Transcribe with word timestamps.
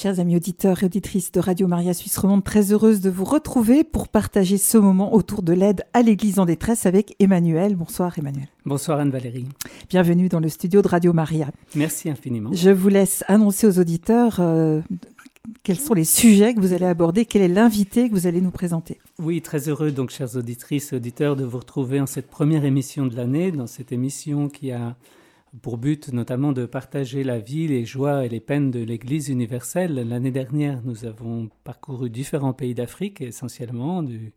Chers 0.00 0.20
amis 0.20 0.36
auditeurs 0.36 0.84
et 0.84 0.86
auditrices 0.86 1.32
de 1.32 1.40
Radio 1.40 1.66
Maria 1.66 1.92
Suisse 1.92 2.16
Romande, 2.18 2.44
très 2.44 2.70
heureuse 2.70 3.00
de 3.00 3.10
vous 3.10 3.24
retrouver 3.24 3.82
pour 3.82 4.06
partager 4.06 4.56
ce 4.56 4.78
moment 4.78 5.12
autour 5.12 5.42
de 5.42 5.52
l'aide 5.52 5.82
à 5.92 6.02
l'Église 6.02 6.38
en 6.38 6.44
détresse 6.44 6.86
avec 6.86 7.16
Emmanuel. 7.18 7.74
Bonsoir 7.74 8.16
Emmanuel. 8.16 8.46
Bonsoir 8.64 9.00
Anne-Valérie. 9.00 9.46
Bienvenue 9.90 10.28
dans 10.28 10.38
le 10.38 10.48
studio 10.48 10.82
de 10.82 10.86
Radio 10.86 11.12
Maria. 11.12 11.50
Merci 11.74 12.10
infiniment. 12.10 12.50
Je 12.52 12.70
vous 12.70 12.88
laisse 12.88 13.24
annoncer 13.26 13.66
aux 13.66 13.80
auditeurs 13.80 14.36
euh, 14.38 14.82
quels 15.64 15.80
sont 15.80 15.94
les 15.94 16.04
sujets 16.04 16.54
que 16.54 16.60
vous 16.60 16.74
allez 16.74 16.86
aborder, 16.86 17.24
quel 17.24 17.42
est 17.42 17.48
l'invité 17.48 18.08
que 18.08 18.14
vous 18.14 18.28
allez 18.28 18.40
nous 18.40 18.52
présenter. 18.52 19.00
Oui, 19.18 19.42
très 19.42 19.68
heureux 19.68 19.90
donc 19.90 20.10
chers 20.10 20.36
auditrices 20.36 20.92
et 20.92 20.96
auditeurs 20.96 21.34
de 21.34 21.44
vous 21.44 21.58
retrouver 21.58 22.00
en 22.00 22.06
cette 22.06 22.30
première 22.30 22.64
émission 22.64 23.06
de 23.06 23.16
l'année, 23.16 23.50
dans 23.50 23.66
cette 23.66 23.90
émission 23.90 24.48
qui 24.48 24.70
a 24.70 24.94
pour 25.62 25.78
but 25.78 26.12
notamment 26.12 26.52
de 26.52 26.66
partager 26.66 27.24
la 27.24 27.38
vie, 27.38 27.68
les 27.68 27.84
joies 27.84 28.24
et 28.26 28.28
les 28.28 28.40
peines 28.40 28.70
de 28.70 28.80
l'Église 28.80 29.28
universelle. 29.28 29.94
L'année 29.94 30.30
dernière, 30.30 30.82
nous 30.84 31.04
avons 31.04 31.48
parcouru 31.64 32.10
différents 32.10 32.52
pays 32.52 32.74
d'Afrique, 32.74 33.20
essentiellement 33.20 34.02
du, 34.02 34.32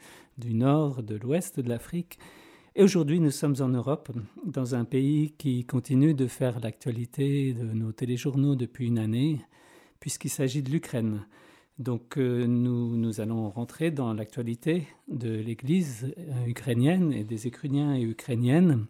nord, 0.45 1.03
de 1.03 1.15
l'ouest 1.15 1.59
de 1.59 1.69
l'Afrique. 1.69 2.17
Et 2.75 2.83
aujourd'hui, 2.83 3.19
nous 3.19 3.31
sommes 3.31 3.55
en 3.59 3.67
Europe, 3.67 4.11
dans 4.45 4.75
un 4.75 4.85
pays 4.85 5.33
qui 5.37 5.65
continue 5.65 6.13
de 6.13 6.27
faire 6.27 6.59
l'actualité 6.61 7.53
de 7.53 7.65
nos 7.65 7.91
téléjournaux 7.91 8.55
depuis 8.55 8.87
une 8.87 8.99
année, 8.99 9.41
puisqu'il 9.99 10.29
s'agit 10.29 10.63
de 10.63 10.71
l'Ukraine. 10.71 11.25
Donc 11.79 12.17
euh, 12.17 12.45
nous, 12.45 12.95
nous, 12.95 13.19
allons 13.19 13.49
rentrer 13.49 13.91
dans 13.91 14.13
l'actualité 14.13 14.87
de 15.09 15.31
l'Église 15.31 16.13
euh, 16.17 16.45
ukrainienne 16.45 17.11
et 17.11 17.23
des 17.23 17.47
Ukrainiens 17.47 17.95
et 17.95 18.03
Ukrainiennes. 18.03 18.85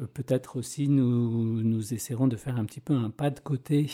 Euh, 0.00 0.06
peut-être 0.06 0.56
aussi 0.56 0.88
nous, 0.88 1.62
nous 1.62 1.94
essaierons 1.94 2.28
de 2.28 2.36
faire 2.36 2.56
un 2.56 2.64
petit 2.64 2.80
peu 2.80 2.94
un 2.94 3.10
pas 3.10 3.30
de 3.30 3.40
côté 3.40 3.90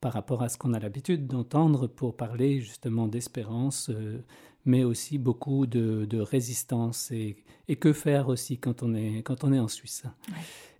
par 0.00 0.12
rapport 0.12 0.42
à 0.42 0.48
ce 0.48 0.58
qu'on 0.58 0.74
a 0.74 0.78
l'habitude 0.78 1.26
d'entendre 1.26 1.86
pour 1.86 2.16
parler 2.16 2.60
justement 2.60 3.08
d'espérance, 3.08 3.90
euh, 3.90 4.22
mais 4.64 4.84
aussi 4.84 5.18
beaucoup 5.18 5.66
de, 5.66 6.20
résistance 6.20 7.10
et, 7.10 7.36
et, 7.68 7.76
que 7.76 7.92
faire 7.92 8.28
aussi 8.28 8.58
quand 8.58 8.82
on 8.82 8.94
est, 8.94 9.22
quand 9.22 9.44
on 9.44 9.52
est 9.52 9.58
en 9.58 9.68
Suisse. 9.68 10.04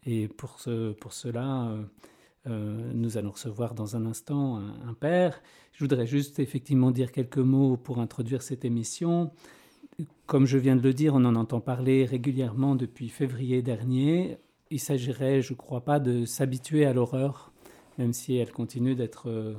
Et 0.05 0.29
pour, 0.29 0.61
ce, 0.61 0.93
pour 0.93 1.13
cela, 1.13 1.77
euh, 2.47 2.93
nous 2.95 3.17
allons 3.17 3.31
recevoir 3.31 3.75
dans 3.75 3.97
un 3.97 4.07
instant 4.07 4.59
un, 4.59 4.89
un, 4.89 4.95
père. 4.95 5.41
Je 5.73 5.85
voudrais 5.85 6.07
juste 6.07 6.39
effectivement 6.39 6.91
dire 6.91 7.11
quelques 7.11 7.39
mots 7.39 7.77
pour 7.77 7.99
introduire 7.99 8.43
cette 8.43 8.65
émission. 8.65 9.33
Comme 10.27 10.47
je 10.47 10.59
viens 10.59 10.75
de 10.75 10.83
le 10.83 10.93
dire, 10.93 11.15
on 11.15 11.25
en 11.25 11.37
entend 11.37 11.61
parler 11.61 12.05
régulièrement 12.05 12.75
depuis 12.75 13.09
février 13.09 13.63
dernier. 13.63 14.39
Il 14.71 14.81
s'agirait, 14.81 15.41
je 15.41 15.55
crois 15.55 15.83
pas, 15.83 16.01
de 16.01 16.25
s'habituer 16.25 16.85
à 16.85 16.93
l'horreur, 16.93 17.53
même 17.97 18.13
si 18.13 18.37
elle 18.37 18.51
continue 18.51 18.97
d'être 18.97 19.29
euh, 19.29 19.55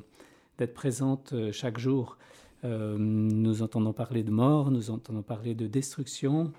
présente 0.75 1.31
euh, 1.31 1.51
chaque 1.53 1.79
jour. 1.79 2.17
Euh, 2.65 2.97
nous 2.99 3.61
entendons 3.61 3.93
parler 3.93 4.23
de 4.23 4.31
mort, 4.31 4.69
nous 4.69 4.89
entendons 4.89 5.21
parler 5.21 5.55
de 5.55 5.67
destruction, 5.67 6.51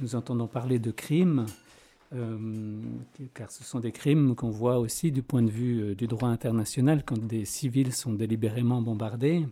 nous 0.00 0.16
entendons 0.16 0.48
parler 0.48 0.78
de 0.78 0.90
crimes, 0.90 1.46
car 3.34 3.50
ce 3.50 3.64
sont 3.64 3.80
des 3.80 3.90
crimes 3.90 4.36
qu'on 4.36 4.50
voit 4.50 4.78
aussi 4.78 5.10
du 5.10 5.22
point 5.22 5.42
de 5.42 5.50
vue 5.50 5.96
du 5.96 6.06
droit 6.06 6.28
international 6.28 7.02
quand 7.04 7.18
des 7.18 7.44
civils 7.44 7.92
sont 7.92 8.12
délibérément 8.12 8.80
bombardés. 8.80 9.44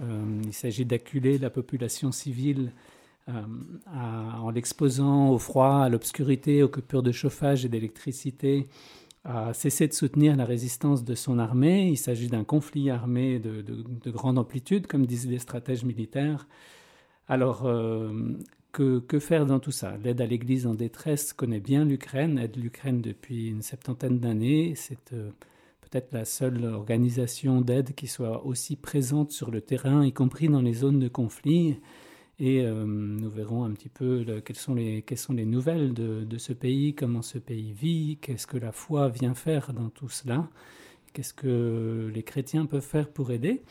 il 0.00 0.52
s'agit 0.52 0.84
d'acculer 0.84 1.38
la 1.38 1.50
population 1.50 2.12
civile 2.12 2.70
euh, 3.28 3.32
en 3.92 4.50
l'exposant 4.50 5.30
au 5.30 5.38
froid, 5.38 5.82
à 5.82 5.88
l'obscurité, 5.88 6.62
aux 6.62 6.68
coupures 6.68 7.02
de 7.02 7.12
chauffage 7.12 7.64
et 7.64 7.68
d'électricité, 7.68 8.68
a 9.24 9.52
cessé 9.52 9.86
de 9.86 9.92
soutenir 9.92 10.36
la 10.36 10.46
résistance 10.46 11.04
de 11.04 11.14
son 11.14 11.38
armée. 11.38 11.88
Il 11.88 11.98
s'agit 11.98 12.28
d'un 12.28 12.44
conflit 12.44 12.88
armé 12.88 13.38
de, 13.38 14.10
grande 14.10 14.38
amplitude, 14.38 14.86
comme 14.86 15.04
disent 15.04 15.28
les 15.28 15.38
stratèges 15.38 15.84
militaires. 15.84 16.46
Alors, 17.28 17.66
euh, 17.66 18.10
que, 18.72 19.18
faire 19.18 19.44
dans 19.44 19.58
tout 19.58 19.72
ça? 19.72 19.96
L'aide 20.02 20.20
à 20.20 20.26
l'Église 20.26 20.66
en 20.66 20.74
détresse 20.74 21.32
connaît 21.32 21.60
bien 21.60 21.84
l'Ukraine, 21.84 22.38
aide 22.38 22.56
l'Ukraine 22.56 23.02
depuis 23.02 23.48
une 23.48 23.62
septantaine 23.62 24.20
d'années. 24.20 24.74
C'est 24.74 25.12
euh, 25.12 25.30
peut-être 25.82 26.12
la 26.12 26.24
seule 26.24 26.64
organisation 26.64 27.60
d'aide 27.60 27.94
qui 27.94 28.06
soit 28.06 28.46
aussi 28.46 28.76
présente 28.76 29.32
sur 29.32 29.50
le 29.50 29.60
terrain, 29.60 30.04
y 30.04 30.12
compris 30.12 30.48
dans 30.48 30.62
les 30.62 30.74
zones 30.74 31.00
de 31.00 31.08
conflit. 31.08 31.78
Et 32.40 32.62
euh, 32.62 32.84
nous 32.86 33.30
verrons 33.30 33.64
un 33.64 33.72
petit 33.72 33.88
peu 33.88 34.24
quelles, 34.44 34.56
sont 34.56 34.74
les, 34.74 35.44
nouvelles 35.44 35.92
de, 35.92 36.38
ce 36.38 36.52
pays, 36.52 36.94
comment 36.94 37.22
ce 37.22 37.38
pays 37.38 37.72
vit, 37.72 38.18
qu'est-ce 38.20 38.46
que 38.46 38.56
la 38.56 38.70
foi 38.70 39.08
vient 39.08 39.34
faire 39.34 39.72
dans 39.72 39.88
tout 39.88 40.08
cela, 40.08 40.48
qu'est-ce 41.12 41.34
que 41.34 42.10
les 42.14 42.22
chrétiens 42.22 42.66
peuvent 42.66 42.80
faire 42.80 43.08
pour 43.08 43.32
aider. 43.32 43.62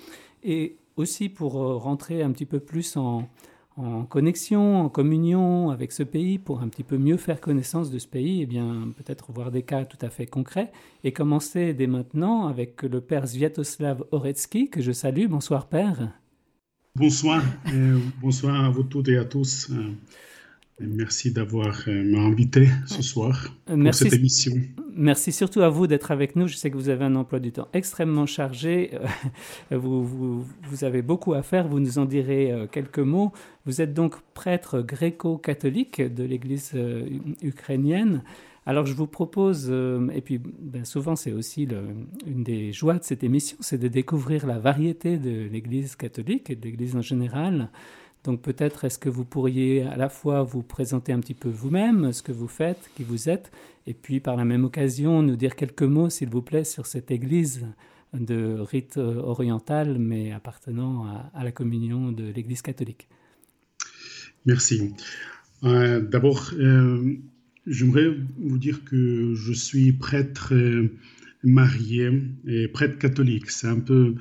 Et 0.44 0.76
aussi 0.98 1.30
pour 1.30 1.62
euh, 1.62 1.78
rentrer 1.78 2.22
un 2.24 2.32
petit 2.32 2.46
peu 2.46 2.60
plus 2.60 2.98
en, 2.98 3.30
en 3.78 4.04
connexion, 4.04 4.82
en 4.82 4.90
communion 4.90 5.70
avec 5.70 5.94
ce 5.94 6.04
pays, 6.04 6.38
pour 6.38 6.60
un 6.60 6.68
petit 6.68 6.84
peu 6.84 6.98
mieux 6.98 7.18
faire 7.18 7.40
connaissance 7.40 7.90
de 7.90 8.00
ce 8.00 8.08
pays, 8.08 8.40
et 8.40 8.44
eh 8.44 8.46
bien 8.48 8.90
peut-être 8.98 9.32
voir 9.32 9.50
des 9.50 9.64
cas 9.64 9.86
tout 9.86 10.00
à 10.02 10.10
fait 10.10 10.26
concrets, 10.26 10.74
et 11.06 11.14
commencer 11.14 11.74
dès 11.74 11.88
maintenant 11.88 12.48
avec 12.48 12.84
le 12.84 13.00
père 13.00 13.30
Sviatoslav 13.30 14.04
Oretsky, 14.12 14.70
que 14.70 14.82
je 14.82 14.92
salue. 14.92 15.28
Bonsoir 15.28 15.68
père. 15.68 16.12
Bonsoir, 16.98 17.44
bonsoir 18.20 18.66
à 18.66 18.70
vous 18.72 18.82
toutes 18.82 19.08
et 19.10 19.18
à 19.18 19.24
tous. 19.24 19.70
Euh, 19.70 19.94
merci 20.80 21.32
d'avoir 21.32 21.84
euh, 21.88 22.04
m'invité 22.04 22.70
ce 22.88 23.04
soir 23.04 23.54
pour 23.68 23.78
merci, 23.78 24.06
cette 24.06 24.14
émission. 24.14 24.54
Merci 24.96 25.32
surtout 25.32 25.62
à 25.62 25.70
vous 25.70 25.86
d'être 25.86 26.10
avec 26.10 26.36
nous. 26.36 26.48
Je 26.48 26.56
sais 26.56 26.72
que 26.72 26.76
vous 26.76 26.90
avez 26.90 27.06
un 27.06 27.16
emploi 27.16 27.40
du 27.40 27.52
temps 27.52 27.68
extrêmement 27.74 28.26
chargé. 28.26 28.98
Vous, 29.72 30.04
vous, 30.04 30.46
vous 30.64 30.84
avez 30.84 31.04
beaucoup 31.04 31.36
à 31.36 31.44
faire. 31.44 31.68
Vous 31.68 31.80
nous 31.80 32.00
en 32.00 32.06
direz 32.06 32.52
euh, 32.52 32.66
quelques 32.66 32.98
mots. 32.98 33.32
Vous 33.68 33.80
êtes 33.80 33.94
donc 33.94 34.16
prêtre 34.34 34.82
gréco-catholique 34.82 36.02
de 36.02 36.24
l'Église 36.24 36.72
ukrainienne. 37.44 38.24
Alors 38.68 38.86
je 38.86 38.94
vous 38.94 39.08
propose, 39.08 39.68
euh, 39.70 40.10
et 40.10 40.20
puis 40.20 40.40
ben, 40.40 40.84
souvent 40.84 41.16
c'est 41.16 41.32
aussi 41.32 41.70
une 42.26 42.44
des 42.44 42.74
joies 42.74 42.96
de 42.96 43.04
cette 43.06 43.24
émission, 43.24 43.56
c'est 43.62 43.78
de 43.78 43.88
découvrir 43.88 44.46
la 44.46 44.60
variété 44.60 45.18
de 45.18 45.48
l'Église 45.48 45.96
catholique 45.96 46.50
et 46.50 46.58
de 46.58 46.66
l'Église 46.66 46.98
en 46.98 47.02
général. 47.02 47.70
Donc 48.26 48.42
peut-être 48.42 48.84
est-ce 48.84 49.00
que 49.00 49.08
vous 49.08 49.24
pourriez 49.24 49.84
à 49.84 49.96
la 49.96 50.10
fois 50.10 50.44
vous 50.44 50.64
présenter 50.64 51.14
un 51.14 51.22
petit 51.22 51.34
peu 51.34 51.48
vous-même, 51.48 52.12
ce 52.12 52.22
que 52.22 52.34
vous 52.34 52.50
faites, 52.50 52.92
qui 52.98 53.04
vous 53.04 53.30
êtes, 53.30 53.54
et 53.86 53.94
puis 53.94 54.20
par 54.20 54.36
la 54.36 54.44
même 54.44 54.66
occasion 54.66 55.24
nous 55.24 55.38
dire 55.38 55.56
quelques 55.56 55.84
mots, 55.84 56.10
s'il 56.10 56.28
vous 56.28 56.42
plaît, 56.42 56.66
sur 56.66 56.88
cette 56.88 57.10
Église 57.10 57.66
de 58.14 58.60
rite 58.60 58.98
oriental, 58.98 59.98
mais 59.98 60.34
appartenant 60.34 61.06
à, 61.34 61.44
la 61.46 61.54
communion 61.54 62.12
de 62.12 62.26
l'Église 62.26 62.62
catholique. 62.62 63.08
Merci. 64.46 64.94
Euh, 65.64 66.02
D'abord, 66.02 66.52
euh, 66.60 67.18
J'aimerais 67.68 68.16
vous 68.38 68.58
dire 68.58 68.84
que 68.86 69.34
je 69.36 69.54
suis 69.54 69.92
prêtre 69.92 70.54
euh, 70.54 70.90
marié 71.44 72.12
et 72.48 72.68
prêtre 72.68 72.98
catholique. 72.98 73.50
C'est 73.50 73.68
un 73.68 73.80
peu, 73.80 74.16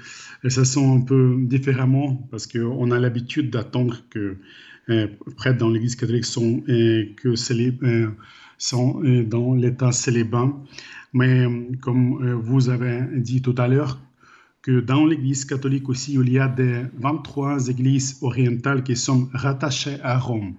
ça 0.48 0.64
sent 0.64 0.84
un 0.84 1.00
peu 1.00 1.36
différemment 1.40 2.28
parce 2.30 2.46
qu'on 2.46 2.90
a 2.90 2.98
l'habitude 2.98 3.50
d'attendre 3.50 4.02
que 4.10 4.36
euh, 4.88 5.08
prêtres 5.36 5.58
dans 5.58 5.68
l'Église 5.68 5.96
catholique 5.96 6.24
sont, 6.24 6.62
euh, 6.68 7.06
que 7.16 7.34
euh, 7.84 8.10
sont 8.58 9.02
dans 9.26 9.54
l'état 9.54 9.92
célibat. 9.92 10.52
Mais 11.12 11.46
comme 11.80 12.34
vous 12.34 12.68
avez 12.68 13.00
dit 13.16 13.42
tout 13.42 13.54
à 13.58 13.68
l'heure, 13.68 14.00
que 14.62 14.80
dans 14.80 15.06
l'Église 15.06 15.44
catholique 15.44 15.88
aussi, 15.88 16.14
il 16.14 16.30
y 16.30 16.38
a 16.38 16.48
des 16.48 16.82
23 16.98 17.68
églises 17.68 18.18
orientales 18.22 18.82
qui 18.82 18.96
sont 18.96 19.28
rattachées 19.32 19.98
à 20.02 20.18
Rome. 20.18 20.56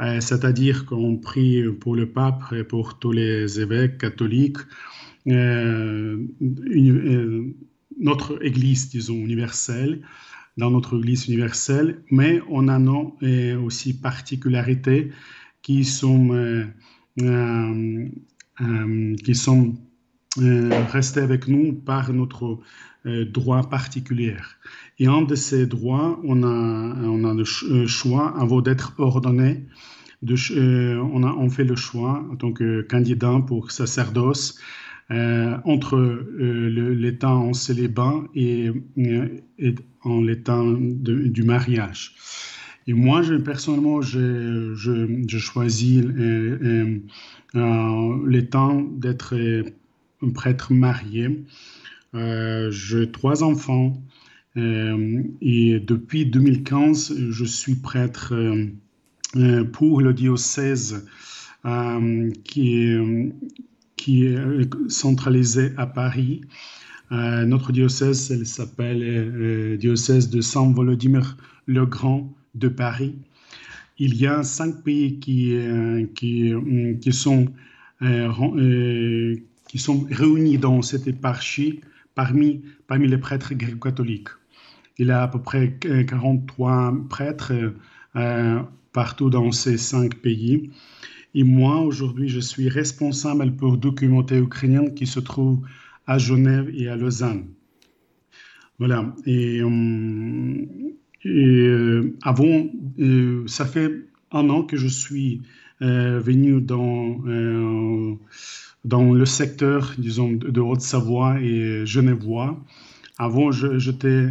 Euh, 0.00 0.20
c'est-à-dire 0.20 0.86
qu'on 0.86 1.18
prie 1.18 1.62
pour 1.80 1.94
le 1.94 2.10
pape 2.10 2.52
et 2.52 2.64
pour 2.64 2.98
tous 2.98 3.12
les 3.12 3.60
évêques 3.60 3.98
catholiques. 3.98 4.56
Euh, 5.26 6.26
euh, 6.40 7.54
notre 7.98 8.42
Église, 8.44 8.88
disons, 8.88 9.16
universelle, 9.16 10.00
dans 10.56 10.70
notre 10.70 10.96
Église 10.96 11.28
universelle, 11.28 12.02
mais 12.10 12.40
on 12.48 12.68
a 12.68 12.78
nos, 12.78 13.16
aussi 13.62 14.00
particularités 14.00 15.10
qui 15.62 15.84
sont, 15.84 16.64
qui 17.18 17.24
sont 19.34 19.74
restées 20.36 21.20
avec 21.20 21.48
nous 21.48 21.72
par 21.72 22.12
notre 22.12 22.58
droit 23.04 23.68
particulier. 23.68 24.36
Et 25.00 25.06
un 25.06 25.22
de 25.22 25.34
ces 25.34 25.66
droits, 25.66 26.20
on 26.24 26.42
a, 26.42 26.46
on 26.46 27.24
a 27.24 27.32
le 27.32 27.44
euh, 27.70 27.86
choix, 27.86 28.38
avant 28.38 28.60
d'être 28.60 28.92
ordonné, 28.98 29.64
euh, 30.28 31.02
on, 31.14 31.22
a, 31.22 31.32
on 31.32 31.48
fait 31.48 31.64
le 31.64 31.74
choix 31.74 32.22
en 32.30 32.36
tant 32.36 32.52
que 32.52 32.82
candidat 32.82 33.40
pour 33.46 33.70
sacerdoce 33.70 34.60
euh, 35.10 35.56
entre 35.64 35.96
l'état 36.38 37.30
en 37.30 37.54
célibat 37.54 38.22
et, 38.34 38.70
en 40.02 40.20
l'état 40.20 40.62
du 40.78 41.42
mariage. 41.44 42.14
Et 42.86 42.92
moi, 42.92 43.22
personnellement, 43.42 44.02
je, 44.02 44.74
je 44.74 45.38
choisis 45.38 46.04
l'état 47.54 48.70
d'être 48.98 49.34
un 50.22 50.30
prêtre 50.30 50.72
marié. 50.72 51.44
J'ai 52.14 53.10
trois 53.10 53.42
enfants. 53.42 54.02
Et 54.56 55.80
depuis 55.80 56.26
2015, 56.26 57.30
je 57.30 57.44
suis 57.44 57.76
prêtre 57.76 58.34
pour 59.72 60.00
le 60.00 60.12
diocèse 60.12 61.06
qui 62.44 62.74
est, 62.74 63.32
qui 63.96 64.24
est 64.24 64.38
centralisé 64.88 65.72
à 65.76 65.86
Paris. 65.86 66.40
notre 67.10 67.72
diocèse, 67.72 68.30
elle 68.32 68.46
s'appelle 68.46 69.78
diocèse 69.78 70.30
de 70.30 70.40
Saint 70.40 70.72
Volodymyr 70.72 71.36
le 71.66 71.86
Grand 71.86 72.32
de 72.54 72.68
Paris. 72.68 73.14
Il 73.98 74.16
y 74.16 74.26
a 74.26 74.42
cinq 74.42 74.82
pays 74.82 75.20
qui, 75.20 75.54
euh, 75.54 76.06
qui, 76.14 76.52
euh, 76.52 76.94
qui, 77.00 77.12
sont, 77.12 77.48
euh, 78.02 79.36
qui 79.70 79.78
sont 79.78 80.04
réunis 80.10 80.58
dans 80.58 80.82
cette 80.82 81.06
éparchie 81.06 81.78
parmi, 82.16 82.62
parmi 82.88 83.06
les 83.06 83.18
prêtres 83.18 83.54
gréco-catholiques. 83.54 84.30
Il 84.98 85.06
y 85.06 85.10
a 85.12 85.22
à 85.22 85.28
peu 85.28 85.40
près 85.40 85.78
43 85.78 86.92
prêtres 87.08 87.52
partout 88.92 89.30
dans 89.30 89.52
ces 89.52 89.78
cinq 89.78 90.16
pays. 90.16 90.72
Et 91.36 91.44
moi, 91.44 91.82
aujourd'hui, 91.82 92.28
je 92.28 92.40
suis 92.40 92.68
responsable 92.68 93.54
pour 93.54 93.78
documenter 93.78 94.38
ukrainien 94.38 94.90
qui 94.90 95.06
se 95.06 95.20
trouve 95.20 95.60
à 96.08 96.18
Genève 96.18 96.68
et 96.74 96.88
à 96.88 96.96
Lausanne. 96.96 97.46
Voilà. 98.80 99.14
Et, 99.24 99.60
euh, 101.26 102.16
avant, 102.22 102.66
euh, 102.98 103.44
ça 103.46 103.66
fait 103.66 103.92
un 104.32 104.50
an 104.50 104.64
que 104.64 104.76
je 104.76 104.88
suis 104.88 105.42
euh, 105.80 106.18
venu 106.18 106.60
dans, 106.60 108.18
dans 108.84 109.12
le 109.12 109.26
secteur, 109.26 109.94
disons, 109.98 110.32
de 110.32 110.60
Haute-Savoie 110.60 111.40
et 111.40 111.84
Genevois. 111.86 112.58
Avant, 113.18 113.52
je, 113.52 113.78
j'étais, 113.78 114.28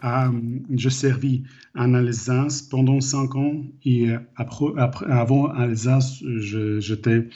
à, 0.00 0.30
je 0.70 0.88
servis 0.88 1.42
en 1.74 1.94
Alsace 1.94 2.62
pendant 2.62 3.00
cinq 3.00 3.34
ans 3.34 3.64
et 3.84 4.10
après, 4.36 4.66
après 4.76 5.06
avant 5.06 5.46
Alsace, 5.46 6.22
je, 6.22 6.78
j'étais, 6.78 7.28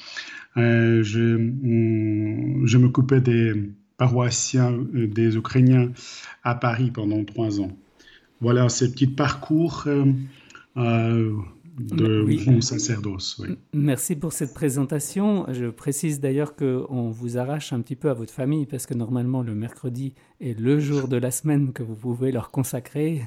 je, 0.54 1.36
mm, 1.36 2.66
je 2.66 2.78
m'occupais 2.78 3.20
des 3.20 3.72
paroissiens, 3.96 4.72
des 4.92 5.36
Ukrainiens 5.36 5.90
à 6.44 6.54
Paris 6.54 6.92
pendant 6.92 7.24
trois 7.24 7.60
ans 7.60 7.76
voilà 8.42 8.68
ces 8.68 8.90
petits 8.90 9.06
parcours 9.06 9.84
euh, 10.76 11.32
euh, 11.92 12.24
de 12.24 12.50
mon 12.50 12.60
sacerdoce. 12.60 13.42
Merci 13.72 14.16
pour 14.16 14.32
cette 14.32 14.52
présentation. 14.52 15.46
Je 15.52 15.66
précise 15.66 16.20
d'ailleurs 16.20 16.54
qu'on 16.54 17.10
vous 17.10 17.38
arrache 17.38 17.72
un 17.72 17.80
petit 17.80 17.96
peu 17.96 18.10
à 18.10 18.14
votre 18.14 18.32
famille 18.32 18.66
parce 18.66 18.86
que 18.86 18.94
normalement 18.94 19.42
le 19.42 19.54
mercredi 19.54 20.14
est 20.40 20.58
le 20.58 20.80
jour 20.80 21.08
de 21.08 21.16
la 21.16 21.30
semaine 21.30 21.72
que 21.72 21.82
vous 21.82 21.94
pouvez 21.94 22.30
leur 22.30 22.50
consacrer. 22.50 23.22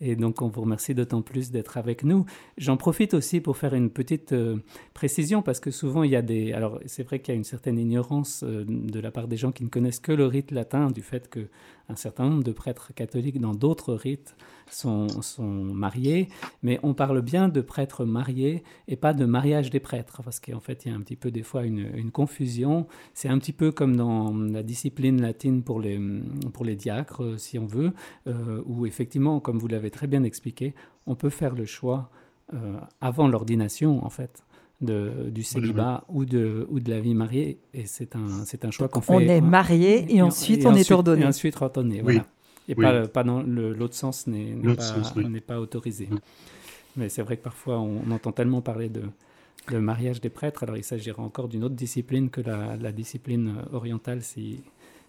Et 0.00 0.16
donc 0.16 0.40
on 0.40 0.48
vous 0.48 0.62
remercie 0.62 0.94
d'autant 0.94 1.20
plus 1.20 1.50
d'être 1.50 1.76
avec 1.76 2.02
nous. 2.02 2.24
J'en 2.56 2.76
profite 2.76 3.12
aussi 3.12 3.40
pour 3.40 3.56
faire 3.56 3.74
une 3.74 3.90
petite 3.90 4.32
euh, 4.32 4.56
précision 4.94 5.42
parce 5.42 5.60
que 5.60 5.70
souvent 5.70 6.02
il 6.02 6.10
y 6.10 6.16
a 6.16 6.22
des... 6.22 6.52
Alors 6.52 6.80
c'est 6.86 7.02
vrai 7.02 7.20
qu'il 7.20 7.34
y 7.34 7.36
a 7.36 7.38
une 7.38 7.44
certaine 7.44 7.78
ignorance 7.78 8.42
de 8.44 9.00
la 9.00 9.10
part 9.10 9.28
des 9.28 9.36
gens 9.36 9.52
qui 9.52 9.64
ne 9.64 9.68
connaissent 9.68 10.00
que 10.00 10.12
le 10.12 10.26
rite 10.26 10.52
latin 10.52 10.90
du 10.90 11.02
fait 11.02 11.28
que 11.28 11.48
un 11.90 11.96
certain 11.96 12.28
nombre 12.28 12.44
de 12.44 12.52
prêtres 12.52 12.92
catholiques 12.94 13.40
dans 13.40 13.54
d'autres 13.54 13.94
rites 13.94 14.36
sont, 14.70 15.08
sont, 15.22 15.42
mariés, 15.42 16.28
mais 16.62 16.78
on 16.82 16.94
parle 16.94 17.22
bien 17.22 17.48
de 17.48 17.60
prêtres 17.60 18.04
mariés 18.04 18.62
et 18.86 18.96
pas 18.96 19.12
de 19.12 19.24
mariage 19.24 19.70
des 19.70 19.80
prêtres, 19.80 20.22
parce 20.22 20.38
qu'en 20.38 20.60
fait, 20.60 20.84
il 20.84 20.90
y 20.90 20.94
a 20.94 20.96
un 20.96 21.00
petit 21.00 21.16
peu 21.16 21.30
des 21.30 21.42
fois 21.42 21.64
une, 21.64 22.10
confusion. 22.12 22.86
C'est 23.14 23.28
un 23.28 23.38
petit 23.38 23.52
peu 23.52 23.72
comme 23.72 23.96
dans 23.96 24.32
la 24.34 24.62
discipline 24.62 25.20
latine 25.20 25.62
pour 25.62 25.80
les, 25.80 26.00
pour 26.52 26.64
les 26.64 26.76
diacres, 26.76 27.38
si 27.38 27.58
on 27.58 27.66
veut, 27.66 27.92
euh, 28.26 28.62
où 28.66 28.86
effectivement, 28.86 29.40
comme 29.40 29.58
vous 29.58 29.68
l'avez 29.68 29.90
très 29.90 30.06
bien 30.06 30.22
expliqué, 30.22 30.74
on 31.06 31.16
peut 31.16 31.30
faire 31.30 31.54
le 31.54 31.66
choix 31.66 32.10
euh, 32.54 32.78
avant 33.00 33.28
l'ordination, 33.28 34.04
en 34.04 34.10
fait 34.10 34.44
du 34.80 35.42
célibat 35.42 36.04
ou, 36.08 36.24
de, 36.24 36.66
ou 36.70 36.80
de 36.80 36.90
la 36.90 37.00
vie 37.00 37.14
mariée. 37.14 37.58
Et 37.74 37.86
c'est 37.86 38.16
un, 38.16 38.44
c'est 38.44 38.64
un 38.64 38.70
choix 38.70 38.88
qu'on 38.88 39.00
fait. 39.00 39.12
On 39.12 39.20
est 39.20 39.40
marié 39.40 40.06
et, 40.14 40.22
ensuite 40.22 40.64
on 40.66 40.74
est 40.74 40.90
ordonné. 40.90 41.22
Et 41.22 41.26
ensuite 41.26 41.60
ordonné, 41.60 42.00
voilà. 42.02 42.26
Et 42.68 42.74
pas, 42.74 43.08
pas 43.08 43.24
dans 43.24 43.42
l'autre 43.42 43.94
sens 43.94 44.26
n'est, 44.26 44.54
n'est 44.54 45.40
pas, 45.40 45.60
autorisé. 45.60 46.08
Mais 46.96 47.08
c'est 47.08 47.22
vrai 47.22 47.36
que 47.36 47.42
parfois 47.42 47.80
on, 47.80 48.10
entend 48.10 48.32
tellement 48.32 48.60
parler 48.60 48.88
de, 48.88 49.02
le 49.68 49.80
mariage 49.80 50.20
des 50.20 50.30
prêtres, 50.30 50.62
alors 50.62 50.76
il 50.76 50.84
s'agira 50.84 51.22
encore 51.22 51.48
d'une 51.48 51.64
autre 51.64 51.74
discipline 51.74 52.30
que 52.30 52.40
la, 52.40 52.76
la 52.76 52.92
discipline 52.92 53.54
orientale 53.72 54.22
si, 54.22 54.60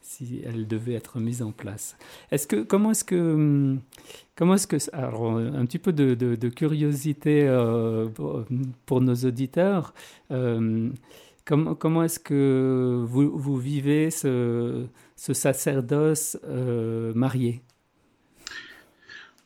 si 0.02 0.42
elle 0.46 0.68
devait 0.68 0.94
être 0.94 1.20
mise 1.20 1.42
en 1.42 1.52
place. 1.52 1.96
Est-ce 2.32 2.48
que 2.48 2.64
comment 2.64 2.92
est-ce 2.92 3.04
que 3.04 3.16
hum, 3.16 3.82
comment 4.36 4.56
est-ce 4.56 4.68
que 4.68 4.78
alors 4.94 5.38
un 5.38 5.66
petit 5.66 5.80
peu 5.80 5.94
de, 5.94 6.50
curiosité 6.50 7.44
euh, 7.48 8.08
pour, 8.86 9.02
nos 9.02 9.16
auditeurs. 9.16 9.94
Euh, 10.32 10.90
comment, 11.46 11.76
comment 11.76 12.04
est-ce 12.04 12.20
que 12.20 13.04
vous, 13.08 13.38
vous 13.38 13.58
vivez 13.58 14.12
ce, 14.12 14.86
ce 15.16 15.34
sacerdoce 15.34 16.38
euh, 16.46 17.14
marié? 17.14 17.62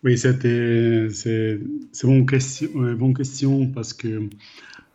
Oui, 0.04 0.18
c'était 0.18 1.08
c'est 1.12 1.60
une 2.04 2.10
bonne 2.10 2.26
question, 2.28 2.70
bonne 2.96 3.14
question 3.16 3.72
parce 3.72 3.92
que 3.94 4.30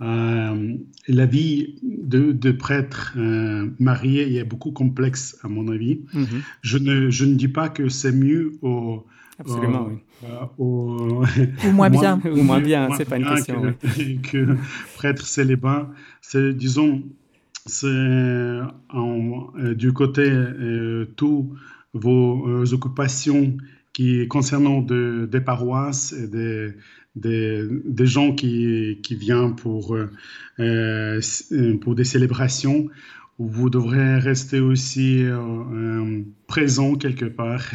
euh, 0.03 0.77
la 1.09 1.27
vie 1.27 1.79
de, 1.83 2.53
prêtre 2.53 3.15
euh, 3.17 3.69
marié 3.79 4.37
est 4.37 4.45
beaucoup 4.45 4.73
complexe, 4.73 5.39
à 5.43 5.49
mon 5.49 5.69
avis. 5.69 6.01
Mhm. 6.15 6.27
je, 6.63 6.79
ne, 6.79 7.11
je 7.11 7.25
ne 7.27 7.35
dis 7.35 7.49
pas 7.49 7.69
que 7.69 7.89
c'est 7.89 8.13
mieux 8.13 8.53
au. 8.63 9.05
Absolument, 9.39 9.89
oui. 9.89 9.99
Euh, 10.25 10.45
au, 10.59 11.25
ou 11.67 11.73
moins 11.73 11.91
bien. 11.91 12.21
ou 12.25 12.43
moins 12.43 12.61
bien, 12.61 12.89
c'est 12.97 13.07
pas 13.07 13.17
une 13.19 13.27
question. 13.27 13.75
Que, 14.31 14.57
prêtre 14.97 15.27
célibat, 15.27 15.91
c'est, 16.21 16.53
disons, 16.55 17.03
c'est 17.67 18.61
du 19.75 19.93
côté 19.93 20.31
tous 21.17 21.55
vos 21.95 22.73
occupations 22.73 23.57
qui 24.01 24.27
concernant 24.29 24.81
de, 24.81 25.29
des 25.31 25.43
paroisses 25.43 26.15
et 26.15 26.27
des, 26.27 26.73
des, 27.17 27.69
des 27.85 28.07
gens 28.07 28.35
qui, 28.35 28.99
qui 29.03 29.15
viennent 29.15 29.55
pour, 29.57 29.95
euh, 29.95 30.11
euh, 30.59 31.21
pour 31.83 31.95
des 31.95 32.05
célébrations, 32.05 32.89
vous 33.39 33.69
devrez 33.69 34.19
rester 34.19 34.59
aussi 34.59 35.23
euh, 35.23 36.23
présent 36.47 36.95
quelque 36.95 37.27
part 37.27 37.67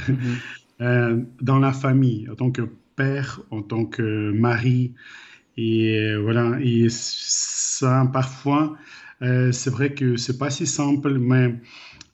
mm-hmm. 0.80 1.25
dans 1.42 1.60
la 1.60 1.74
famille, 1.74 2.27
en 2.31 2.33
tant 2.33 2.50
que 2.50 2.63
père, 2.96 3.41
en 3.51 3.62
tant 3.62 3.86
que 3.86 4.32
mari. 4.32 4.94
Et 5.58 6.15
voilà, 6.15 6.58
et 6.60 6.88
ça, 6.89 8.10
parfois, 8.12 8.75
c'est 9.22 9.70
vrai 9.70 9.94
que 9.94 10.17
c'est 10.17 10.38
pas 10.39 10.50
si 10.50 10.65
simple, 10.65 11.20
mais 11.20 11.55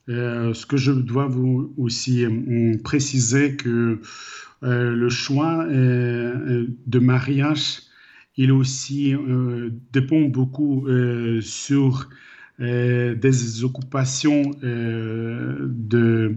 ce 0.08 0.66
que 0.66 0.76
je 0.76 0.92
dois 0.92 1.26
vous 1.26 1.72
aussi 1.76 2.26
préciser 2.82 3.56
que 3.56 4.00
euh, 4.62 4.94
le 4.94 5.08
choix 5.08 5.64
euh, 5.64 5.72
euh, 5.72 6.66
de 6.86 6.98
mariage, 7.00 7.80
il 8.36 8.52
aussi 8.52 9.14
dépend 9.92 10.22
beaucoup 10.22 10.86
sur 11.42 12.08
des 12.58 13.64
occupations 13.64 14.52
de, 14.62 16.36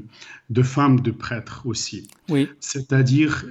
de, 0.50 0.62
femmes, 0.62 1.00
de 1.00 1.12
prêtres 1.12 1.62
aussi. 1.66 2.10
Oui. 2.28 2.50
C'est-à-dire, 2.60 3.46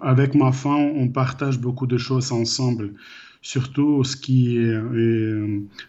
avec 0.00 0.34
ma 0.34 0.52
femme, 0.52 0.90
on 0.96 1.08
partage 1.08 1.60
beaucoup 1.60 1.86
de 1.86 1.98
choses 1.98 2.32
ensemble, 2.32 2.94
surtout 3.46 4.02
ce 4.02 4.16
qui, 4.16 4.56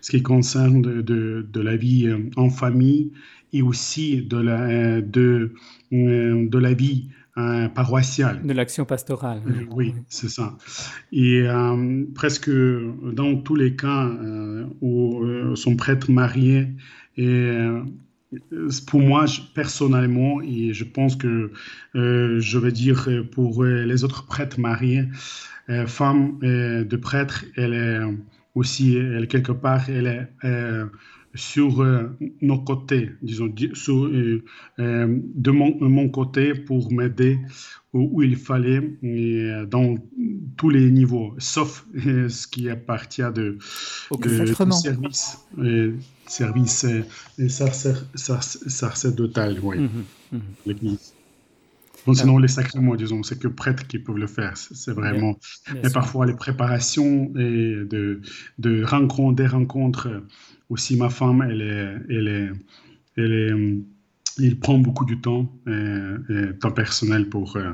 ce 0.01 0.11
qui 0.11 0.21
concerne 0.21 0.81
de, 0.81 1.01
de, 1.01 1.47
de, 1.51 1.61
la 1.61 1.75
vie 1.75 2.07
en 2.35 2.51
famille 2.51 3.11
et 3.51 3.63
aussi 3.63 4.21
de 4.21 4.37
la, 4.37 5.01
de, 5.01 5.53
de 5.91 6.57
la 6.57 6.73
vie 6.73 7.07
paroissial. 7.73 8.45
De 8.45 8.53
l'action 8.53 8.85
pastorale. 8.85 9.41
Oui, 9.71 9.93
c'est 10.07 10.29
ça. 10.29 10.57
Et 11.11 11.41
euh, 11.41 12.05
presque 12.15 12.49
dans 12.49 13.35
tous 13.37 13.55
les 13.55 13.75
cas 13.75 14.07
euh, 14.07 14.65
où 14.81 15.23
euh, 15.23 15.55
son 15.55 15.75
prêtre 15.75 16.11
marié, 16.11 16.67
et 17.15 17.49
pour 18.85 18.99
moi 18.99 19.25
personnellement, 19.55 20.39
et 20.41 20.71
je 20.71 20.83
pense 20.83 21.15
que 21.15 21.51
je 21.95 22.57
vais 22.59 22.71
dire 22.71 23.09
pour 23.31 23.63
les 23.63 24.03
autres 24.03 24.27
prêtres 24.27 24.59
mariés, 24.59 25.05
femme 25.87 26.39
de 26.39 26.95
prêtre, 26.95 27.45
elle 27.55 27.73
est 27.73 27.99
aussi, 28.55 28.95
elle, 28.95 29.27
quelque 29.27 29.51
part, 29.51 29.89
elle 29.89 30.07
est 30.07 30.27
sur 31.35 31.85
nos 32.41 32.59
côtés, 32.59 33.11
disons, 33.21 33.53
sur, 33.73 34.09
de 34.09 35.51
mon, 35.51 36.09
côté 36.09 36.53
pour 36.55 36.91
m'aider 36.91 37.39
où, 37.93 38.21
il 38.21 38.35
fallait 38.35 38.81
dans 39.69 39.95
tous 40.57 40.69
les 40.69 40.89
niveaux, 40.91 41.35
sauf 41.37 41.85
ce 41.95 42.47
qui 42.47 42.69
appartient 42.69 43.21
de, 43.21 43.57
de, 44.11 44.45
service, 46.27 46.85
service 47.47 48.05
sacerdotal, 48.15 49.57
oui, 49.61 49.79
mmh, 49.79 49.89
mmh. 50.31 50.39
l'Église 50.65 51.16
sinon, 52.13 52.37
les 52.37 52.47
sacrements, 52.47 52.95
disons, 52.95 53.23
c'est 53.23 53.39
que 53.39 53.47
prêtres 53.47 53.87
qui 53.87 53.99
peuvent 53.99 54.17
le 54.17 54.27
faire. 54.27 54.57
C'est 54.57 54.93
vraiment. 54.93 55.37
et 55.83 55.89
parfois, 55.89 56.25
les 56.25 56.35
préparations 56.35 57.31
et 57.37 57.83
de, 57.85 58.21
de 58.59 58.83
rencontres, 58.83 59.35
des 59.35 59.47
rencontres. 59.47 60.09
Aussi, 60.69 60.97
ma 60.97 61.09
femme, 61.09 61.41
elle 61.41 61.61
est. 61.61 61.95
Elle 62.09 62.27
est, 62.27 62.51
elle 63.17 63.33
est 63.33 63.53
il 64.39 64.59
prend 64.59 64.77
beaucoup 64.77 65.05
de 65.05 65.15
temps, 65.15 65.51
et, 65.67 66.53
temps 66.59 66.71
personnel 66.71 67.29
pour 67.29 67.57
euh, 67.57 67.73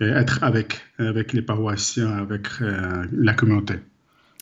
être 0.00 0.42
avec, 0.42 0.80
avec 0.98 1.32
les 1.32 1.42
paroissiens, 1.42 2.10
avec 2.10 2.46
euh, 2.60 3.04
la 3.12 3.34
communauté, 3.34 3.74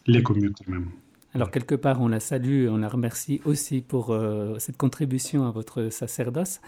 les 0.07 0.23
communautés 0.23 0.65
même. 0.69 0.91
Alors 1.37 1.51
quelque 1.51 1.75
part, 1.75 2.01
on 2.01 2.09
la 2.09 2.19
salue, 2.19 2.67
on 2.67 2.79
la 2.79 2.89
remercie 2.89 3.43
aussi 3.45 3.83
pour 3.83 4.11
euh, 4.11 4.59
cette 4.59 4.79
contribution 4.79 5.47
à 5.47 5.51
votre 5.51 5.91
sacerdoce. 5.91 6.63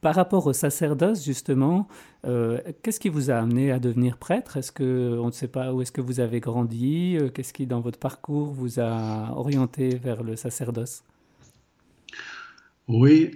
Par 0.00 0.14
rapport 0.14 0.46
au 0.46 0.52
sacerdoce, 0.52 1.24
justement, 1.24 1.88
euh, 2.24 2.60
qu'est-ce 2.84 3.00
qui 3.00 3.08
vous 3.08 3.32
a 3.32 3.34
amené 3.34 3.72
à 3.72 3.80
devenir 3.80 4.16
prêtre? 4.16 4.58
Est-ce 4.58 4.70
que 4.70 5.18
on 5.20 5.26
ne 5.26 5.32
sait 5.32 5.48
pas 5.48 5.74
où 5.74 5.82
est-ce 5.82 5.90
que 5.90 6.00
vous 6.00 6.20
avez 6.20 6.38
grandi? 6.38 7.18
Euh, 7.20 7.30
Qu'est-ce 7.30 7.52
qui, 7.52 7.66
dans 7.66 7.80
votre 7.80 7.98
parcours, 7.98 8.52
vous 8.52 8.78
a 8.78 9.32
orienté 9.34 9.96
vers 9.96 10.22
le 10.22 10.36
sacerdoce? 10.36 11.02
Oui, 12.86 13.32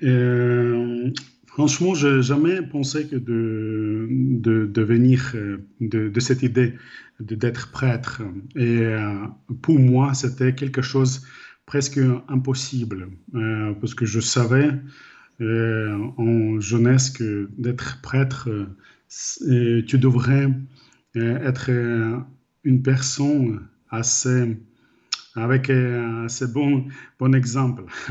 franchement, 1.49 1.95
je 1.95 2.07
n'ai 2.07 2.23
jamais 2.23 2.63
pensé 2.63 3.09
que 3.09 3.17
de, 3.17 4.81
venir 4.81 5.35
de 5.81 6.21
cette 6.21 6.45
idée 6.45 6.75
d'être 7.21 7.71
prêtre. 7.71 8.23
Et 8.57 8.81
euh, 8.81 9.27
pour 9.63 9.79
moi, 9.79 10.15
c'était 10.15 10.55
quelque 10.55 10.83
chose 10.83 11.27
presque 11.67 12.01
impossible, 12.29 13.09
euh, 13.35 13.75
parce 13.75 13.95
que 13.95 14.07
je 14.07 14.21
savais 14.21 14.71
euh, 15.41 15.97
en 16.17 16.61
jeunesse 16.61 17.11
que 17.11 17.49
d'être 17.59 18.01
prêtre, 18.03 18.49
tu 19.09 19.99
devrais 19.99 20.49
être 21.15 21.71
une 22.65 22.83
personne 22.83 23.67
assez 23.91 24.57
avec 25.35 25.71
un 25.71 26.25
assez 26.25 26.47
bon, 26.47 26.87
bon 27.19 27.35
exemple. 27.35 27.85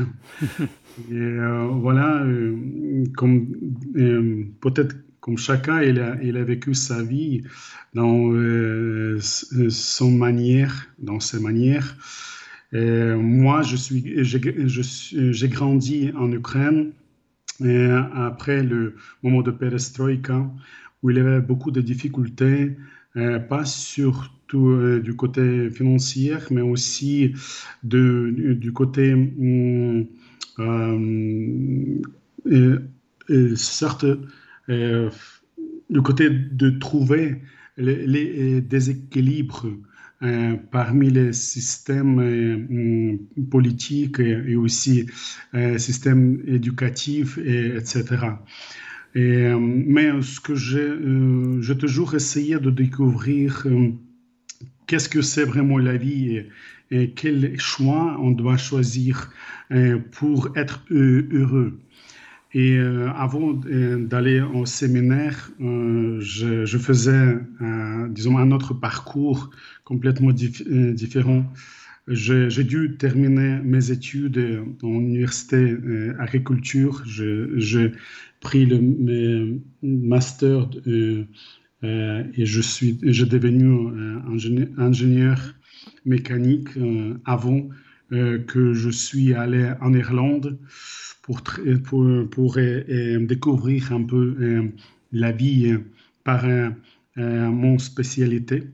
Et 1.10 1.36
voilà, 1.80 2.26
comme 3.16 3.46
peut-être 4.60 4.96
comme 5.20 5.38
chacun, 5.38 5.82
il 5.82 6.00
a, 6.00 6.44
vécu 6.44 6.74
sa 6.74 7.02
vie 7.02 7.42
dans 7.94 8.32
euh, 8.32 9.18
son 9.20 10.10
manière, 10.10 10.88
dans 10.98 11.20
ses 11.20 11.40
manières. 11.40 11.96
moi, 12.72 13.62
je 13.62 13.76
suis, 13.76 14.24
j'ai 14.24 15.48
grandi 15.48 16.12
en 16.16 16.30
Ukraine 16.32 16.92
après 18.14 18.62
le 18.62 18.94
moment 19.22 19.42
de 19.42 19.50
perestroïka, 19.50 20.50
où 21.02 21.10
il 21.10 21.16
y 21.16 21.20
avait 21.20 21.40
beaucoup 21.40 21.70
de 21.70 21.80
difficultés, 21.80 22.76
euh, 23.16 23.38
pas 23.38 23.64
surtout 23.64 24.68
euh, 24.68 25.00
du 25.00 25.16
côté 25.16 25.70
financier, 25.70 26.36
mais 26.50 26.60
aussi 26.60 27.32
du 27.82 28.72
côté 28.72 29.14
hum, 29.14 30.06
euh, 30.58 32.02
le 34.70 36.02
côté 36.02 36.30
de 36.30 36.70
trouver 36.70 37.42
les, 37.76 38.60
déséquilibres 38.60 39.66
euh, 40.22 40.56
parmi 40.70 41.10
les 41.10 41.32
systèmes 41.32 42.20
euh, 42.20 43.16
politiques 43.50 44.20
et, 44.20 44.54
aussi 44.54 45.06
systèmes 45.78 46.42
éducatifs, 46.46 47.38
et, 47.38 47.76
etc. 47.76 48.04
Et, 49.14 49.52
mais 49.58 50.22
ce 50.22 50.40
que 50.40 50.54
j'ai 50.54 51.78
toujours 51.78 52.14
essayé 52.14 52.58
de 52.58 52.70
découvrir, 52.70 53.66
qu'est-ce 54.86 55.08
que 55.08 55.22
c'est 55.22 55.44
vraiment 55.44 55.78
la 55.78 55.96
vie 55.96 56.36
et, 56.36 56.48
et 56.90 57.10
quel 57.12 57.58
choix 57.58 58.16
on 58.20 58.30
doit 58.30 58.56
choisir 58.56 59.32
pour 60.12 60.52
être 60.56 60.84
heureux. 60.90 61.80
Et 62.52 62.76
euh, 62.76 63.08
avant 63.12 63.60
euh, 63.66 64.04
d'aller 64.04 64.40
au 64.40 64.66
séminaire, 64.66 65.52
euh, 65.60 66.18
je, 66.20 66.78
faisais, 66.78 67.38
disons, 68.08 68.38
un 68.38 68.50
autre 68.50 68.74
parcours 68.74 69.50
complètement 69.84 70.32
différent. 70.32 71.44
J'ai 72.08 72.64
dû 72.64 72.96
terminer 72.98 73.60
mes 73.62 73.92
études 73.92 74.64
en 74.82 74.88
université 74.88 75.76
agriculture. 76.18 77.04
J'ai 77.06 77.92
pris 78.40 78.66
le 78.66 79.60
master 79.82 80.70
et 80.92 81.26
je 81.82 82.60
suis, 82.60 82.98
j'ai 83.02 83.26
devenu 83.26 83.92
ingénieur, 84.26 84.68
ingénieur 84.76 85.38
mécanique 86.04 86.70
avant 87.24 87.68
que 88.10 88.72
je 88.72 88.90
suis 88.90 89.34
allé 89.34 89.70
en 89.80 89.92
Irlande 89.92 90.58
pour, 91.30 91.42
pour, 91.84 92.28
pour 92.30 92.58
euh, 92.58 92.82
euh, 92.88 93.24
découvrir 93.24 93.92
un 93.92 94.02
peu 94.02 94.36
euh, 94.40 94.68
la 95.12 95.30
vie 95.30 95.76
par 96.24 96.44
mon 97.16 97.78
spécialité. 97.78 98.64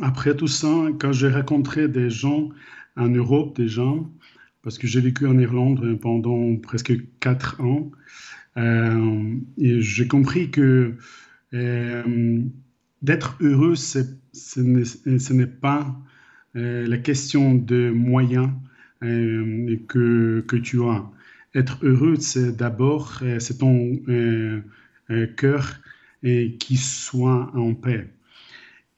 Après 0.00 0.36
tout 0.36 0.48
ça, 0.48 0.88
quand 0.98 1.12
j'ai 1.12 1.28
rencontré 1.28 1.88
des 1.88 2.10
gens 2.10 2.50
en 2.96 3.08
Europe, 3.08 3.56
des 3.56 3.68
gens, 3.68 4.10
parce 4.62 4.78
que 4.78 4.86
j'ai 4.86 5.00
vécu 5.00 5.26
en 5.26 5.38
Irlande 5.38 5.98
pendant 6.00 6.56
presque 6.56 6.94
quatre 7.20 7.60
ans, 7.60 7.92
j'ai 8.56 10.08
compris 10.08 10.50
que 10.50 10.94
d'être 13.02 13.36
heureux, 13.40 13.76
ce 13.76 15.32
n'est 15.32 15.46
pas 15.46 15.96
la 16.54 16.98
question 16.98 17.54
de 17.54 17.90
moyens 17.90 18.50
que, 19.00 20.44
que 20.46 20.56
tu 20.56 20.82
as 20.82 21.08
être 21.56 21.78
heureux, 21.82 22.16
c'est 22.16 22.56
d'abord, 22.56 23.18
euh, 23.22 23.38
c'est 23.40 23.58
ton 23.58 23.98
euh, 24.08 24.60
euh, 25.10 25.26
cœur 25.26 25.80
qui 26.58 26.76
soit 26.76 27.52
en 27.54 27.74
paix. 27.74 28.08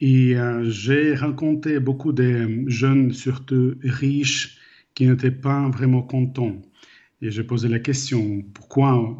Et 0.00 0.34
j'ai 0.62 1.14
rencontré 1.14 1.78
beaucoup 1.78 2.12
de 2.12 2.64
jeunes, 2.68 3.12
surtout 3.12 3.74
riches, 3.82 4.56
qui 4.94 5.06
n'étaient 5.06 5.30
pas 5.30 5.68
vraiment 5.68 6.00
contents. 6.00 6.62
Et 7.20 7.30
j'ai 7.30 7.44
posé 7.44 7.68
la 7.68 7.80
question, 7.80 8.42
pourquoi 8.54 9.18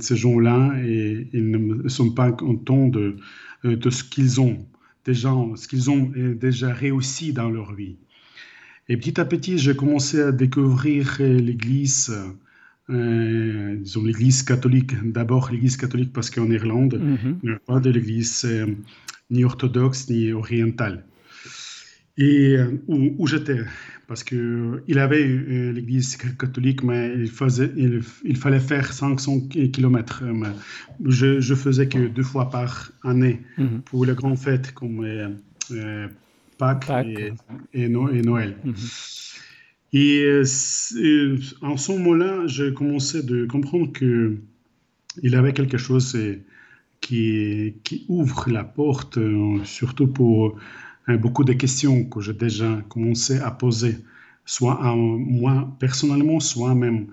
ces 0.00 0.14
gens-là, 0.14 0.74
ils 0.84 1.50
ne 1.50 1.88
sont 1.88 2.12
pas 2.12 2.30
contents 2.30 2.86
de, 2.86 3.16
de 3.64 3.90
ce 3.90 4.04
qu'ils 4.04 4.40
ont, 4.40 4.64
ce 5.04 5.66
qu'ils 5.66 5.90
ont 5.90 6.12
déjà 6.36 6.72
réussi 6.72 7.32
dans 7.32 7.50
leur 7.50 7.74
vie? 7.74 7.96
Et 8.88 8.96
petit 8.96 9.20
à 9.20 9.26
petit, 9.26 9.58
j'ai 9.58 9.76
commencé 9.76 10.20
à 10.20 10.32
découvrir 10.32 11.16
l'Église, 11.20 12.10
euh, 12.88 13.76
disons 13.76 14.02
l'Église 14.02 14.42
catholique. 14.42 14.92
D'abord 15.04 15.50
l'Église 15.52 15.76
catholique 15.76 16.12
parce 16.12 16.30
qu'en 16.30 16.50
Irlande, 16.50 16.98
mhm. 16.98 17.38
il 17.42 17.50
n'y 17.50 17.54
a 17.54 17.58
pas 17.58 17.80
de 17.80 17.90
l'Église 17.90 18.46
euh, 18.46 18.66
ni 19.30 19.44
orthodoxe 19.44 20.08
ni 20.08 20.32
orientale. 20.32 21.04
Et 22.16 22.56
euh, 22.56 22.82
où, 22.88 23.26
j'étais, 23.26 23.60
parce 24.08 24.24
qu'il 24.24 24.82
il 24.88 24.98
avait 24.98 25.22
l'Église 25.72 26.16
catholique, 26.16 26.82
mais 26.82 27.12
il, 27.14 27.28
faisait, 27.30 27.70
il, 27.76 28.36
fallait 28.36 28.58
faire 28.58 28.90
500 28.90 29.48
km. 29.70 30.24
Je, 31.04 31.40
je 31.40 31.54
faisais 31.54 31.88
que 31.88 32.08
deux 32.08 32.22
fois 32.22 32.48
par 32.48 32.90
année 33.04 33.42
mhm. 33.58 33.82
pour 33.82 34.06
les 34.06 34.14
grandes 34.14 34.38
fêtes 34.38 34.72
comme 34.72 35.06
Pâques, 36.58 36.90
et, 37.72 37.88
Noël. 37.88 38.56
Mhm. 38.64 38.74
Et 39.92 40.22
euh, 40.22 41.38
en 41.62 41.76
ce 41.76 41.92
moment-là, 41.92 42.46
j'ai 42.46 42.74
commencé 42.74 43.18
à 43.18 43.46
comprendre 43.46 43.90
qu'il 43.92 44.40
y 45.22 45.34
avait 45.34 45.54
quelque 45.54 45.78
chose 45.78 46.14
euh, 46.14 46.42
qui, 47.00 47.76
qui 47.84 48.04
ouvre 48.08 48.50
la 48.50 48.64
porte, 48.64 49.16
euh, 49.16 49.64
surtout 49.64 50.08
pour 50.08 50.58
beaucoup 51.20 51.42
de 51.42 51.54
questions 51.54 52.04
que 52.04 52.20
j'ai 52.20 52.34
déjà 52.34 52.82
commencé 52.90 53.38
à 53.38 53.50
poser, 53.50 53.96
soit 54.44 54.78
moi 54.94 55.74
personnellement, 55.78 56.38
soit 56.38 56.74
même 56.74 57.06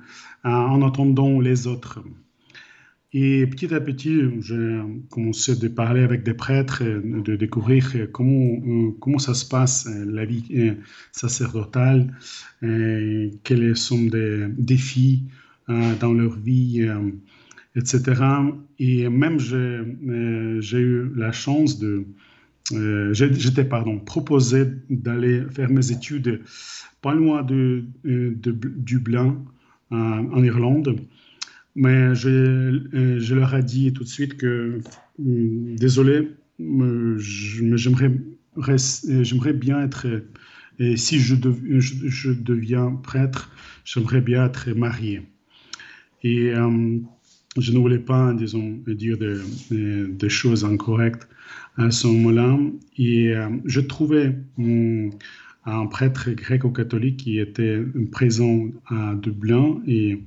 en 0.44 0.82
entendant 0.82 1.40
les 1.40 1.66
autres. 1.66 2.04
Et 3.14 3.48
petit 3.48 3.74
à 3.74 3.80
petit, 3.80 4.20
j'ai 4.42 4.80
commencé 5.10 5.54
à 5.54 5.70
parler 5.70 6.02
avec 6.02 6.24
des 6.24 6.34
prêtres, 6.34 6.84
de 6.84 7.36
découvrir 7.36 8.10
comment, 8.12 8.92
comment 9.00 9.20
ça 9.20 9.34
se 9.34 9.48
passe, 9.48 9.88
la 10.06 10.26
vie 10.26 10.76
sacerdotale, 11.14 12.14
quels 12.62 13.78
sont 13.78 14.10
les 14.12 14.48
défis 14.58 15.24
dans 15.68 16.14
leur 16.14 16.38
vie, 16.38 16.90
etc. 17.76 18.22
Et 18.80 19.08
même 19.08 19.40
j'ai 19.40 20.80
eu 20.80 21.10
la 21.16 21.32
chance 21.32 21.80
de... 21.80 22.06
J'étais, 23.14 23.64
pardon, 23.64 24.00
proposé 24.00 24.66
d'aller 24.90 25.44
faire 25.52 25.70
mes 25.70 25.92
études 25.92 26.42
pas 27.02 27.14
loin 27.14 27.44
de, 27.44 27.86
de 28.04 28.52
Dublin, 28.52 29.42
en 29.92 30.44
Irlande. 30.44 31.00
Mais 31.76 32.16
je, 32.16 32.30
euh, 32.30 33.20
je, 33.20 33.36
leur 33.36 33.54
ai 33.54 33.64
dit 33.64 33.92
tout 33.92 34.04
de 34.04 34.10
suite 34.10 34.38
que, 34.38 34.80
hum, 35.20 35.76
désolé, 35.76 36.30
j'aimerais 36.58 38.12
j'aimerais 39.22 39.54
bien 39.54 39.82
être, 39.84 40.08
si 40.96 41.20
je, 41.20 41.36
deviens 41.36 42.92
prêtre, 42.92 43.52
j'aimerais 43.84 44.22
bien 44.22 44.46
être 44.46 44.72
marié. 44.72 45.24
Et 46.24 46.54
je 47.58 47.72
ne 47.72 47.78
voulais 47.78 48.00
pas, 48.00 48.34
disons, 48.34 48.80
dire 48.88 49.18
des 49.18 50.30
choses 50.30 50.64
incorrectes 50.64 51.28
à 51.78 51.92
ce 51.92 52.08
moment-là. 52.08 52.58
Et 52.98 53.34
je 53.66 53.82
trouvais 53.82 54.34
un 55.66 55.86
prêtre 55.88 56.32
gréco-catholique 56.32 57.18
qui 57.18 57.40
était 57.40 57.82
présent 58.12 58.70
à 58.88 59.16
Dublin 59.16 59.82
et 59.86 60.20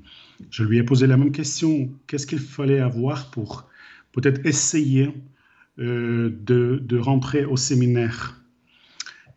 je 0.50 0.64
lui 0.64 0.78
ai 0.78 0.83
posé 0.83 1.07
la 1.07 1.16
même 1.16 1.33
question. 1.33 1.90
Qu'est-ce 2.07 2.26
qu'il 2.26 2.38
fallait 2.38 2.80
avoir 2.80 3.30
pour 3.30 3.68
peut-être 4.12 4.45
essayer 4.47 5.11
euh, 5.78 6.30
de, 6.45 6.99
rentrer 6.99 7.45
au 7.45 7.57
séminaire? 7.57 8.40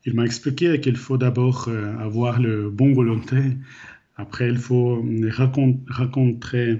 Il 0.05 0.15
m'a 0.15 0.25
expliqué 0.25 0.79
qu'il 0.81 0.97
faut 0.97 1.17
d'abord 1.17 1.67
euh, 1.67 1.95
avoir 1.97 2.39
le 2.39 2.69
bon 2.69 2.93
volonté. 2.93 3.57
Après, 4.17 4.49
il 4.49 4.57
faut 4.57 5.05
rencontrer 5.89 6.79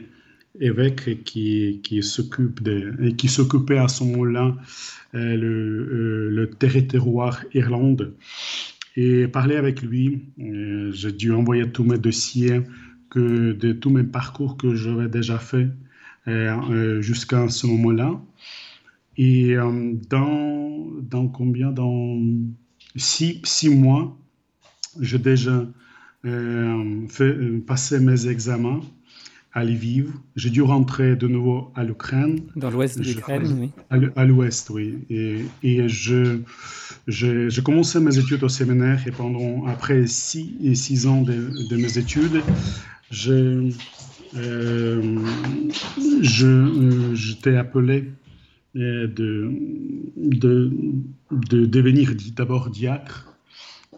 évêque 0.59 1.23
qui, 1.23 1.99
s'occupe 2.01 2.61
de, 2.61 3.09
qui 3.11 3.27
s'occupait 3.27 3.77
à 3.77 3.87
ce 3.87 4.03
moment-là 4.03 4.55
euh, 5.15 5.35
le, 5.37 6.29
le, 6.29 6.49
territoire 6.49 7.43
Irlande 7.53 8.13
et 8.95 9.27
parler 9.27 9.55
avec 9.55 9.81
lui. 9.81 10.25
J'ai 10.91 11.11
dû 11.13 11.31
envoyer 11.31 11.71
tous 11.71 11.83
mes 11.83 11.97
dossiers 11.97 12.61
que 13.11 13.51
de 13.51 13.73
tous 13.73 13.91
mes 13.91 14.03
parcours 14.03 14.57
que 14.57 14.73
j'avais 14.73 15.09
déjà 15.09 15.37
fait 15.37 15.67
euh, 16.27 16.55
euh, 16.71 17.01
jusqu'à 17.01 17.47
ce 17.49 17.67
moment-là. 17.67 18.19
Et 19.17 19.55
euh, 19.55 19.93
dans, 20.09 20.87
dans 21.01 21.27
combien 21.27 21.71
Dans 21.71 22.17
six, 22.95 23.41
six 23.43 23.69
mois, 23.69 24.17
j'ai 24.99 25.19
déjà 25.19 25.67
fait 27.09 27.33
passer 27.65 27.99
mes 27.99 28.27
examens 28.27 28.81
à 29.53 29.65
Lviv. 29.65 30.11
J'ai 30.35 30.51
dû 30.51 30.61
rentrer 30.61 31.15
de 31.15 31.27
nouveau 31.27 31.71
à 31.75 31.83
l'Ukraine. 31.83 32.41
Dans 32.55 32.69
l'ouest 32.69 32.99
de 32.99 33.03
l'Ukraine, 33.03 33.71
oui. 33.89 33.99
À 34.15 34.25
l'ouest, 34.25 34.69
oui. 34.69 34.99
Et, 35.09 35.39
et 35.63 35.89
je, 35.89 36.37
j'ai 37.07 37.63
commencé 37.63 37.99
mes 37.99 38.19
études 38.19 38.43
au 38.43 38.49
séminaire 38.49 39.01
et 39.07 39.11
pendant, 39.11 39.65
après 39.65 40.05
six, 40.05 40.75
six 40.75 41.07
ans 41.07 41.23
de, 41.23 41.67
de 41.69 41.75
mes 41.75 41.97
études, 41.97 42.43
je, 43.11 43.69
euh, 44.35 45.19
je, 46.21 46.47
euh, 46.47 47.15
appelé 47.57 48.09
euh, 48.77 49.07
de, 49.07 49.51
de, 50.15 50.71
de 51.31 51.65
devenir 51.65 52.13
d'abord 52.35 52.69
diacre 52.69 53.35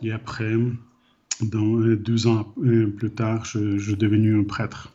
et 0.01 0.11
après, 0.11 0.55
dans, 1.41 1.77
deux 1.95 2.27
ans 2.27 2.53
plus 2.97 3.11
tard, 3.11 3.45
je, 3.45 3.77
je 3.77 3.95
devenu 3.95 4.39
un 4.39 4.43
prêtre. 4.43 4.93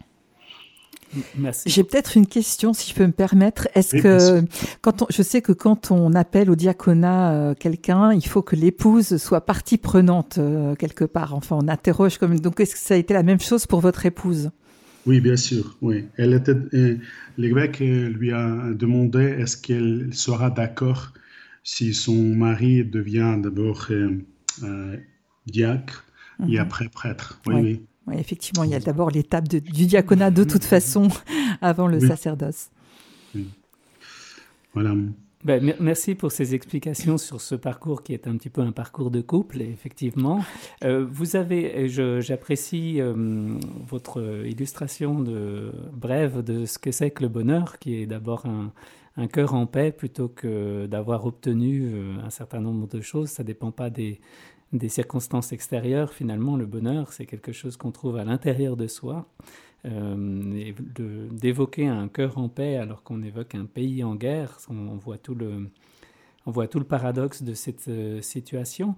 J'ai 1.67 1.85
peut-être 1.85 2.17
une 2.17 2.27
question, 2.27 2.73
si 2.73 2.91
je 2.91 2.95
peux 2.95 3.07
me 3.07 3.13
permettre. 3.13 3.69
Est-ce 3.75 3.97
que, 3.97 4.45
quand 4.83 5.03
on, 5.03 5.07
je 5.11 5.23
sais 5.23 5.41
que 5.41 5.53
quand 5.53 5.91
on 5.91 6.15
appelle 6.15 6.51
au 6.51 6.57
diaconat 6.57 7.33
euh, 7.33 7.55
quelqu'un, 7.55 8.13
il 8.13 8.27
faut 8.27 8.43
que 8.43 8.57
l'épouse 8.57 9.17
soit 9.17 9.45
partie 9.47 9.79
prenante 9.79 10.39
euh, 10.39 10.75
quelque 10.75 11.05
part. 11.05 11.35
Enfin, 11.35 11.57
on 11.61 11.69
interroge 11.69 12.19
comme. 12.19 12.39
Donc, 12.39 12.61
est-ce 12.61 12.75
que 12.75 12.81
ça 12.81 12.95
a 12.95 12.97
été 12.97 13.15
la 13.15 13.23
même 13.23 13.41
chose 13.41 13.67
pour 13.67 13.81
votre 13.81 14.07
épouse? 14.07 14.51
Oui, 15.07 15.21
bien 15.21 15.37
sûr. 15.37 15.77
Oui, 15.81 16.05
elle 16.17 16.35
était. 16.35 16.55
L'évêque 17.39 17.79
lui 17.79 18.33
a 18.33 18.73
demandé 18.75 19.23
est-ce 19.23 19.57
qu'elle 19.57 20.09
sera 20.13 20.51
d'accord 20.51 21.13
si 21.63 21.95
son 21.95 22.35
mari 22.35 22.85
devient 22.85 23.37
d'abord 23.39 23.89
euh, 23.91 24.97
diacre 25.47 26.05
et 26.49 26.53
mhm. 26.53 26.59
après 26.59 26.89
prêtre. 26.89 27.41
Oui, 27.47 27.55
oui. 27.55 27.63
Oui, 27.63 27.81
effectivement, 28.13 28.65
il 28.65 28.71
y 28.71 28.75
a 28.75 28.81
d'abord 28.81 29.11
l'étape 29.11 29.49
du 29.49 29.61
diaconat 29.61 30.31
de 30.31 30.45
toute 30.45 30.65
façon 30.65 31.09
avant 31.61 31.87
le 31.87 32.01
sacerdoce. 32.01 32.71
Voilà. 34.75 34.95
Ben, 35.45 35.75
merci 35.79 36.17
pour 36.17 36.33
ces 36.33 36.55
explications 36.55 37.17
sur 37.17 37.41
ce 37.41 37.55
parcours 37.55 38.03
qui 38.03 38.13
est 38.13 38.27
un 38.27 38.37
petit 38.37 38.51
peu 38.51 38.61
un 38.61 38.73
parcours 38.73 39.11
de 39.11 39.21
couple, 39.21 39.63
effectivement. 39.63 40.45
Euh, 40.83 41.07
vous 41.09 41.37
avez, 41.37 41.89
j'apprécie 41.89 43.01
euh, 43.01 43.57
votre 43.87 44.45
illustration 44.45 45.21
de 45.21 45.73
brève 45.93 46.43
de 46.43 46.65
ce 46.67 46.79
que 46.79 46.91
c'est 46.91 47.13
que 47.13 47.23
le 47.23 47.29
bonheur, 47.29 47.79
qui 47.79 48.03
est 48.03 48.07
d'abord 48.07 48.47
un, 48.47 48.73
un 49.19 49.27
cœur 49.27 49.55
en 49.55 49.67
paix 49.67 49.91
plutôt 49.91 50.29
que 50.29 50.87
d'avoir 50.87 51.27
obtenu 51.27 51.91
euh, 51.93 52.17
un 52.25 52.31
certain 52.31 52.61
nombre 52.61 52.87
de 52.87 53.01
choses. 53.01 53.31
Ça 53.31 53.43
ne 53.43 53.49
dépend 53.49 53.73
pas 53.73 53.91
des, 53.91 54.21
circonstances 54.89 55.53
extérieures, 55.53 56.13
finalement, 56.13 56.57
le 56.57 56.67
bonheur, 56.67 57.13
c'est 57.13 57.27
quelque 57.27 57.53
chose 57.53 57.77
qu'on 57.77 57.91
trouve 57.91 58.17
à 58.17 58.25
l'intérieur 58.25 58.77
de 58.77 58.87
soi. 58.87 59.27
Euh, 59.85 60.73
d'évoquer 61.31 61.87
un 61.87 62.09
cœur 62.09 62.39
en 62.39 62.49
paix 62.49 62.77
alors 62.77 63.03
qu'on 63.05 63.23
évoque 63.23 63.55
un 63.55 63.65
pays 63.65 64.03
en 64.03 64.15
guerre, 64.15 64.59
on, 64.69 64.97
voit 64.97 65.19
tout 65.19 65.35
le, 65.35 65.69
on 66.49 66.51
voit 66.51 66.67
tout 66.67 66.79
le 66.79 66.87
paradoxe 66.87 67.43
de 67.43 67.53
cette 67.53 67.89
euh, 67.89 68.23
situation. 68.23 68.97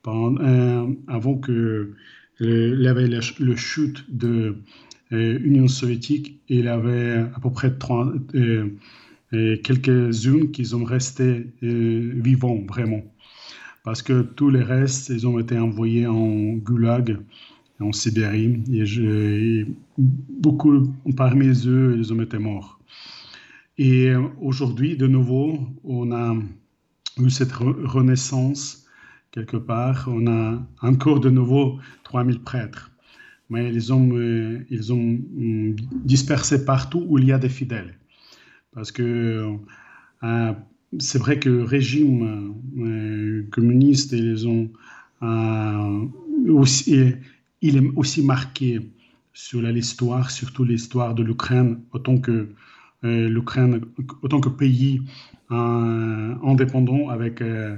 avant 0.05 1.37
que 1.37 1.93
il 2.39 2.87
avait 2.87 3.07
le, 3.07 3.55
chute 3.55 4.05
de 4.09 4.57
l'Union 5.11 5.67
soviétique, 5.67 6.41
il 6.49 6.65
y 6.65 6.67
avait 6.67 7.25
à 7.33 7.39
peu 7.41 7.51
près 7.51 7.77
30, 7.77 8.33
et 9.35 9.61
quelques-unes 9.61 10.51
qui 10.51 10.65
sont 10.65 10.83
restées 10.83 11.47
euh, 11.63 12.13
vivants 12.15 12.61
vraiment. 12.67 13.03
Parce 13.83 14.01
que 14.01 14.21
tous 14.21 14.49
les 14.49 14.63
restes, 14.63 15.09
ils 15.09 15.27
ont 15.27 15.39
été 15.39 15.57
envoyés 15.57 16.07
en 16.07 16.53
goulag, 16.53 17.17
en 17.79 17.91
Sibérie, 17.91 18.63
et, 18.71 19.65
beaucoup 19.97 20.93
parmi 21.15 21.47
eux, 21.67 21.95
ils 21.97 22.13
ont 22.13 22.21
été 22.21 22.37
morts. 22.37 22.79
Et 23.77 24.13
aujourd'hui, 24.41 24.95
de 24.95 25.07
nouveau, 25.07 25.59
on 25.83 26.11
a 26.11 26.35
eu 27.19 27.29
cette 27.29 27.51
renaissance 27.51 28.85
quelque 29.31 29.57
part. 29.57 30.07
On 30.07 30.27
a 30.27 30.65
encore 30.81 31.19
de 31.19 31.29
nouveau 31.29 31.79
3000 32.03 32.39
prêtres. 32.39 32.91
mais 33.49 33.71
ils 33.71 33.93
ont, 33.93 34.09
ils 34.69 34.93
ont 34.93 35.19
dispersé 36.03 36.65
partout 36.65 37.03
où 37.07 37.19
il 37.19 37.25
y 37.25 37.31
a 37.31 37.37
des 37.37 37.49
fidèles. 37.49 37.95
Parce 38.73 38.91
que 38.91 39.57
c'est 40.99 41.19
vrai 41.19 41.39
que 41.39 41.49
le 41.49 41.63
régime 41.63 42.55
communiste, 43.51 44.13
ils 44.13 44.47
ont 44.47 44.69
aussi, 46.49 47.13
il 47.61 47.77
est 47.77 47.91
aussi 47.95 48.21
marqué 48.21 48.79
sur 49.33 49.61
l'histoire, 49.61 50.31
surtout 50.31 50.63
l'histoire 50.63 51.13
de 51.13 51.23
l'Ukraine, 51.23 51.81
autant 51.91 52.17
que 52.17 52.49
euh, 53.03 53.29
l'Ukraine, 53.29 53.81
autant 54.21 54.39
que 54.39 54.49
pays 54.49 55.01
euh, 55.51 56.35
indépendant 56.43 57.09
avec 57.09 57.41
euh, 57.41 57.77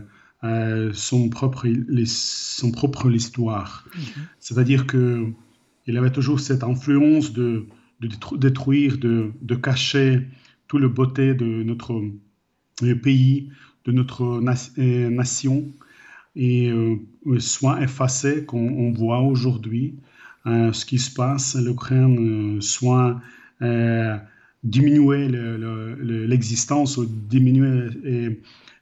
son, 0.93 1.29
propre, 1.29 1.67
son 2.05 2.71
propre 2.71 3.11
histoire. 3.11 3.85
Mhm. 3.95 4.01
C'est-à-dire 4.39 4.87
que 4.87 5.25
il 5.87 5.97
avait 5.97 6.11
toujours 6.11 6.39
cette 6.39 6.63
influence 6.63 7.33
de, 7.33 7.65
de 8.01 8.09
détruire, 8.37 8.97
de, 8.97 9.31
de, 9.41 9.55
cacher 9.55 10.27
tout 10.67 10.77
le 10.77 10.89
beauté 10.89 11.33
de 11.33 11.63
notre 11.63 12.01
pays, 13.01 13.49
de 13.85 13.93
notre 13.93 14.41
nation, 14.41 15.71
et 16.37 16.71
soit 17.39 17.81
effacé, 17.81 18.45
qu'on 18.45 18.91
voit 18.91 19.21
aujourd'hui 19.21 19.95
euh, 20.47 20.71
ce 20.71 20.85
qui 20.85 20.97
se 20.97 21.13
passe, 21.13 21.55
l'Ukraine 21.55 22.57
euh, 22.57 22.61
soit 22.61 23.19
euh, 23.61 24.15
diminuer 24.63 25.27
l'existence 25.99 26.97
ou 26.97 27.05
diminuer 27.05 27.89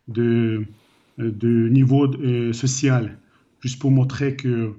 de, 0.08 0.66
niveau 1.18 2.12
social, 2.54 3.18
juste 3.62 3.80
pour 3.80 3.92
montrer 3.92 4.36
que 4.36 4.74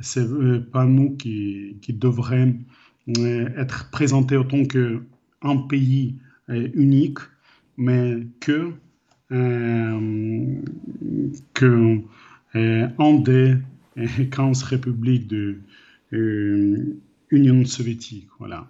c'est 0.00 0.28
pas 0.70 0.84
nous 0.84 1.16
qui, 1.16 1.76
qui 1.82 1.92
être 3.56 3.90
présentés 3.90 4.36
autant 4.36 4.64
qu'un 4.64 5.56
pays 5.68 6.16
unique, 6.48 7.18
mais 7.76 8.26
que, 8.40 8.72
que 11.54 12.00
un 12.54 13.14
des 13.20 13.56
15 14.30 14.62
républiques 14.62 15.26
de, 15.26 15.58
euh, 16.12 16.96
Union 17.30 17.64
soviétique, 17.64 18.28
voilà. 18.38 18.66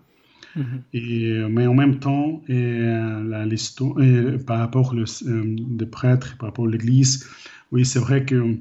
Mhm. 0.56 0.82
Et, 0.92 1.26
euh, 1.26 1.48
mais 1.48 1.66
en 1.66 1.74
même 1.74 1.98
temps, 2.00 2.42
et, 2.48 2.54
euh, 2.54 4.38
par 4.38 4.58
rapport 4.58 4.94
aux 4.94 5.04
des 5.24 5.86
prêtres, 5.86 6.36
par 6.38 6.48
rapport 6.48 6.66
à 6.66 6.70
l'Église, 6.70 7.28
oui, 7.70 7.84
c'est 7.84 8.00
vrai 8.00 8.24
que 8.24 8.56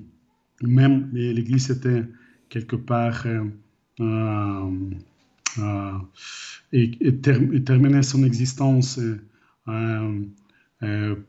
même 0.62 1.10
l'Église 1.14 1.72
était 1.72 2.04
quelque 2.50 2.76
part 2.76 3.26
et, 6.74 7.22
terminait 7.22 8.04
son 8.04 8.24
existence 8.24 9.00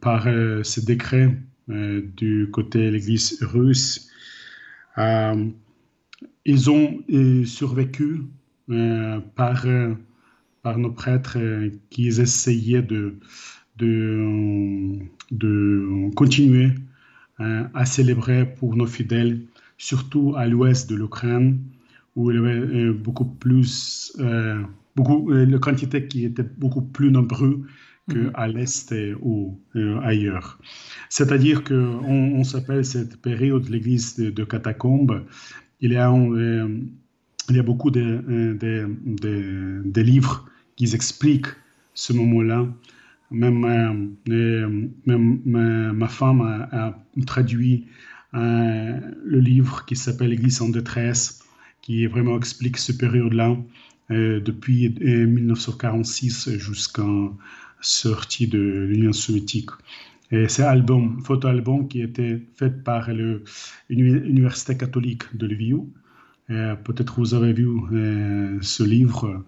par 0.00 0.24
ce 0.24 0.80
décret 0.84 1.36
du 1.68 2.48
côté 2.50 2.86
de 2.86 2.90
l'Église 2.90 3.38
russe. 3.42 4.10
Ils 6.48 6.70
ont 6.70 6.98
euh, 7.12 7.44
survécu 7.44 8.22
euh, 8.70 9.20
par, 9.34 9.66
euh, 9.66 9.94
nos 10.78 10.90
prêtres 10.90 11.38
qui 11.90 12.08
essayaient 12.08 12.80
de, 12.82 13.18
continuer 16.14 16.70
à 17.38 17.84
célébrer 17.84 18.46
pour 18.46 18.76
nos 18.76 18.86
fidèles, 18.86 19.42
surtout 19.76 20.34
à 20.36 20.46
l'ouest 20.46 20.88
de 20.88 20.96
l'Ukraine, 20.96 21.58
où 22.16 22.30
il 22.30 22.36
y 22.36 22.38
avait 22.38 22.92
beaucoup 22.92 23.24
plus, 23.24 24.16
beaucoup, 24.96 25.30
la 25.30 25.58
quantité 25.58 26.06
qui 26.06 26.24
était 26.24 26.42
beaucoup 26.42 26.82
plus 26.82 27.10
nombreux 27.10 27.62
qu'à 28.08 28.48
mhm. 28.48 28.54
l'est 28.56 28.94
ou 29.20 29.60
ailleurs. 30.02 30.58
C'est-à-dire 31.08 31.64
qu'on 31.64 31.74
on, 31.74 32.44
s'appelle 32.44 32.84
cette 32.84 33.20
période 33.20 33.68
l'église 33.68 34.16
de, 34.16 34.30
de 34.30 34.44
catacombes 34.44 35.24
il 35.80 35.92
y 35.92 35.96
a, 35.96 36.10
euh, 36.12 36.80
il 37.48 37.56
y 37.56 37.58
a 37.58 37.62
beaucoup 37.62 37.90
de, 37.90 38.00
euh, 38.28 38.54
de, 38.54 39.82
de, 39.84 40.00
livres 40.00 40.48
qui 40.76 40.92
expliquent 40.94 41.54
ce 41.94 42.12
moment-là. 42.12 42.66
Même, 43.30 43.64
euh, 44.28 44.88
même 45.06 45.92
ma, 45.94 46.08
femme 46.08 46.40
a, 46.40 46.98
traduit 47.26 47.86
le 48.32 49.38
livre 49.38 49.84
qui 49.84 49.96
s'appelle 49.96 50.30
L'Église 50.30 50.62
en 50.62 50.68
détresse, 50.70 51.42
qui 51.82 52.06
vraiment 52.06 52.36
explique 52.36 52.78
ce 52.78 52.92
période-là, 52.92 53.56
depuis 54.08 54.88
1946 54.88 56.56
jusqu'à 56.56 57.04
sortie 57.80 58.46
de 58.46 58.58
l'Union 58.58 59.12
soviétique. 59.12 59.70
Et 60.30 60.48
c'est 60.48 60.62
album, 60.62 61.20
photo-album 61.24 61.88
qui 61.88 62.02
était 62.02 62.40
fait 62.56 62.84
par 62.84 63.10
l'Université 63.88 64.76
catholique 64.76 65.24
de 65.34 65.46
Lviv. 65.46 65.78
Peut-être 66.48 67.18
vous 67.18 67.34
avez 67.34 67.52
vu 67.52 67.68
euh, 67.92 68.58
ce 68.60 68.82
livre. 68.82 69.44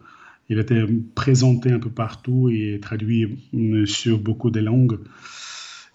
Il 0.48 0.58
était 0.58 0.84
présenté 1.14 1.70
un 1.70 1.78
peu 1.78 1.90
partout 1.90 2.50
et 2.50 2.78
traduit 2.80 3.38
euh, 3.54 3.86
sur 3.86 4.18
beaucoup 4.18 4.50
de 4.50 4.60
langues. 4.60 4.98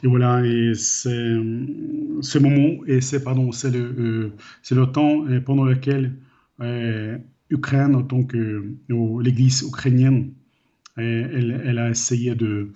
Et 0.04 0.08
voilà, 0.08 0.46
et 0.46 0.74
c'est 0.76 1.36
ce 2.22 2.38
moment, 2.38 2.84
et 2.86 3.02
c'est 3.02 3.24
pardon, 3.24 3.52
c'est 3.52 3.72
le, 3.72 3.80
euh, 3.80 4.34
c'est 4.62 4.76
le 4.76 4.86
temps 4.88 5.26
pendant 5.46 5.64
lequel 5.64 6.14
l'Ukraine, 7.50 7.96
en 7.96 8.24
que 8.24 8.76
l'Église 9.22 9.64
ukrainienne, 9.64 10.32
elle, 10.98 11.62
elle, 11.66 11.80
a 11.80 11.90
essayé 11.90 12.36
de, 12.36 12.72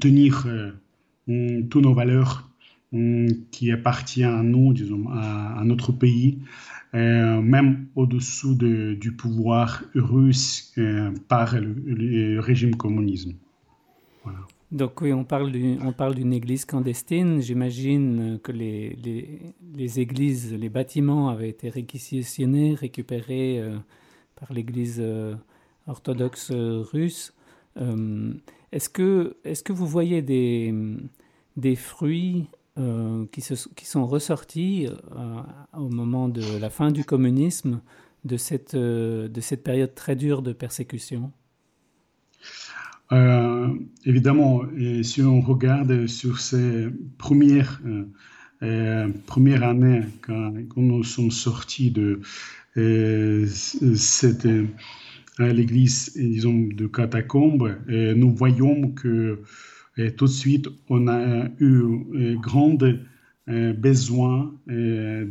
tenir 0.00 0.46
toutes 1.26 1.82
nos 1.82 1.94
valeurs 1.94 2.48
qui 3.50 3.70
appartiennent 3.70 4.34
à 4.34 4.42
nous, 4.42 4.72
disons, 4.72 5.08
à, 5.10 5.62
notre 5.64 5.92
pays, 5.92 6.38
euh, 6.94 7.40
même 7.42 7.86
au-dessous 7.96 8.54
de, 8.54 8.94
du 8.94 9.12
pouvoir 9.12 9.82
russe 9.94 10.72
euh, 10.78 11.10
par 11.28 11.54
le, 11.60 12.40
régime 12.40 12.76
communisme. 12.76 13.34
Donc 14.70 15.00
oui, 15.00 15.12
on 15.12 15.24
parle 15.24 15.50
d'une 15.50 16.32
église 16.32 16.64
clandestine. 16.64 17.40
J'imagine 17.40 18.38
que 18.42 18.52
les, 18.52 20.00
églises, 20.00 20.54
les 20.54 20.68
bâtiments 20.68 21.28
avaient 21.28 21.48
été 21.48 21.70
réquisitionnés, 21.70 22.74
récupérés 22.74 23.60
euh, 23.60 23.76
par 24.38 24.52
l'église 24.52 25.02
orthodoxe 25.86 26.52
russe. 26.52 27.34
Est-ce 28.72 28.88
que, 28.88 29.36
est 29.44 29.62
que 29.62 29.72
vous 29.72 29.86
voyez 29.86 30.20
des, 30.22 30.74
des 31.56 31.76
fruits 31.76 32.46
euh, 32.78 33.26
qui, 33.32 33.40
se, 33.40 33.54
qui, 33.74 33.86
sont 33.86 34.06
ressortis 34.06 34.86
euh, 34.86 35.42
au 35.76 35.88
moment 35.88 36.28
de 36.28 36.58
la 36.60 36.70
fin 36.70 36.92
du 36.92 37.04
communisme 37.04 37.80
de 38.24 38.36
cette, 38.36 38.74
euh, 38.74 39.26
de 39.26 39.40
cette 39.40 39.64
période 39.64 39.94
très 39.96 40.14
dure 40.14 40.42
de 40.42 40.52
persécution? 40.52 41.32
Évidemment, 44.04 44.62
si 45.02 45.22
on 45.22 45.40
regarde 45.40 46.06
sur 46.06 46.38
ces 46.40 46.88
premières, 47.16 47.80
premières 49.26 49.62
années, 49.62 50.02
quand, 50.20 50.52
nous 50.76 51.02
sommes 51.04 51.30
sortis 51.30 51.90
de 51.90 52.20
cette 53.46 54.46
l'église, 55.38 56.12
disons, 56.16 56.68
de 56.74 56.86
catacombes, 56.86 57.76
nous 57.88 58.34
voyons 58.34 58.90
que 58.90 59.40
tout 60.16 60.26
de 60.26 60.30
suite, 60.30 60.68
on 60.88 61.08
a 61.08 61.48
eu 61.58 61.82
un 62.14 62.34
grand 62.34 62.78
euh, 63.48 63.72
besoin 63.72 64.54
euh, 64.68 65.24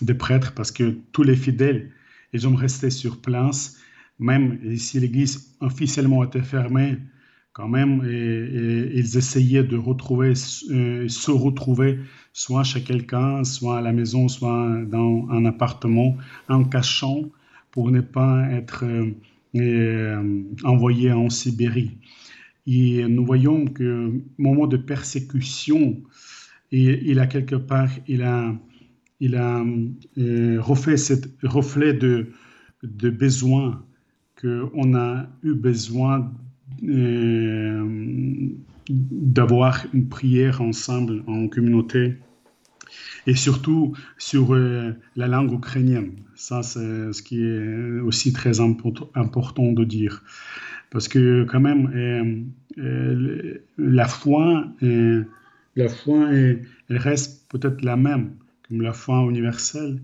de, 0.00 0.12
prêtres 0.14 0.54
parce 0.54 0.72
que 0.72 0.96
tous 1.12 1.22
les 1.22 1.36
fidèles, 1.36 1.90
ils 2.32 2.48
ont 2.48 2.54
resté 2.54 2.88
sur 2.88 3.20
place, 3.20 3.76
même 4.18 4.76
si 4.78 4.98
l'église 4.98 5.54
officiellement 5.60 6.24
était 6.24 6.42
fermée, 6.42 6.96
quand 7.52 7.68
même, 7.68 8.02
ils 8.04 9.18
essayaient 9.18 9.64
de 9.64 9.76
retrouver, 9.76 10.32
euh, 10.70 11.08
se 11.08 11.30
retrouver 11.30 11.98
soit 12.32 12.64
chez 12.64 12.82
quelqu'un, 12.82 13.44
soit 13.44 13.78
à 13.78 13.80
la 13.82 13.92
maison, 13.92 14.28
soit 14.28 14.78
dans 14.86 15.28
un 15.30 15.44
appartement, 15.44 16.16
en 16.48 16.64
cachant 16.64 17.24
pour 17.78 17.92
ne 17.92 18.00
pas 18.00 18.50
être 18.50 18.84
envoyé 20.64 21.12
en 21.12 21.30
Sibérie. 21.30 21.92
Et 22.66 23.06
nous 23.06 23.24
voyons 23.24 23.66
que 23.66 24.20
moment 24.36 24.66
de 24.66 24.76
persécution, 24.76 26.02
il 26.72 27.20
a 27.20 27.28
quelque 27.28 27.54
part, 27.54 27.88
il 28.08 28.22
a, 28.22 28.52
il 29.20 29.36
a 29.36 29.64
euh, 30.18 30.60
refait 30.60 30.96
cette 30.96 31.28
reflet 31.44 31.92
de, 31.92 32.26
de 32.82 33.10
besoin 33.10 33.86
qu'on 34.40 34.96
a 34.96 35.28
eu 35.44 35.54
besoin 35.54 36.32
euh, 36.82 38.48
d'avoir 38.90 39.86
une 39.94 40.08
prière 40.08 40.60
ensemble 40.62 41.22
en 41.28 41.46
communauté. 41.46 42.16
Et 43.28 43.34
surtout 43.34 43.92
sur 44.16 44.54
la 44.54 45.28
langue 45.28 45.52
ukrainienne. 45.52 46.12
Ça, 46.34 46.62
c'est 46.62 47.12
ce 47.12 47.22
qui 47.22 47.42
est 47.42 48.00
aussi 48.00 48.32
très 48.32 48.58
important 48.60 49.72
de 49.72 49.84
dire. 49.84 50.24
Parce 50.90 51.08
que 51.08 51.44
quand 51.44 51.60
même, 51.60 52.50
la 53.76 54.08
foi, 54.08 54.66
la 54.80 55.88
foi 55.88 56.32
elle 56.32 56.66
reste 56.88 57.46
peut-être 57.50 57.82
la 57.82 57.96
même 57.96 58.30
comme 58.66 58.80
la 58.80 58.94
foi 58.94 59.18
universelle, 59.28 60.00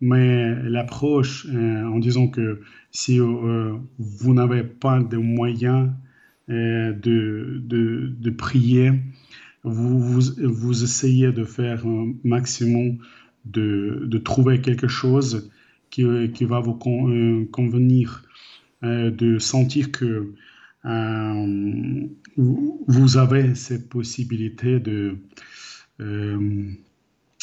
mais 0.00 0.60
l'approche 0.64 1.46
en 1.46 1.98
disant 2.00 2.26
que 2.26 2.60
si 2.90 3.20
vous 3.20 4.34
n'avez 4.34 4.64
pas 4.64 4.98
de 5.00 5.16
moyens 5.16 5.90
de, 6.48 7.62
de, 7.62 8.30
prier, 8.30 8.92
vous, 9.64 10.84
essayez 10.84 11.32
de 11.32 11.44
faire 11.44 11.86
un 11.86 12.14
maximum 12.24 12.98
de, 13.44 14.18
trouver 14.18 14.60
quelque 14.60 14.88
chose 14.88 15.50
qui, 15.90 16.04
va 16.44 16.60
vous 16.60 16.78
euh, 16.86 17.48
convenir, 17.50 18.22
euh, 18.84 19.10
de 19.10 19.38
sentir 19.38 19.90
que 19.90 20.34
euh, 20.84 22.06
vous 22.36 23.16
avez 23.16 23.54
cette 23.54 23.88
possibilité 23.88 24.78
de 24.78 25.16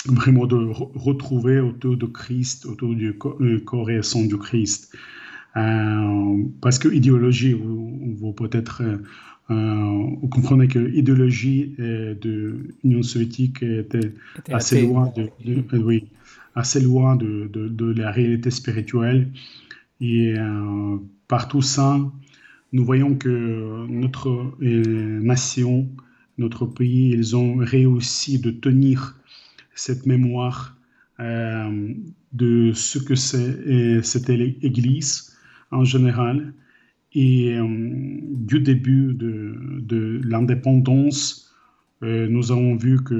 vraiment 0.06 0.46
de 0.46 0.56
retrouver 0.56 1.60
autour 1.60 1.98
de 1.98 2.06
Christ, 2.06 2.66
autour 2.66 2.96
du 2.96 3.18
corps 3.18 3.90
et 3.90 4.02
sang 4.04 4.24
du 4.24 4.38
Christ. 4.38 4.96
parce 5.54 6.80
que 6.80 6.88
idéologie, 6.88 7.54
vous, 7.54 8.16
vous 8.16 8.32
peut-être 8.32 8.84
euh, 9.52 10.08
vous 10.22 10.28
comprenez 10.28 10.68
que 10.68 10.80
l'idéologie 10.80 11.76
euh, 11.80 12.16
de 12.16 12.58
l'Union 12.84 13.04
soviétique 13.04 13.62
était, 13.62 14.12
assez, 14.52 14.82
loin 14.82 15.14
de, 15.16 15.30
euh, 15.48 15.78
oui, 15.84 16.08
assez 16.56 16.82
loin 16.82 17.16
de, 17.16 17.48
de, 17.54 17.86
la 17.94 18.12
réalité 18.12 18.50
spirituelle. 18.50 19.30
Et 20.02 20.36
par 21.28 21.48
tout 21.48 21.62
ça, 21.62 21.98
nous 22.74 22.84
voyons 22.84 23.16
que 23.16 23.88
notre 23.88 24.58
nation, 24.60 25.88
notre 26.38 26.66
pays, 26.66 27.12
ils 27.12 27.36
ont 27.36 27.56
réussi 27.56 28.40
de 28.40 28.52
tenir 28.52 29.16
cette 29.74 30.06
mémoire 30.06 30.76
de 31.18 32.74
ce 32.74 33.00
que 33.00 33.16
c'était 33.16 34.36
l'Église 34.36 35.34
en 35.72 35.86
général 35.86 36.54
et 37.16 37.54
euh, 37.54 37.66
du 37.66 38.60
début 38.60 39.14
de, 39.14 39.56
de 39.80 40.20
l'indépendance, 40.26 41.54
euh, 42.04 42.28
nous 42.28 42.52
avons 42.52 42.76
vu 42.76 43.02
que 43.04 43.14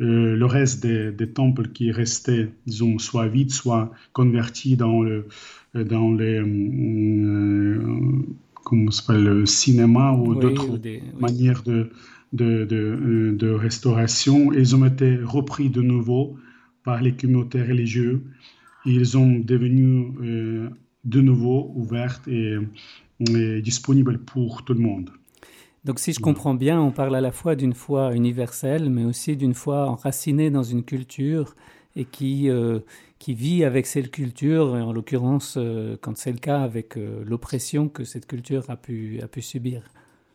euh, 0.00 0.36
le 0.36 0.46
reste 0.46 0.86
des, 0.86 1.28
temples 1.28 1.68
qui 1.68 1.90
restaient, 1.90 2.48
disons, 2.66 2.98
soit 2.98 3.26
vides, 3.26 3.50
soit 3.50 3.92
convertis 4.12 4.76
dans 4.76 5.02
le, 5.02 5.26
dans 5.74 6.12
les, 6.14 6.40
comment 8.62 8.90
le 9.08 9.46
cinéma 9.46 10.12
ou 10.12 10.36
d'autres 10.36 10.78
manières 11.18 11.62
de, 11.64 11.90
de, 12.32 12.64
de, 12.64 13.34
de, 13.36 13.50
restauration. 13.50 14.52
Ils 14.52 14.76
ont 14.76 14.84
été 14.84 15.16
repris 15.16 15.70
de 15.70 15.82
nouveau 15.82 16.36
par 16.84 17.02
les 17.02 17.12
communautés 17.12 17.62
religieuses. 17.62 18.20
Ils 18.86 19.16
ont 19.16 19.38
devenu 19.38 20.12
de 21.04 21.20
nouveau 21.20 21.72
ouverte 21.74 22.26
et, 22.28 22.56
disponible 23.60 24.18
pour 24.18 24.64
tout 24.64 24.74
le 24.74 24.80
monde. 24.80 25.10
Donc 25.84 26.00
si 26.00 26.12
je 26.12 26.20
comprends 26.20 26.54
bien, 26.54 26.80
on 26.80 26.90
parle 26.90 27.14
à 27.14 27.20
la 27.20 27.30
fois 27.30 27.54
d'une 27.54 27.74
foi 27.74 28.14
universelle, 28.14 28.90
mais 28.90 29.04
aussi 29.04 29.36
d'une 29.36 29.54
foi 29.54 29.88
enracinée 29.88 30.50
dans 30.50 30.62
une 30.62 30.82
culture 30.82 31.54
et 31.94 32.04
qui, 32.04 32.50
euh, 32.50 32.80
qui 33.18 33.34
vit 33.34 33.64
avec 33.64 33.86
cette 33.86 34.10
culture, 34.10 34.76
et 34.76 34.80
en 34.80 34.92
l'occurrence, 34.92 35.56
euh, 35.56 35.96
quand 36.00 36.16
c'est 36.16 36.32
le 36.32 36.38
cas, 36.38 36.62
avec 36.62 36.96
euh, 36.96 37.22
l'oppression 37.24 37.88
que 37.88 38.04
cette 38.04 38.26
culture 38.26 38.70
a 38.70 38.76
pu, 38.76 39.20
a 39.22 39.28
pu 39.28 39.42
subir. 39.42 39.82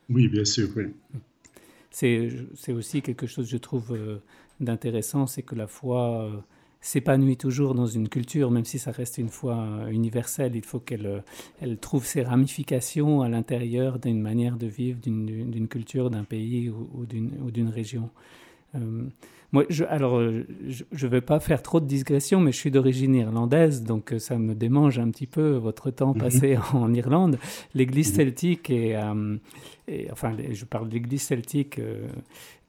Oui, 0.10 0.28
bien 0.28 0.46
sûr, 0.46 0.70
oui. 0.76 0.86
C'est 1.90 2.72
aussi 2.72 3.02
quelque 3.02 3.28
chose, 3.28 3.50
je 3.50 3.58
trouve, 3.58 3.98
d'intéressant, 4.60 5.26
c'est 5.26 5.42
que 5.42 5.56
la 5.56 5.68
foi 5.68 6.46
s'épanouit 6.88 7.36
toujours 7.36 7.76
dans 7.76 7.86
une 7.86 8.08
culture, 8.08 8.50
même 8.50 8.64
si 8.64 8.80
ça 8.80 8.92
reste 8.92 9.18
une 9.18 9.28
foi 9.28 9.58
universelle. 9.92 10.56
Il 10.56 10.64
faut 10.64 10.80
qu'elle 10.80 11.06
euh, 11.06 11.20
elle 11.62 11.78
trouve 11.78 12.06
ses 12.06 12.24
ramifications 12.24 13.22
à 13.22 13.28
l'intérieur 13.28 14.00
d'une 14.00 14.22
manière 14.22 14.56
de 14.56 14.68
vivre, 14.68 15.00
d'une 15.02 15.68
culture, 15.68 16.10
d'un 16.10 16.24
pays 16.24 16.70
ou, 16.70 16.90
ou 16.94 17.52
d'une 17.52 17.70
région. 17.70 18.10
Euh, 18.76 19.04
moi, 19.52 19.64
je, 19.70 19.84
alors, 19.86 20.18
euh, 20.18 20.46
je 20.66 21.06
ne 21.06 21.12
vais 21.12 21.22
pas 21.22 21.40
faire 21.40 21.62
trop 21.62 21.80
de 21.80 21.86
digressions, 21.86 22.40
mais 22.40 22.52
je 22.52 22.58
suis 22.58 22.72
d'origine 22.72 23.16
irlandaise, 23.16 23.84
donc 23.84 24.14
ça 24.18 24.38
me 24.38 24.56
démange 24.56 25.00
un 25.00 25.10
petit 25.10 25.28
peu 25.28 25.52
votre 25.52 25.90
temps 25.90 26.14
mhm. 26.14 26.22
passé 26.22 26.58
en 26.74 26.94
Irlande. 26.94 27.38
L'Église 27.74 28.12
mhm. 28.12 28.16
celtique 28.16 28.74
et, 29.88 30.12
enfin, 30.12 30.36
je 30.52 30.66
parle 30.66 30.90
de 30.90 30.94
l'Église 30.94 31.22
celtique 31.22 31.80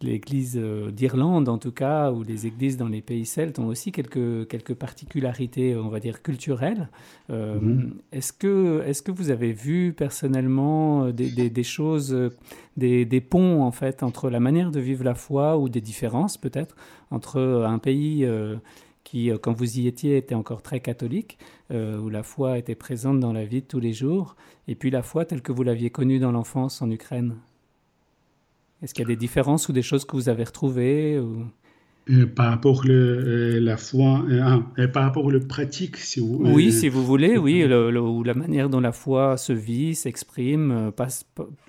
l'Église 0.02 0.56
euh, 0.56 0.90
d'Irlande, 0.90 1.48
en 1.48 1.58
tout 1.58 1.72
cas, 1.72 2.12
ou 2.12 2.22
les 2.22 2.46
églises 2.46 2.76
dans 2.76 2.88
les 2.88 3.00
pays 3.00 3.26
celtes, 3.26 3.58
ont 3.58 3.66
aussi 3.66 3.92
quelques, 3.92 4.46
quelques 4.48 4.74
particularités, 4.74 5.76
on 5.76 5.88
va 5.88 6.00
dire, 6.00 6.22
culturelles. 6.22 6.88
Euh, 7.30 7.60
mhm. 7.60 7.94
Est-ce 8.12 8.32
que, 8.32 8.82
est 8.86 9.02
que 9.04 9.10
vous 9.10 9.30
avez 9.30 9.52
vu 9.52 9.92
personnellement 9.92 11.06
euh, 11.06 11.12
des, 11.12 11.50
des, 11.50 11.62
choses, 11.62 12.16
des, 12.76 13.04
des, 13.04 13.20
ponts, 13.20 13.62
en 13.62 13.72
fait, 13.72 14.02
entre 14.02 14.30
la 14.30 14.40
manière 14.40 14.70
de 14.70 14.80
vivre 14.80 15.04
la 15.04 15.14
foi, 15.14 15.58
ou 15.58 15.68
des 15.68 15.80
différences, 15.80 16.36
peut-être, 16.36 16.76
entre 17.10 17.40
un 17.40 17.78
pays 17.78 18.26
qui, 19.10 19.30
quand 19.42 19.52
vous 19.52 19.78
y 19.78 19.86
étiez, 19.86 20.16
était 20.18 20.34
encore 20.34 20.62
très 20.62 20.80
catholique, 20.80 21.38
où 21.70 22.08
la 22.10 22.22
foi 22.22 22.58
était 22.58 22.74
présente 22.74 23.20
dans 23.20 23.32
la 23.32 23.44
vie 23.44 23.62
de 23.62 23.66
tous 23.66 23.80
les 23.80 23.92
jours, 23.92 24.36
et 24.66 24.74
puis 24.74 24.90
la 24.90 25.02
foi 25.02 25.24
telle 25.24 25.42
que 25.42 25.52
vous 25.52 25.62
l'aviez 25.62 25.90
connue 25.90 26.18
dans 26.18 26.32
l'enfance 26.32 26.82
en 26.82 26.90
Ukraine. 26.90 27.36
Est-ce 28.82 28.94
qu'il 28.94 29.02
y 29.02 29.06
a 29.06 29.08
des 29.08 29.16
différences 29.16 29.68
ou 29.68 29.72
des 29.72 29.82
choses 29.82 30.04
que 30.04 30.14
vous 30.16 30.28
avez 30.28 30.44
retrouvées 30.44 31.18
ou... 31.18 31.44
Euh, 32.10 32.26
par 32.26 32.48
rapport 32.48 32.84
à 32.84 32.88
euh, 32.88 33.60
la 33.60 33.76
foi, 33.76 34.24
euh, 34.30 34.88
par 34.88 35.02
rapport 35.02 35.26
au 35.26 35.40
pratique, 35.40 35.98
si 35.98 36.20
vous 36.20 36.40
Oui, 36.40 36.72
si 36.72 36.88
vous 36.88 37.04
voulez, 37.04 37.36
oui, 37.36 37.64
ou 37.66 38.22
la 38.22 38.32
manière 38.32 38.70
dont 38.70 38.80
la 38.80 38.92
foi 38.92 39.36
se 39.36 39.52
vit, 39.52 39.94
s'exprime, 39.94 40.90
pas, 40.96 41.08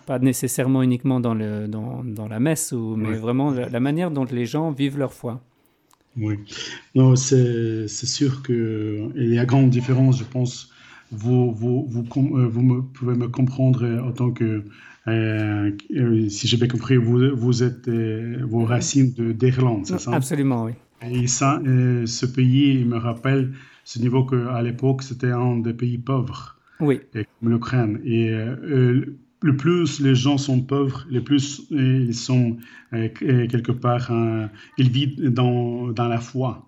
pas, 0.06 0.20
nécessairement 0.20 0.82
uniquement 0.82 1.20
dans, 1.20 1.34
le, 1.34 1.68
dans, 1.68 2.06
dans 2.06 2.30
la 2.30 2.40
messe, 2.40 2.72
ou, 2.72 2.96
mais 2.96 3.18
vraiment 3.18 3.52
la, 3.52 3.80
manière 3.82 4.12
dont 4.12 4.24
les 4.24 4.46
gens 4.46 4.72
vivent 4.72 4.98
leur 4.98 5.12
foi. 5.12 5.42
Oui, 6.18 6.36
non, 6.96 7.16
c'est 7.16 7.88
sûr 7.88 8.44
qu'il 8.44 9.34
y 9.34 9.40
a 9.40 9.46
grande 9.46 9.70
différence, 9.70 10.20
je 10.20 10.24
pense. 10.24 10.72
Vous, 11.12 11.52
vous, 11.52 11.86
vous, 11.88 12.04
vous 12.04 12.62
me, 12.62 12.82
pouvez 12.82 13.16
me 13.16 13.28
comprendre 13.28 13.86
en 14.04 14.12
tant 14.12 14.32
que 14.32 14.64
euh, 15.08 15.72
euh, 15.96 16.30
si 16.30 16.48
j'ai 16.48 16.58
bien 16.58 16.68
compris, 16.68 16.98
vous, 16.98 17.36
vous 17.36 17.64
êtes 17.64 17.88
euh, 17.88 18.46
vos 18.48 18.66
racines 18.66 19.14
d'Irlande, 19.14 19.86
c'est 19.86 20.00
ça? 20.00 20.14
Absolument, 20.14 20.66
oui. 20.66 20.74
Et 21.02 21.28
ça, 21.28 21.62
ce 21.64 22.26
pays, 22.26 22.80
il 22.80 22.86
me 22.86 22.98
rappelle 22.98 23.54
ce 23.86 24.00
niveau 24.00 24.26
qu'à 24.26 24.62
l'époque, 24.62 25.02
c'était 25.02 25.32
un 25.32 25.58
des 25.58 25.74
pays 25.74 25.98
pauvres, 25.98 26.58
oui. 26.82 27.00
comme 27.14 27.50
l'Ukraine. 27.50 28.02
Et 28.04 28.34
le 29.42 29.56
plus 29.56 30.00
les 30.00 30.16
gens 30.16 30.38
sont 30.38 30.62
pauvres, 30.62 31.06
le 31.10 31.24
plus 31.24 31.66
ils 31.72 32.14
sont 32.14 32.58
quelque 32.92 33.72
part, 33.72 34.12
ils 34.78 34.90
vivent 34.90 35.30
dans, 35.30 35.92
dans 35.92 36.08
la 36.08 36.20
foi. 36.20 36.68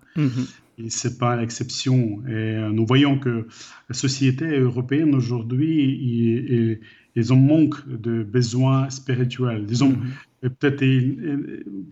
Ce 0.88 1.08
n'est 1.08 1.14
pas 1.14 1.36
l'exception. 1.36 2.22
Nous 2.26 2.86
voyons 2.86 3.18
que 3.18 3.46
la 3.88 3.94
société 3.94 4.46
européenne 4.58 5.14
aujourd'hui, 5.14 6.78
ils 7.14 7.32
ont 7.32 7.36
manque 7.36 7.86
de 7.88 8.22
besoins 8.22 8.88
spirituels. 8.90 9.66
Disons, 9.66 9.92
mm-hmm. 9.92 10.50
peut-être 10.50 10.80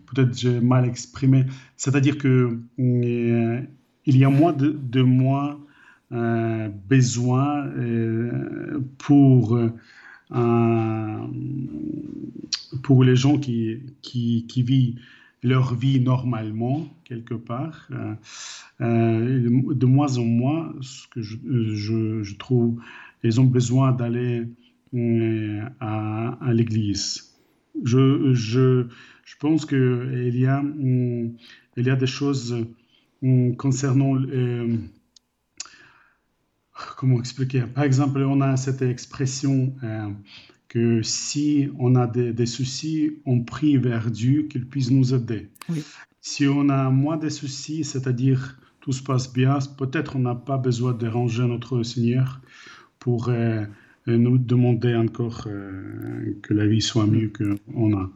peut-être 0.07 0.37
j'ai 0.37 0.59
mal 0.59 0.85
exprimé. 0.87 1.45
C'est-à-dire 1.77 2.17
que 2.17 2.59
euh, 2.79 3.61
il 4.05 4.17
y 4.17 4.25
a 4.25 4.29
moins 4.29 4.53
de, 4.53 4.69
de 4.81 5.01
moins 5.01 5.59
euh, 6.11 6.69
besoin 6.89 7.67
euh, 7.67 8.79
pour 8.97 9.59
pour 12.83 13.03
les 13.03 13.15
gens 13.15 13.37
qui, 13.37 13.79
qui, 14.01 14.63
vivent 14.63 14.99
leur 15.43 15.75
vie 15.75 15.99
normalement 15.99 16.87
quelque 17.03 17.33
part. 17.33 17.89
de 18.79 19.85
moins 19.85 20.17
en 20.17 20.23
moins, 20.23 20.73
ce 20.81 21.07
que 21.07 21.21
je, 21.21 21.37
je, 22.23 22.35
trouve, 22.35 22.81
ils 23.23 23.39
ont 23.41 23.45
besoin 23.45 23.91
d'aller 23.91 24.47
euh, 24.93 25.61
à, 25.79 26.53
l'Église. 26.53 27.33
Je, 27.83 28.33
je, 28.33 28.85
je, 29.23 29.35
pense 29.39 29.65
qu'il 29.65 30.37
y, 30.37 30.45
a, 30.45 30.63
il 30.63 31.85
y 31.85 31.89
a 31.89 31.95
des 31.95 32.07
choses 32.07 32.55
hum, 33.21 33.55
concernant... 33.55 34.15
Comment 36.97 37.19
expliquer? 37.19 37.61
Par 37.61 37.83
exemple, 37.83 38.19
on 38.21 38.41
a 38.41 38.57
cette 38.57 38.81
expression 38.81 39.73
euh, 39.83 40.09
que 40.67 41.01
si 41.01 41.69
on 41.79 41.95
a 41.95 42.07
des, 42.07 42.33
des, 42.33 42.45
soucis, 42.45 43.17
on 43.25 43.43
prie 43.43 43.77
vers 43.77 44.09
Dieu 44.11 44.43
qu'il 44.43 44.67
puisse 44.67 44.91
nous 44.91 45.13
aider. 45.13 45.49
si 46.21 46.47
on 46.47 46.69
a 46.69 46.89
moins 46.89 47.17
de 47.17 47.29
soucis, 47.29 47.83
c'est-à-dire 47.83 48.57
tout 48.79 48.91
se 48.91 49.03
passe 49.03 49.31
bien, 49.31 49.59
peut-être 49.77 50.15
on 50.15 50.19
n'a 50.19 50.35
pas 50.35 50.57
besoin 50.57 50.93
de 50.93 51.07
ranger 51.07 51.45
notre 51.45 51.83
Seigneur 51.83 52.41
pour 52.99 53.29
euh, 53.29 53.65
nous 54.07 54.37
demander 54.37 54.95
encore 54.95 55.43
euh, 55.47 56.37
que 56.41 56.53
la 56.53 56.65
vie 56.65 56.81
soit 56.81 57.05
mieux 57.05 57.31
qu'on 57.31 57.97
a. 57.97 58.09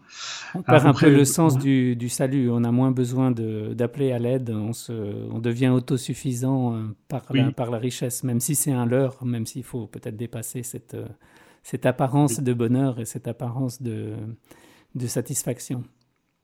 On 0.55 0.61
perd 0.61 0.87
un 0.87 0.93
peu 0.93 1.11
le 1.11 1.25
sens 1.25 1.57
du, 1.57 1.95
du, 1.95 2.09
salut, 2.09 2.49
on 2.49 2.63
a 2.63 2.71
moins 2.71 2.91
besoin 2.91 3.31
d'appeler 3.31 4.11
à 4.11 4.19
l'aide, 4.19 4.49
on, 4.49 4.71
on 4.89 5.39
devient 5.39 5.69
autosuffisant 5.69 6.75
euh, 6.75 6.83
par, 7.07 7.25
la, 7.31 7.51
par 7.51 7.69
la 7.69 7.77
richesse, 7.77 8.23
même 8.23 8.39
si 8.39 8.55
c'est 8.55 8.71
un 8.71 8.85
leurre, 8.85 9.23
même 9.25 9.45
s'il 9.45 9.63
faut 9.63 9.85
peut-être 9.85 10.17
dépasser 10.17 10.63
cette, 10.63 10.97
cette 11.61 11.85
apparence 11.85 12.39
de 12.39 12.53
bonheur 12.53 12.99
et 12.99 13.05
cette 13.05 13.27
apparence 13.27 13.81
de, 13.81 14.13
de 14.95 15.07
satisfaction. 15.07 15.83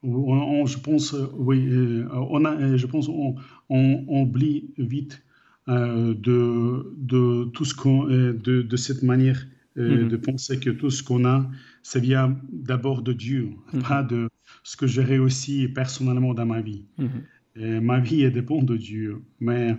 je 0.03 0.77
pense, 0.77 1.15
oui, 1.33 2.03
on 2.13 2.45
a, 2.45 2.77
je 2.77 2.85
pense 2.85 3.07
on, 3.09 3.35
on 3.69 4.05
oublie 4.07 4.73
vite 4.77 5.23
euh, 5.69 6.15
de, 6.15 6.91
de, 6.97 7.45
tout 7.53 7.65
ce 7.65 7.75
qu'on, 7.75 8.09
euh, 8.09 8.33
de, 8.33 8.63
de, 8.63 8.75
cette 8.77 9.03
manière 9.03 9.45
euh, 9.77 10.05
mhm. 10.05 10.09
de 10.09 10.17
penser 10.17 10.59
que 10.59 10.71
tout 10.71 10.89
ce 10.89 11.03
qu'on 11.03 11.23
a, 11.23 11.47
ça 11.83 11.99
vient 11.99 12.35
d'abord 12.51 13.03
de 13.03 13.13
Dieu, 13.13 13.51
mhm. 13.71 13.83
pas 13.83 14.01
de 14.01 14.27
ce 14.63 14.75
que 14.75 14.87
j'ai 14.87 15.03
réussi 15.03 15.67
personnellement 15.67 16.33
dans 16.33 16.47
ma 16.47 16.61
vie. 16.61 16.85
Mhm. 16.97 17.79
ma 17.79 17.99
vie 17.99 18.29
dépend 18.31 18.63
de 18.63 18.75
Dieu, 18.75 19.21
mais 19.39 19.77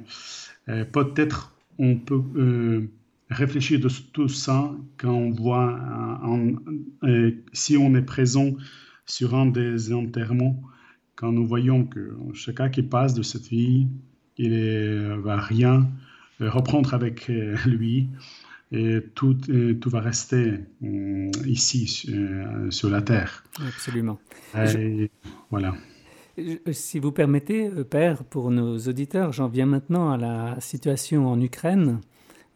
peut-être 0.93 1.57
on 1.79 1.97
peut 1.97 2.89
réfléchir 3.29 3.81
de 3.81 3.89
tout 4.13 4.29
ça 4.29 4.71
quand 4.99 5.13
on 5.13 5.31
voit, 5.31 5.81
si 7.53 7.77
on 7.77 7.95
est 7.97 8.03
présent 8.03 8.53
sur 9.07 9.35
un 9.35 9.47
des 9.47 9.93
enterrements, 9.93 10.63
quand 11.17 11.33
nous 11.33 11.47
voyons 11.47 11.85
que 11.87 12.17
chacun 12.35 12.69
qui 12.69 12.83
passe 12.83 13.15
de 13.15 13.23
cette 13.23 13.49
vie, 13.49 13.89
il 14.39 14.53
ne 14.53 15.15
va 15.17 15.37
rien 15.37 15.89
euh, 16.43 16.51
reprendre 16.51 16.95
avec 16.95 17.31
euh, 17.31 17.57
lui 17.67 18.09
et 18.73 19.01
tout, 19.15 19.37
euh, 19.51 19.75
tout 19.75 19.91
va 19.91 20.01
rester 20.01 20.55
ici 21.45 22.11
sur 22.71 22.89
la 22.89 23.03
terre. 23.03 23.45
Absolument. 23.69 24.19
Voilà. 25.51 25.75
Si 26.73 26.99
vous 26.99 27.13
permettez, 27.13 27.69
Père, 27.85 28.25
pour 28.25 28.51
nos 28.51 28.79
auditeurs, 28.79 29.33
j'en 29.33 29.49
viens 29.49 29.67
maintenant 29.67 30.11
à 30.11 30.17
la 30.17 30.59
situation 30.61 31.29
en 31.29 31.39
Ukraine. 31.39 32.01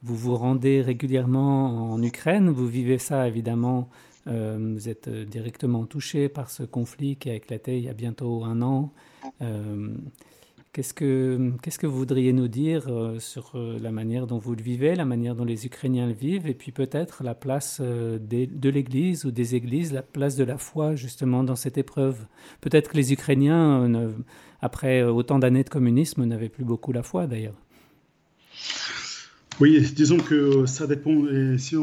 Vous 0.02 0.16
vous 0.16 0.36
rendez 0.36 0.80
régulièrement 0.80 1.92
en 1.92 2.02
Ukraine, 2.02 2.48
vous 2.48 2.66
vivez 2.66 2.96
ça 2.96 3.28
évidemment, 3.28 3.90
vous 4.24 4.88
êtes 4.88 5.10
directement 5.10 5.84
touché 5.84 6.30
par 6.30 6.48
ce 6.48 6.62
conflit 6.62 7.16
qui 7.16 7.28
a 7.28 7.34
éclaté 7.34 7.76
il 7.76 7.84
y 7.84 7.90
a 7.90 7.94
bientôt 7.94 8.44
un 8.44 8.62
an. 8.62 8.94
Qu'est-ce 10.76 10.92
que, 10.92 11.52
qu'est-ce 11.62 11.78
que 11.78 11.86
vous 11.86 11.96
voudriez 11.96 12.34
nous 12.34 12.48
dire 12.48 12.84
euh, 12.88 13.18
sur 13.18 13.52
euh, 13.54 13.78
la 13.80 13.90
manière 13.90 14.26
dont 14.26 14.36
vous 14.36 14.54
le 14.54 14.62
vivez, 14.62 14.94
la 14.94 15.06
manière 15.06 15.34
dont 15.34 15.46
les 15.46 15.64
Ukrainiens 15.64 16.06
le 16.06 16.12
vivent, 16.12 16.46
et 16.46 16.52
puis 16.52 16.70
peut-être 16.70 17.24
la 17.24 17.34
place 17.34 17.78
euh, 17.80 18.18
de 18.20 18.68
l'Église 18.68 19.24
ou 19.24 19.30
des 19.30 19.54
Églises, 19.54 19.94
la 19.94 20.02
place 20.02 20.36
de 20.36 20.44
la 20.44 20.58
foi 20.58 20.94
justement 20.94 21.44
dans 21.44 21.56
cette 21.56 21.78
épreuve? 21.78 22.18
Peut-être 22.60 22.90
que 22.90 22.98
les 22.98 23.10
Ukrainiens, 23.14 23.90
après 24.60 25.02
autant 25.02 25.38
d'années 25.38 25.64
de 25.64 25.70
communisme, 25.70 26.26
n'avaient 26.26 26.50
plus 26.50 26.64
beaucoup 26.64 26.92
la 26.92 27.02
foi 27.02 27.26
d'ailleurs. 27.26 27.56
Oui, 29.58 29.80
disons 29.96 30.18
que 30.18 30.66
ça 30.66 30.86
dépend. 30.86 31.24
si 31.56 31.74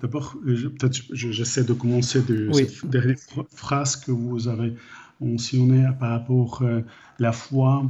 d'abord, 0.00 0.36
peut-être 0.44 1.02
j'essaie 1.10 1.64
de 1.64 1.72
commencer 1.72 2.22
de 2.22 2.52
cette 2.52 2.86
dernière 2.86 3.16
phrase 3.50 3.96
que 3.96 4.12
vous 4.12 4.46
avez 4.46 4.74
mentionné 5.20 5.86
par 5.98 6.10
rapport 6.10 6.62
à 6.62 6.80
la 7.18 7.32
foi 7.32 7.84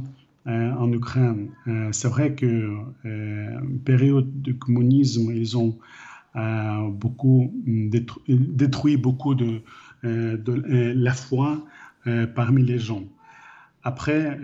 euh, 0.47 0.71
en 0.71 0.91
Ukraine. 0.91 1.49
Euh, 1.67 1.89
c'est 1.91 2.07
vrai 2.07 2.33
euh, 3.05 3.59
période 3.85 4.41
du 4.41 4.57
communisme, 4.57 5.31
ils 5.31 5.57
ont 5.57 5.77
beaucoup 6.91 7.51
détruit, 7.65 8.95
beaucoup 8.95 9.35
de, 9.35 9.61
de 10.03 10.93
la 10.95 11.13
foi 11.13 11.65
parmi 12.35 12.63
les 12.63 12.79
gens. 12.79 13.03
Après, 13.83 14.39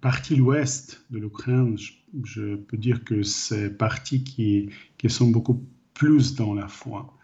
partie 0.00 0.36
l'ouest 0.36 1.06
de 1.10 1.18
l'Ukraine, 1.20 1.76
je, 2.24 2.56
peux 2.56 2.76
dire 2.76 3.02
que 3.04 3.22
c'est 3.22 3.70
partie 3.70 4.24
qui, 4.24 4.68
qui 4.98 5.08
sont 5.08 5.28
beaucoup 5.28 5.64
plus 5.94 6.34
dans 6.34 6.52
la 6.52 6.68
foi. 6.68 7.16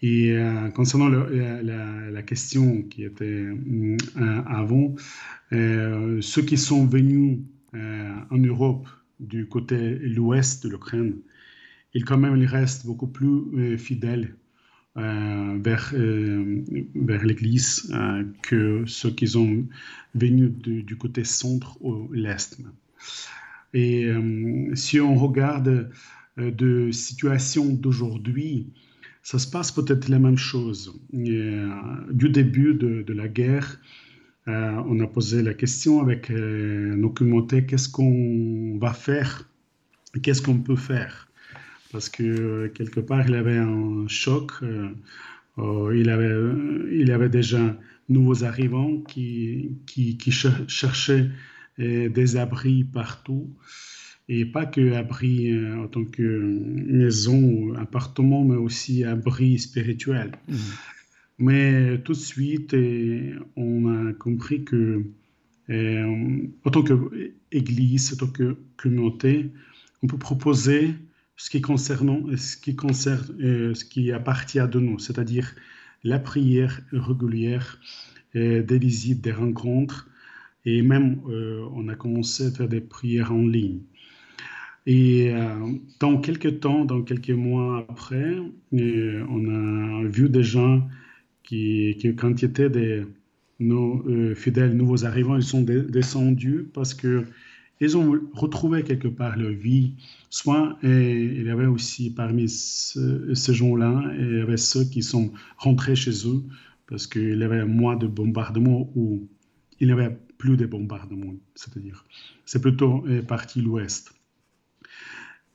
Et 0.00 0.32
euh, 0.32 0.68
concernant 0.70 1.08
la, 1.08 2.22
question 2.22 2.82
qui 2.82 3.04
était 3.04 3.24
euh, 3.24 3.96
avant, 4.46 4.94
euh, 5.52 6.20
ceux 6.20 6.42
qui 6.42 6.56
sont 6.56 6.86
venus 6.86 7.40
en 7.74 8.38
Europe 8.38 8.88
du 9.20 9.46
côté 9.46 9.98
l'ouest 9.98 10.64
de 10.64 10.70
l'Ukraine, 10.70 11.16
ils 11.94 12.04
quand 12.04 12.18
même 12.18 12.36
ils 12.36 12.46
restent 12.46 12.86
beaucoup 12.86 13.06
plus 13.06 13.78
fidèles 13.78 14.34
vers, 14.96 15.94
vers 15.94 17.24
l'Église 17.24 17.94
que 18.42 18.84
ceux 18.86 19.10
qui 19.10 19.28
sont 19.28 19.64
venus 20.14 20.50
du 20.50 20.96
côté 20.96 21.24
centre 21.24 21.76
ou 21.82 22.10
l'est. 22.12 22.58
Et 23.74 24.10
si 24.74 25.00
on 25.00 25.14
regarde 25.14 25.90
de 26.36 26.90
situation 26.90 27.66
d'aujourd'hui, 27.66 28.72
ça 29.30 29.38
se 29.38 29.46
passe 29.46 29.72
peut-être 29.72 30.08
la 30.08 30.18
même 30.18 30.38
chose. 30.38 30.98
Euh, 31.12 31.68
du 32.10 32.30
début 32.30 32.72
de, 32.72 33.12
la 33.12 33.28
guerre, 33.28 33.78
euh, 34.48 34.82
on 34.88 34.98
a 35.00 35.06
posé 35.06 35.42
la 35.42 35.52
question 35.52 36.00
avec 36.00 36.30
euh, 36.30 36.96
nos 36.96 37.10
communautés, 37.10 37.66
qu'est-ce 37.66 37.90
qu'on 37.90 38.78
va 38.78 38.94
faire? 38.94 39.46
Qu'est-ce 40.22 40.40
qu'on 40.40 40.60
peut 40.60 40.76
faire? 40.76 41.28
Parce 41.92 42.08
que 42.08 42.68
quelque 42.68 43.00
part, 43.00 43.28
il 43.28 43.34
avait 43.34 43.58
un 43.58 44.08
choc. 44.08 44.52
il, 45.58 46.08
avait, 46.08 46.36
il 46.90 47.12
avait 47.12 47.28
déjà 47.28 47.76
nouveaux 48.08 48.44
arrivants 48.44 48.96
qui, 49.08 49.76
qui 49.84 50.30
cherchaient 50.30 51.28
des 51.76 52.36
abris 52.38 52.82
partout 52.82 53.50
et 54.28 54.44
pas 54.44 54.66
que 54.66 54.92
abri 54.92 55.50
euh, 55.50 55.82
en 55.82 55.88
tant 55.88 56.04
que 56.04 56.22
maison 56.22 57.42
ou 57.42 57.74
appartement, 57.76 58.44
mais 58.44 58.56
aussi 58.56 59.04
abri 59.04 59.58
spirituel. 59.58 60.32
Mhm. 60.48 60.56
Mais 61.40 61.98
tout 62.02 62.12
de 62.12 62.18
suite, 62.18 62.74
on 63.56 64.08
a 64.08 64.12
compris 64.12 64.64
que 64.64 65.04
euh, 65.70 66.46
en 66.64 66.70
tant 66.70 66.82
qu'église, 66.82 68.12
en 68.12 68.16
tant 68.16 68.32
que 68.32 68.56
communauté, 68.76 69.52
on 70.02 70.08
peut 70.08 70.18
proposer 70.18 70.94
ce 71.36 71.48
qui 71.48 71.60
concerne, 71.60 72.36
ce 72.36 72.56
qui 72.56 72.74
concerne, 72.74 73.36
euh, 73.40 73.74
ce 73.74 73.84
qui 73.84 74.10
appartient 74.10 74.58
à 74.58 74.66
nous, 74.66 74.98
c'est-à-dire 74.98 75.54
la 76.02 76.18
prière 76.18 76.80
régulière, 76.92 77.80
des 78.34 78.78
visites, 78.78 79.20
des 79.20 79.32
rencontres, 79.32 80.08
et 80.64 80.82
même 80.82 81.20
on 81.24 81.88
a 81.88 81.94
commencé 81.94 82.46
à 82.46 82.50
faire 82.50 82.68
des 82.68 82.80
prières 82.80 83.32
en 83.32 83.46
ligne. 83.46 83.80
Et 84.86 85.30
euh, 85.34 85.74
dans 86.00 86.18
quelques 86.18 86.60
temps, 86.60 86.84
dans 86.84 87.02
quelques 87.02 87.30
mois 87.30 87.86
après, 87.90 88.36
euh, 88.72 89.26
on 89.28 90.02
a 90.04 90.08
vu 90.08 90.28
des 90.28 90.42
gens 90.42 90.88
qui, 91.42 91.96
quand 92.16 92.40
ils 92.42 92.46
étaient 92.46 92.70
des 92.70 93.04
nos, 93.60 94.02
euh, 94.08 94.34
fidèles 94.34 94.74
nouveaux 94.74 95.04
arrivants, 95.04 95.36
ils 95.36 95.42
sont 95.42 95.62
descendus 95.62 96.70
parce 96.72 96.94
que 96.94 97.24
ils 97.80 97.96
ont 97.96 98.18
retrouvé 98.32 98.82
quelque 98.82 99.08
part 99.08 99.36
leur 99.36 99.52
vie. 99.52 99.92
Soit 100.30 100.78
il 100.82 101.44
y 101.44 101.50
avait 101.50 101.66
aussi 101.66 102.10
parmi 102.10 102.48
ces 102.48 103.54
gens-là, 103.54 104.12
il 104.18 104.38
y 104.38 104.40
avait 104.40 104.56
ceux 104.56 104.84
qui 104.84 105.02
sont 105.02 105.32
rentrés 105.58 105.94
chez 105.94 106.26
eux 106.26 106.42
parce 106.88 107.06
qu'il 107.06 107.38
y 107.38 107.42
avait 107.44 107.64
moins 107.66 107.96
de 107.96 108.06
bombardements 108.06 108.90
ou 108.96 109.28
il 109.80 109.88
n'y 109.88 109.92
avait 109.92 110.16
plus 110.38 110.56
de 110.56 110.66
bombardements, 110.66 111.34
c'est-à-dire 111.54 112.04
c'est 112.46 112.60
plutôt 112.60 113.04
parti 113.28 113.60
l'ouest. 113.60 114.17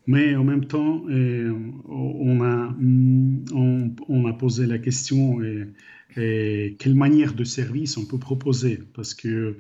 Mais 0.06 0.36
en 0.36 0.44
même 0.44 0.66
temps, 0.66 1.04
euh, 1.10 1.54
on, 1.88 2.44
a, 2.44 2.76
on, 3.54 4.26
a 4.26 4.34
posé 4.34 4.66
la 4.66 4.78
question 4.78 5.40
et, 5.42 6.76
quelle 6.78 6.94
manière 6.94 7.34
de 7.34 7.44
service 7.44 7.98
on 7.98 8.06
peut 8.06 8.20
proposer? 8.20 8.80
Parce 8.94 9.16
que 9.16 9.58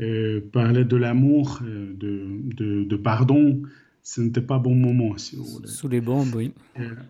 euh, 0.00 0.40
parler 0.52 0.84
de 0.84 0.96
l'amour, 0.96 1.60
euh, 1.64 1.92
de, 1.94 2.84
de, 2.84 2.96
pardon, 2.96 3.62
ce 4.02 4.20
n'était 4.20 4.42
pas 4.42 4.58
bon 4.58 4.74
moment. 4.74 5.16
Si 5.16 5.36
Sous 5.64 5.88
les 5.88 6.00
bombes, 6.00 6.34
oui. 6.34 6.52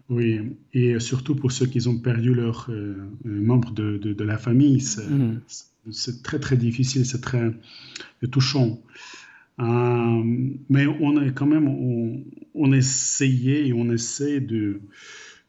oui, 0.09 0.41
et 0.73 0.99
surtout 1.01 1.35
pour 1.35 1.53
ceux 1.53 1.67
qui 1.67 1.87
ont 1.89 1.99
perdu 1.99 2.33
leurs 2.33 2.71
membres 3.25 3.73
de, 3.73 3.99
de, 3.99 4.25
la 4.25 4.39
famille, 4.39 4.83
mhm. 5.11 5.41
c'est 5.91 6.23
très 6.23 6.39
très 6.39 6.57
difficile, 6.57 7.05
c'est 7.05 7.21
très 7.21 7.53
touchant. 8.31 8.81
Euh, 9.61 10.23
mais 10.69 10.87
on 10.87 11.21
est 11.23 11.33
quand 11.33 11.47
même, 11.47 11.69
on, 11.69 12.73
essayait 12.73 13.69
et 13.69 13.73
on 13.73 13.91
essaie 13.93 14.41
de, 14.41 14.81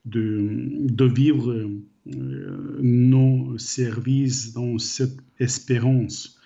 de, 0.06 1.06
vivre 1.06 1.52
euh, 1.52 2.80
nos 2.82 3.58
services 3.58 4.54
dans 4.54 4.78
cette 4.78 5.20
espérance 5.40 6.40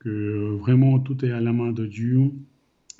que 0.00 0.56
vraiment 0.58 0.98
tout 0.98 1.24
est 1.24 1.30
à 1.30 1.40
la 1.40 1.52
main 1.52 1.72
de 1.72 1.86
Dieu. 1.86 2.32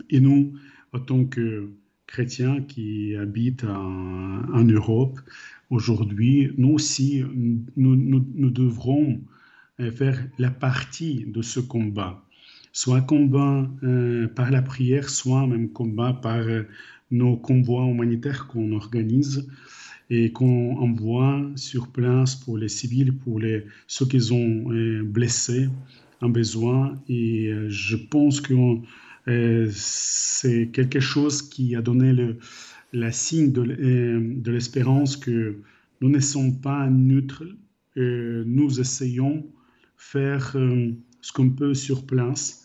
Et 0.09 0.21
nous, 0.21 0.55
en 0.93 1.01
tant 1.01 1.25
que 1.25 1.71
chrétiens 2.07 2.63
qui 2.63 3.15
habitent 3.17 3.65
en, 3.65 4.65
Europe, 4.65 5.21
aujourd'hui, 5.69 6.51
nous 6.57 6.71
aussi, 6.71 7.23
nous, 7.77 7.97
nous, 7.97 8.51
devrons 8.51 9.21
faire 9.79 10.27
la 10.39 10.51
partie 10.51 11.27
de 11.27 11.43
ce 11.43 11.61
combat. 11.61 12.25
Soit 12.73 13.03
combat 13.03 13.69
euh, 13.83 14.29
par 14.29 14.51
la 14.51 14.63
prière, 14.63 15.09
soit 15.09 15.47
même 15.47 15.71
combat 15.71 16.13
par 16.13 16.41
euh, 16.41 16.63
nos 17.11 17.37
convois 17.37 17.87
humanitaires 17.87 18.47
qu'on 18.47 18.73
organise 18.73 19.49
et 20.11 20.33
qu'on 20.33 20.77
envoie 20.77 21.43
sur 21.57 21.89
place 21.89 22.37
pour 22.37 22.59
les 22.59 22.69
civils, 22.69 23.17
pour 23.17 23.41
les, 23.41 23.65
ceux 23.87 24.07
qui 24.07 24.21
sont 24.21 24.65
blessés, 25.05 25.69
en 26.21 26.29
besoin. 26.29 27.01
Et 27.09 27.53
je 27.69 27.95
pense 27.95 28.41
que 28.41 28.57
c'est 29.71 30.71
quelque 30.73 30.99
chose 30.99 31.43
qui 31.43 31.77
a 31.77 31.81
donné 31.81 32.13
le, 32.13 32.39
la 32.93 33.13
signe 33.13 33.53
de, 33.53 34.51
l'espérance 34.51 35.17
que 35.17 35.59
nous 36.01 36.09
ne 36.09 36.19
sommes 36.19 36.61
pas 36.61 36.89
neutres. 36.89 37.45
nous 37.95 38.81
essayons 38.81 39.47
faire 40.01 40.53
euh, 40.57 40.93
ce 41.21 41.31
qu'on 41.33 41.51
peut 41.51 41.75
sur 41.75 42.07
place. 42.07 42.60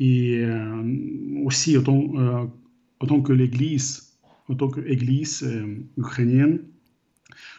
Et 0.00 0.38
euh, 0.38 0.82
aussi, 1.44 1.76
en 1.76 1.82
tant, 1.82 2.02
euh, 2.16 2.46
en 3.00 3.06
tant 3.06 3.20
que 3.20 3.34
l'Église, 3.34 4.18
en 4.48 4.54
tant 4.54 4.68
qu'Église 4.68 5.46
ukrainienne, 5.96 6.60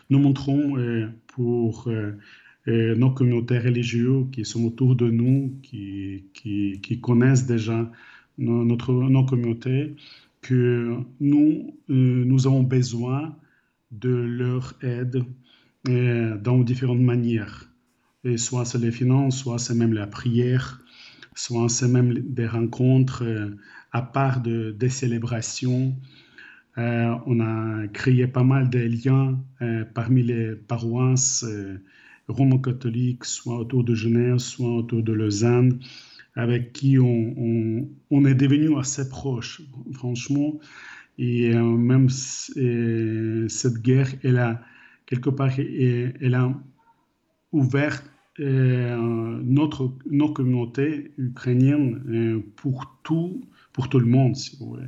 nous 0.10 0.20
montrons 0.20 0.76
pour 1.28 1.90
nos 2.68 3.12
communautés 3.12 3.60
religieuses 3.60 4.26
qui 4.34 4.44
sont 4.44 4.66
autour 4.66 4.98
de 4.98 5.10
nous, 5.10 5.54
qui, 5.64 6.26
qui, 6.34 7.00
connaissent 7.00 7.46
déjà 7.46 7.90
notre, 8.38 8.92
nos 8.92 9.26
communautés, 9.26 9.96
que 10.42 10.98
nous, 11.22 11.78
nous 11.88 12.48
avons 12.48 12.64
besoin 12.64 13.38
de 13.92 14.10
leur 14.10 14.74
aide 14.82 15.24
dans 15.86 16.60
différentes 16.60 17.00
manières. 17.00 17.72
Et 18.26 18.36
soit 18.36 18.66
c'est 18.66 18.80
les 18.80 18.92
finances, 18.92 19.38
soit 19.38 19.60
c'est 19.60 19.76
même 19.76 19.94
la 19.94 20.08
prière, 20.08 20.81
soit 21.36 21.70
c'est 21.70 21.88
même 21.88 22.14
des 22.14 22.48
rencontres 22.48 23.24
euh, 23.24 23.58
à 23.92 24.02
part 24.02 24.42
de, 24.42 24.72
des 24.72 24.90
célébrations. 24.90 25.96
Euh, 26.78 27.16
on 27.26 27.40
a 27.42 27.88
créé 27.88 28.28
pas 28.28 28.44
mal 28.44 28.70
de 28.70 28.80
liens 28.80 29.40
euh, 29.62 29.84
parmi 29.94 30.24
les 30.24 30.56
paroisses 30.56 31.46
romo-catholiques, 32.28 33.26
soit 33.26 33.58
autour 33.58 33.84
de 33.84 33.94
Genève, 33.94 34.38
soit 34.38 34.78
autour 34.78 35.04
de 35.04 35.12
Lausanne, 35.12 35.80
avec 36.36 36.72
qui 36.72 36.98
on, 36.98 37.88
on, 38.10 38.26
est 38.26 38.36
devenu 38.36 38.78
assez 38.80 39.10
proches, 39.10 39.62
franchement. 39.92 40.60
Et 41.18 41.54
même 41.54 42.08
cette 42.10 43.82
guerre, 43.82 44.08
elle 44.24 44.38
a, 44.38 44.62
quelque 45.06 45.30
part, 45.30 45.52
elle 45.60 46.36
a 46.36 46.54
ouvert 47.52 48.02
euh, 48.02 48.11
notre, 48.40 49.94
nos 50.10 50.32
communautés 50.34 51.12
ukrainiennes 51.18 52.04
euh, 52.08 52.44
pour 52.56 52.98
tout, 53.04 53.42
pour 53.74 53.90
tout 53.90 54.00
le 54.00 54.06
monde, 54.06 54.36
si 54.36 54.58
vous 54.58 54.68
voulez. 54.68 54.88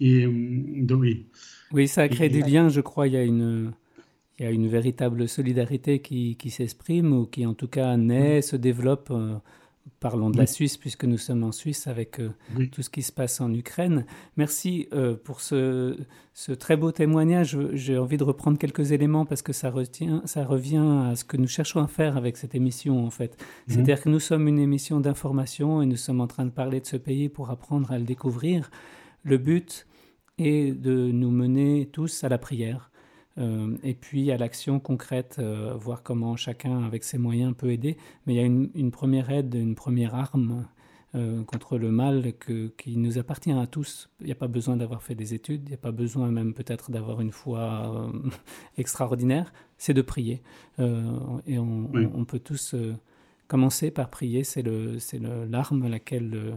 Et, 0.00 0.24
euh, 0.24 0.94
oui. 0.94 1.26
oui, 1.72 1.88
ça 1.88 2.02
a 2.02 2.08
créé 2.08 2.28
des 2.28 2.42
liens, 2.42 2.68
je 2.68 2.80
crois. 2.80 3.06
Il 3.06 3.14
y 3.14 3.16
a 3.16 3.24
une, 3.24 3.72
il 4.38 4.44
y 4.44 4.46
a 4.46 4.50
une 4.50 4.68
véritable 4.68 5.28
solidarité 5.28 6.00
qui, 6.00 6.36
qui 6.36 6.50
s'exprime 6.50 7.12
ou 7.12 7.26
qui, 7.26 7.46
en 7.46 7.54
tout 7.54 7.68
cas, 7.68 7.96
naît, 7.96 8.42
se 8.42 8.56
développe 8.56 9.12
Parlons 10.00 10.30
de 10.30 10.36
la 10.36 10.46
Suisse, 10.46 10.76
puisque 10.76 11.04
nous 11.04 11.16
sommes 11.16 11.44
en 11.44 11.52
Suisse 11.52 11.86
avec 11.86 12.18
euh, 12.20 12.30
tout 12.72 12.82
ce 12.82 12.90
qui 12.90 13.02
se 13.02 13.12
passe 13.12 13.40
en 13.40 13.52
Ukraine. 13.54 14.04
Merci 14.36 14.88
euh, 14.92 15.14
pour 15.14 15.40
ce, 15.40 15.96
très 16.58 16.76
beau 16.76 16.90
témoignage. 16.90 17.56
J'ai 17.72 17.96
envie 17.96 18.16
de 18.16 18.24
reprendre 18.24 18.58
quelques 18.58 18.90
éléments 18.90 19.24
parce 19.24 19.42
que 19.42 19.52
ça, 19.52 19.70
retient, 19.70 20.22
ça 20.24 20.44
revient 20.44 21.08
à 21.10 21.14
ce 21.14 21.24
que 21.24 21.36
nous 21.36 21.46
cherchons 21.46 21.80
à 21.80 21.86
faire 21.86 22.16
avec 22.16 22.36
cette 22.36 22.54
émission, 22.54 23.06
en 23.06 23.10
fait. 23.10 23.36
Mhm. 23.40 23.74
C'est-à-dire 23.74 24.02
que 24.02 24.08
nous 24.08 24.20
sommes 24.20 24.48
une 24.48 24.58
émission 24.58 24.98
d'information 24.98 25.80
et 25.82 25.86
nous 25.86 25.96
sommes 25.96 26.20
en 26.20 26.26
train 26.26 26.44
de 26.44 26.50
parler 26.50 26.80
de 26.80 26.86
ce 26.86 26.96
pays 26.96 27.28
pour 27.28 27.50
apprendre 27.50 27.92
à 27.92 27.98
le 27.98 28.04
découvrir. 28.04 28.70
Le 29.22 29.38
but 29.38 29.86
est 30.38 30.72
de 30.72 31.10
nous 31.12 31.30
mener 31.30 31.88
tous 31.92 32.24
à 32.24 32.28
la 32.28 32.38
prière. 32.38 32.90
Euh, 33.38 33.76
et 33.82 33.94
puis 33.94 34.30
à 34.30 34.36
l'action 34.36 34.80
concrète, 34.80 35.36
euh, 35.38 35.74
voir 35.74 36.02
comment 36.02 36.36
chacun, 36.36 36.84
avec 36.84 37.04
ses 37.04 37.18
moyens, 37.18 37.54
peut 37.56 37.70
aider. 37.70 37.96
Mais 38.26 38.34
il 38.34 38.36
y 38.36 38.40
a 38.40 38.44
une, 38.44 38.90
première 38.90 39.30
aide, 39.30 39.54
une 39.54 39.74
première 39.74 40.14
arme 40.14 40.66
euh, 41.14 41.42
contre 41.44 41.78
le 41.78 41.90
mal 41.90 42.32
que, 42.38 42.68
qui 42.78 42.96
nous 42.96 43.18
appartient 43.18 43.52
à 43.52 43.66
tous. 43.66 44.08
Il 44.20 44.26
n'y 44.26 44.32
a 44.32 44.36
pas 44.36 44.48
besoin 44.48 44.76
d'avoir 44.76 45.02
fait 45.02 45.14
des 45.14 45.34
études, 45.34 45.62
il 45.66 45.68
n'y 45.68 45.74
a 45.74 45.78
pas 45.78 45.92
besoin 45.92 46.30
même 46.30 46.54
peut-être 46.54 46.90
d'avoir 46.90 47.20
une 47.20 47.32
foi 47.32 48.10
extraordinaire, 48.78 49.52
c'est 49.76 49.94
de 49.94 50.02
prier. 50.02 50.42
et 50.78 51.58
on, 51.58 51.90
on, 51.94 52.24
peut 52.24 52.38
tous 52.38 52.74
commencer 53.48 53.90
par 53.90 54.10
prier, 54.10 54.44
c'est 54.44 54.62
l'arme 54.62 55.82
à 55.84 55.88
laquelle 55.88 56.56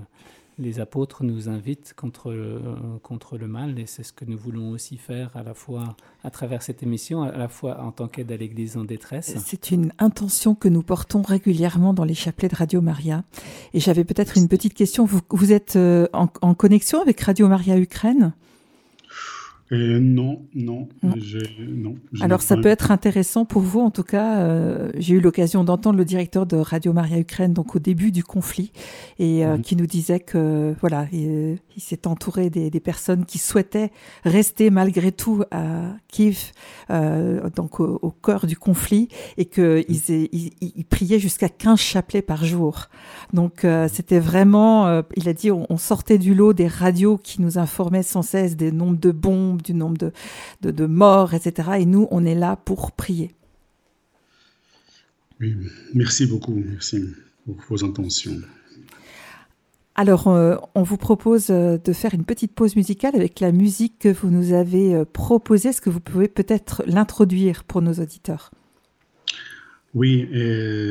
les 0.59 0.79
apôtres 0.79 1.23
nous 1.23 1.49
invitent 1.49 1.93
contre, 1.95 2.31
euh, 2.31 2.59
contre 3.01 3.37
le 3.37 3.47
mal 3.47 3.79
et 3.79 3.85
c'est 3.85 4.03
ce 4.03 4.13
que 4.13 4.25
nous 4.25 4.37
voulons 4.37 4.71
aussi 4.71 4.97
faire 4.97 5.35
à 5.35 5.43
la 5.43 5.53
fois 5.53 5.95
à 6.23 6.29
travers 6.29 6.61
cette 6.61 6.83
émission, 6.83 7.23
à 7.23 7.37
la 7.37 7.47
fois 7.47 7.81
en 7.81 7.91
tant 7.91 8.07
qu'aide 8.07 8.31
à 8.31 8.37
l'Église 8.37 8.77
en 8.77 8.83
détresse. 8.83 9.33
C'est 9.43 9.71
une 9.71 9.91
intention 9.99 10.55
que 10.55 10.67
nous 10.67 10.83
portons 10.83 11.21
régulièrement 11.21 11.93
dans 11.93 12.03
les 12.03 12.13
chapelets 12.13 12.49
de 12.49 12.55
Radio 12.55 12.81
Maria. 12.81 13.23
Et 13.73 13.79
j'avais 13.79 14.03
peut-être 14.03 14.37
une 14.37 14.47
petite 14.47 14.73
question. 14.73 15.05
Vous, 15.05 15.53
êtes 15.53 15.75
euh, 15.75 16.07
en 16.13 16.53
connexion 16.53 17.01
avec 17.01 17.19
Radio 17.21 17.47
Maria 17.47 17.77
Ukraine? 17.77 18.33
Euh, 19.71 19.99
non, 19.99 20.41
non, 20.55 20.87
non. 21.03 21.95
Alors 22.21 22.41
ça 22.41 22.57
peut 22.57 22.69
être 22.69 22.89
intéressant 22.89 23.45
pour 23.45 23.61
vous, 23.61 23.79
en 23.79 23.91
tout 23.91 24.03
cas. 24.03 24.39
Euh, 24.39 24.91
j'ai 24.97 25.15
eu 25.15 25.21
l'occasion 25.21 25.63
d'entendre 25.63 25.97
le 25.97 26.05
directeur 26.05 26.47
de 26.47 26.57
Radio 26.57 26.91
Maria 26.91 27.19
Ukraine, 27.19 27.53
donc 27.53 27.75
au 27.75 27.79
début 27.79 28.11
du 28.11 28.23
conflit, 28.23 28.71
et 29.19 29.45
euh, 29.45 29.57
mhm. 29.57 29.61
qui 29.61 29.75
nous 29.75 29.85
disait 29.85 30.19
que 30.19 30.73
voilà, 30.79 31.05
il, 31.11 31.59
s'est 31.77 32.07
entouré 32.07 32.49
des, 32.49 32.79
personnes 32.79 33.25
qui 33.25 33.37
souhaitaient 33.37 33.91
rester 34.23 34.69
malgré 34.69 35.11
tout 35.11 35.43
à 35.51 35.93
Kiev, 36.07 36.51
donc 37.55 37.79
au, 37.79 38.13
cœur 38.23 38.47
du 38.47 38.57
conflit, 38.57 39.07
et 39.37 39.45
que 39.45 39.85
mhm. 39.87 40.27
ils, 40.61 40.85
priaient 40.85 41.19
jusqu'à 41.19 41.47
15 41.47 41.79
chapelets 41.79 42.21
par 42.21 42.43
jour. 42.43 42.89
Donc 43.33 43.65
c'était 43.87 44.19
vraiment, 44.19 45.03
il 45.15 45.29
a 45.29 45.33
dit, 45.33 45.51
on 45.51 45.77
sortait 45.77 46.17
du 46.17 46.33
lot 46.33 46.53
des 46.53 46.67
radios 46.67 47.17
qui 47.17 47.41
nous 47.41 47.57
informaient 47.57 48.03
sans 48.03 48.23
cesse 48.23 48.57
des 48.57 48.71
nombres 48.71 48.99
de 48.99 49.11
bombes 49.11 49.58
du 49.61 49.73
nombre 49.73 49.97
de, 49.97 50.71
de, 50.71 50.85
morts, 50.85 51.33
etc. 51.33 51.69
Et 51.79 51.85
nous, 51.85 52.07
on 52.11 52.25
est 52.25 52.35
là 52.35 52.55
pour 52.55 52.91
prier. 52.91 53.31
Oui, 55.39 55.55
merci 55.93 56.25
beaucoup. 56.25 56.53
Merci 56.53 57.05
pour 57.45 57.55
vos 57.69 57.85
intentions. 57.85 58.41
Alors, 59.99 60.29
euh, 60.29 60.55
on 60.75 60.83
vous 60.83 60.95
propose 60.95 61.47
euh, 61.49 61.77
de 61.77 61.91
faire 61.91 62.13
une 62.13 62.23
petite 62.23 62.53
pause 62.53 62.77
musicale 62.77 63.15
avec 63.15 63.41
la 63.41 63.51
musique 63.51 63.99
que 63.99 64.07
vous 64.07 64.29
nous 64.29 64.53
avez 64.53 64.95
euh, 64.95 65.03
proposée. 65.03 65.69
Est-ce 65.69 65.81
que 65.81 65.89
vous 65.89 65.99
pouvez 65.99 66.29
peut-être 66.29 66.83
l'introduire 66.87 67.65
pour 67.65 67.81
nos 67.81 67.91
auditeurs? 67.95 68.51
Oui, 69.93 70.29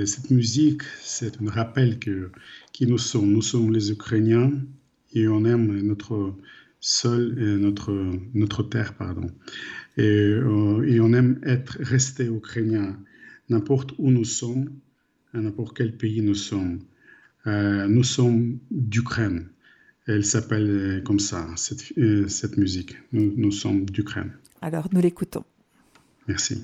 cette 0.06 0.30
musique, 0.30 0.82
c'est 1.00 1.40
un 1.40 1.48
rappel 1.48 2.00
que 2.00 2.32
qui 2.72 2.86
nous 2.86 2.98
sommes. 2.98 3.32
Nous 3.32 3.42
sommes 3.42 3.72
les 3.72 3.92
Ukrainiens 3.92 4.52
et 5.14 5.26
on 5.26 5.44
aime 5.44 5.80
notre 5.82 6.34
seul 6.80 7.34
notre, 7.58 7.92
notre 8.34 8.62
terre. 8.62 8.94
Pardon. 8.94 9.30
Et, 9.96 10.02
euh, 10.02 10.86
et, 10.86 11.00
on 11.00 11.12
aime 11.12 11.40
être 11.42 11.78
resté 11.80 12.26
ukrainien, 12.26 12.96
n'importe 13.48 13.94
où 13.98 14.10
nous 14.10 14.24
sommes, 14.24 14.70
à 15.34 15.40
n'importe 15.40 15.76
quel 15.76 15.96
pays 15.96 16.22
nous 16.22 16.36
sommes. 16.36 16.80
Euh, 17.46 17.88
nous 17.88 18.04
sommes 18.04 18.58
d'Ukraine. 18.70 19.48
Elle 20.06 20.24
s'appelle 20.24 20.70
euh, 20.70 21.00
comme 21.02 21.18
ça, 21.18 21.46
cette, 21.56 21.92
cette 22.28 22.56
musique. 22.56 22.96
Nous, 23.12 23.34
nous 23.36 23.50
sommes 23.50 23.84
d'Ukraine. 23.86 24.32
Alors, 24.62 24.88
nous 24.92 25.00
l'écoutons. 25.00 25.44
Merci. 26.28 26.62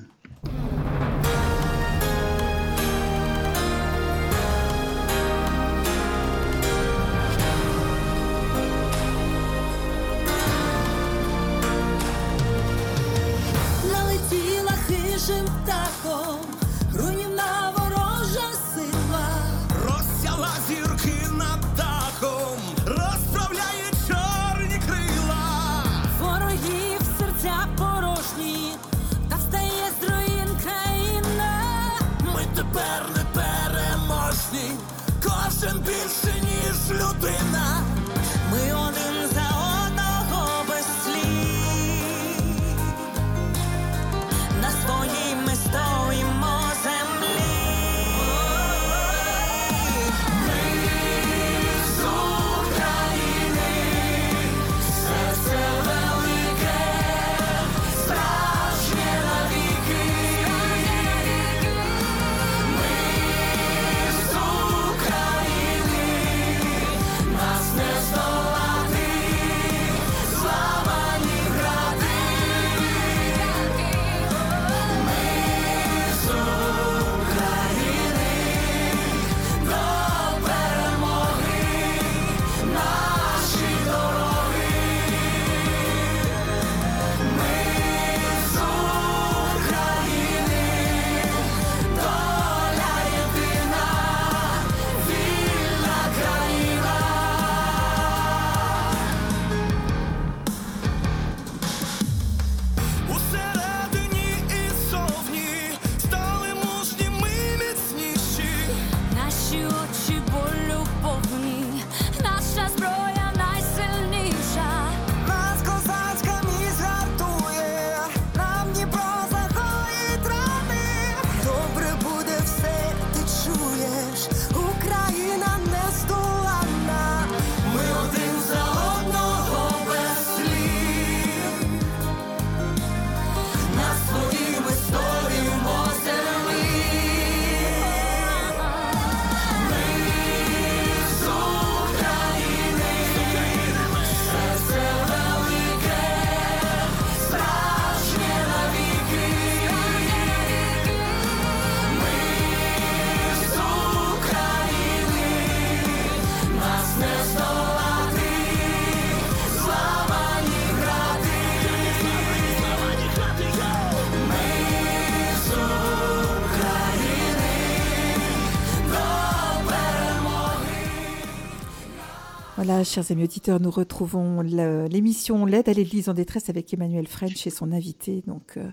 Voilà, 172.65 172.83
chers 172.83 173.11
amis 173.11 173.25
auditeurs, 173.25 173.59
nous 173.59 173.69
retrouvons 173.69 174.41
l'émission 174.41 175.45
L'aide 175.45 175.69
à 175.69 175.73
l'Église 175.73 176.09
en 176.09 176.15
détresse 176.15 176.49
avec 176.49 176.73
Emmanuel 176.73 177.05
French 177.05 177.45
et 177.45 177.51
son 177.51 177.71
invité. 177.71 178.23
Donc, 178.25 178.57
euh, 178.57 178.67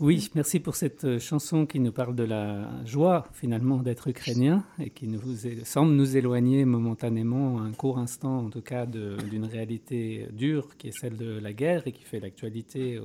Oui, 0.00 0.28
merci 0.34 0.58
pour 0.58 0.74
cette 0.74 1.04
euh, 1.04 1.20
chanson 1.20 1.64
qui 1.64 1.78
nous 1.78 1.92
parle 1.92 2.16
de 2.16 2.24
la 2.24 2.68
joie 2.86 3.28
finalement 3.34 3.76
d'être 3.76 4.08
ukrainien 4.08 4.64
et 4.80 4.90
qui 4.90 5.06
nous 5.06 5.20
semble 5.62 5.92
nous 5.92 6.16
éloigner 6.16 6.64
momentanément, 6.64 7.60
un 7.60 7.70
court 7.70 8.00
instant 8.00 8.38
en 8.38 8.50
tout 8.50 8.62
cas, 8.62 8.84
d'une 8.84 9.44
réalité 9.44 10.26
dure 10.32 10.76
qui 10.76 10.88
est 10.88 10.98
celle 10.98 11.16
de 11.16 11.38
la 11.38 11.52
guerre 11.52 11.86
et 11.86 11.92
qui 11.92 12.02
fait 12.02 12.18
l'actualité 12.18 13.00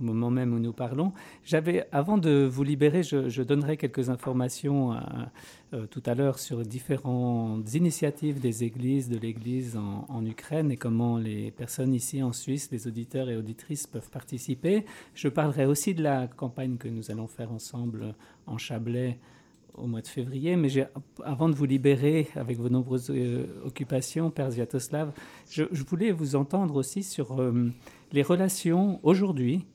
au 0.00 0.04
moment 0.04 0.30
même 0.30 0.52
où 0.52 0.58
nous 0.58 0.72
parlons. 0.72 1.12
J'avais, 1.44 1.86
avant 1.92 2.18
de 2.18 2.44
vous 2.44 2.62
libérer, 2.64 3.02
je, 3.02 3.42
donnerai 3.42 3.76
quelques 3.76 4.10
informations 4.10 4.92
euh, 4.94 4.98
euh, 5.74 5.86
tout 5.86 6.02
à 6.06 6.14
l'heure 6.14 6.38
sur 6.38 6.62
différentes 6.62 7.74
initiatives 7.74 8.40
des 8.40 8.64
églises, 8.64 9.08
de 9.08 9.18
l'Église 9.18 9.76
en, 9.76 10.24
Ukraine 10.24 10.70
et 10.70 10.76
comment 10.76 11.18
les 11.18 11.50
personnes 11.50 11.92
ici 11.92 12.22
en 12.22 12.32
Suisse, 12.32 12.70
les 12.72 12.86
auditeurs 12.86 13.28
et 13.28 13.36
auditrices 13.36 13.86
peuvent 13.86 14.08
participer. 14.10 14.86
Je 15.14 15.28
parlerai 15.28 15.66
aussi 15.66 15.94
de 15.94 16.02
la 16.02 16.26
campagne 16.26 16.76
que 16.76 16.88
nous 16.88 17.10
allons 17.10 17.26
faire 17.26 17.52
ensemble 17.52 18.14
en 18.46 18.56
Chablais 18.56 19.18
au 19.74 19.86
mois 19.86 20.00
de 20.00 20.06
février. 20.08 20.56
Mais 20.56 20.68
avant 21.24 21.48
de 21.50 21.54
vous 21.54 21.66
libérer 21.66 22.28
avec 22.36 22.56
vos 22.56 22.70
nombreuses 22.70 23.10
euh, 23.10 23.46
occupations, 23.66 24.30
Père 24.30 24.50
Sviatoslav, 24.50 25.12
je, 25.50 25.64
voulais 25.86 26.10
vous 26.10 26.36
entendre 26.36 26.76
aussi 26.76 27.02
sur 27.02 27.36
les 28.12 28.22
relations 28.22 28.98
aujourd'hui 29.02 29.66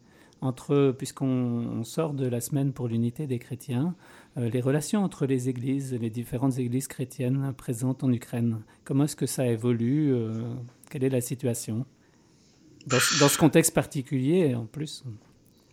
entre, 0.41 0.95
puisqu'on 0.97 1.25
on 1.27 1.83
sort 1.83 2.13
de 2.13 2.25
la 2.27 2.39
semaine 2.41 2.71
pour 2.71 2.87
l'unité 2.87 3.27
des 3.27 3.39
chrétiens, 3.39 3.95
euh, 4.37 4.49
les 4.49 4.61
relations 4.61 5.03
entre 5.03 5.25
les 5.25 5.49
églises, 5.49 5.93
les 5.99 6.09
différentes 6.09 6.57
églises 6.59 6.87
chrétiennes 6.87 7.53
présentes 7.57 8.03
en 8.03 8.11
Ukraine. 8.11 8.59
Comment 8.85 9.03
est-ce 9.05 9.15
que 9.15 9.25
ça 9.25 9.47
évolue 9.47 10.13
euh, 10.13 10.41
Quelle 10.89 11.03
est 11.03 11.09
la 11.09 11.21
situation 11.21 11.85
dans, 12.87 12.99
ce- 12.99 13.19
dans 13.19 13.27
ce 13.27 13.37
contexte 13.37 13.73
particulier 13.73 14.55
en 14.55 14.65
plus? 14.65 15.03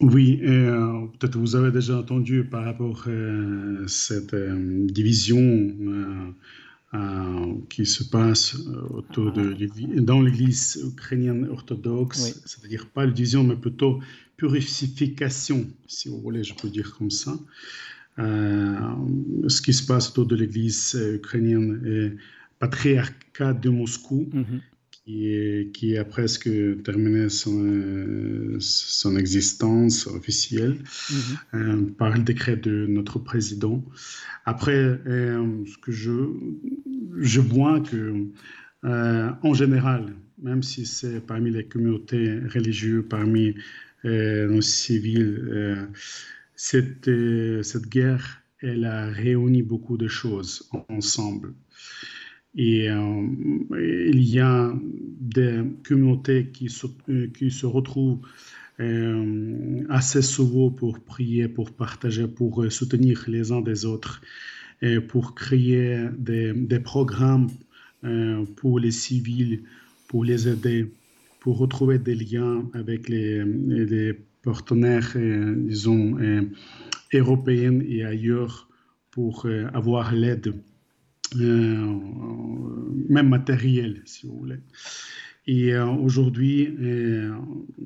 Oui, 0.01 0.41
euh, 0.43 1.07
peut-être 1.19 1.39
vous 1.39 1.57
avez 1.57 1.71
déjà 1.71 1.99
entendu 1.99 2.45
par 2.45 2.64
rapport 2.64 3.07
à 3.09 3.87
cette 3.89 4.35
division 4.35 5.41
qui 7.69 7.85
se 7.85 8.05
passe 8.05 8.57
autour 8.91 9.33
de 9.33 9.43
l'Église- 9.43 10.01
dans 10.03 10.21
l'Église 10.23 10.83
ukrainienne 10.93 11.47
orthodoxe, 11.51 12.25
Oui. 12.35 12.43
c'est-à-dire 12.47 12.87
pas 12.89 13.05
la 13.05 13.12
division, 13.12 13.45
mais 13.45 13.57
plutôt 13.57 14.01
purification, 14.37 15.66
si 15.87 16.09
vous 16.09 16.20
voulez, 16.20 16.45
je 16.45 16.55
peux 16.55 16.68
dire 16.68 16.95
comme 16.97 17.11
ça. 17.11 17.39
Euh, 18.18 18.78
ce 19.49 19.61
qui 19.61 19.72
se 19.74 19.84
passe 19.87 20.11
autour 20.11 20.26
de 20.26 20.37
l'Église 20.37 20.95
euh, 20.97 21.16
ukrainienne 21.16 21.82
et 21.87 22.16
patriarcat 22.59 23.53
de 23.53 23.68
Moscou, 23.68 24.28
Mhm. 24.32 24.61
qui, 24.91 25.26
est- 25.28 25.70
qui 25.74 25.97
a 25.99 26.05
presque 26.05 26.49
terminé 26.82 27.28
son, 27.28 28.57
son 28.59 29.16
existence 29.16 30.07
officielle 30.07 30.76
Mhm. 31.11 31.37
euh, 31.55 31.82
par 31.99 32.11
le 32.16 32.22
décret 32.22 32.57
de 32.57 32.87
notre 32.87 33.18
président. 33.18 33.84
Après, 34.47 34.74
euh, 35.07 35.64
ce 35.66 35.76
que 35.78 35.93
je, 35.93 36.12
je 37.18 37.41
vois 37.41 37.80
que, 37.80 38.24
en 38.82 39.55
général, 39.55 40.14
même 40.43 40.62
si 40.62 40.87
c'est 40.87 41.20
parmi 41.20 41.51
les 41.51 41.64
communautés 41.64 42.39
religieuses, 42.55 43.05
parmi 43.09 43.55
euh, 44.07 44.47
nos 44.49 44.63
civils, 44.63 45.49
euh, 45.51 45.87
cette, 46.55 47.09
euh, 47.09 47.63
cette 47.63 47.89
guerre, 47.89 48.43
elle 48.61 48.85
a 48.85 49.07
réuni 49.07 49.63
beaucoup 49.63 49.97
de 49.97 50.09
choses 50.09 50.69
ensemble. 50.89 51.55
Et 52.55 52.89
euh, 52.91 53.27
il 53.79 54.23
y 54.23 54.41
a 54.41 54.73
des 55.21 55.63
communautés 55.87 56.49
qui 56.53 56.71
se, 56.71 56.87
qui 57.27 57.51
se 57.51 57.67
retrouvent 57.67 58.21
assez 59.89 60.21
souvent 60.21 60.71
pour 60.71 61.01
prier, 61.01 61.49
pour 61.49 61.73
partager, 61.73 62.29
pour 62.29 62.71
soutenir 62.71 63.25
les 63.27 63.51
uns 63.51 63.63
des 63.63 63.87
autres, 63.87 64.21
et 64.83 65.01
pour 65.01 65.35
créer 65.35 66.09
des, 66.19 66.53
des 66.53 66.79
programmes 66.81 67.49
pour 68.57 68.79
les 68.79 68.91
civils, 68.91 69.63
pour 70.09 70.25
les 70.25 70.47
aider, 70.49 70.91
pour 71.47 71.59
retrouver 71.59 72.01
des 72.01 72.16
liens 72.16 72.68
avec 72.74 73.09
les, 73.09 74.14
partenaires, 74.42 75.12
euh, 75.14 75.55
disons, 75.57 76.18
euh, 76.18 76.42
européens 77.14 77.78
et 77.86 78.05
ailleurs 78.05 78.68
pour 79.12 79.47
euh, 79.47 79.68
avoir 79.72 80.12
l'aide, 80.12 80.55
même 81.36 83.28
matérielle, 83.28 84.03
si 84.07 84.26
vous 84.26 84.38
voulez. 84.40 84.59
Et 85.47 85.76
aujourd'hui, 85.78 86.68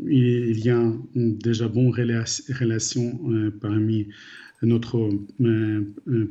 il 0.06 0.58
y 0.58 0.70
a 0.70 0.92
déjà 1.14 1.68
bonne 1.68 1.90
rela- 1.90 2.58
relation 2.58 3.20
parmi 3.61 4.08
notre 4.62 5.11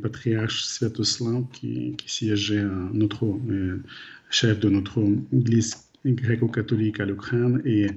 patriarche 0.02 0.64
Sviatoslav 0.64 1.46
qui, 1.54 1.94
qui 1.98 2.12
siégeait, 2.12 2.66
notre 2.94 3.40
chef 4.32 4.60
de 4.60 4.70
notre 4.70 5.04
église 5.32 5.89
gréco-catholique 6.06 7.00
à 7.00 7.06
l'Ukraine 7.06 7.62
et 7.66 7.88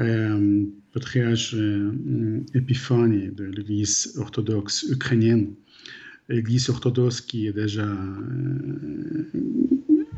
euh, 0.00 0.64
patriarche 0.92 1.54
Épiphanie 2.54 3.28
de 3.28 3.44
l'église 3.44 4.14
orthodoxe 4.18 4.84
ukrainienne 4.90 5.54
Église 6.30 6.70
orthodoxe 6.70 7.20
qui 7.20 7.46
est 7.46 7.52
déjà 7.52 7.86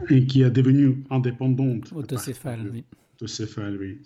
et 0.08 0.24
qui 0.26 0.42
est 0.42 0.50
devenue 0.50 1.02
indépendante. 1.10 1.92
Autocéphale, 1.92 2.70
oui. 2.72 2.84
Autocéphale, 3.16 3.76
oui. 3.80 3.98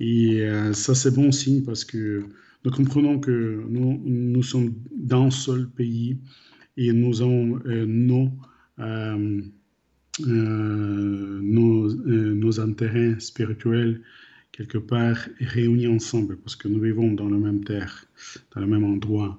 Et 0.00 0.42
euh, 0.42 0.72
ça, 0.72 0.94
c'est 0.94 1.10
bon 1.10 1.30
signe 1.32 1.62
parce 1.62 1.84
que 1.84 2.24
nous 2.64 2.70
comprenons 2.70 3.18
que 3.18 3.64
nous, 3.68 4.00
nous 4.04 4.42
sommes 4.42 4.74
dans 4.96 5.26
un 5.26 5.30
seul 5.30 5.68
pays 5.68 6.18
et 6.76 6.92
nous 6.92 7.20
avons 7.20 7.60
euh, 7.66 7.84
nos, 7.86 8.30
euh, 8.78 9.42
nos, 10.20 11.92
nos, 11.92 12.60
intérêts 12.60 13.16
spirituels 13.18 14.00
quelque 14.52 14.78
part 14.78 15.18
réunis 15.40 15.88
ensemble 15.88 16.36
parce 16.38 16.56
que 16.56 16.68
nous 16.68 16.80
vivons 16.80 17.12
dans 17.12 17.28
la 17.28 17.36
même 17.36 17.62
terre, 17.64 18.06
dans 18.54 18.62
le 18.62 18.66
même 18.66 18.84
endroit. 18.84 19.38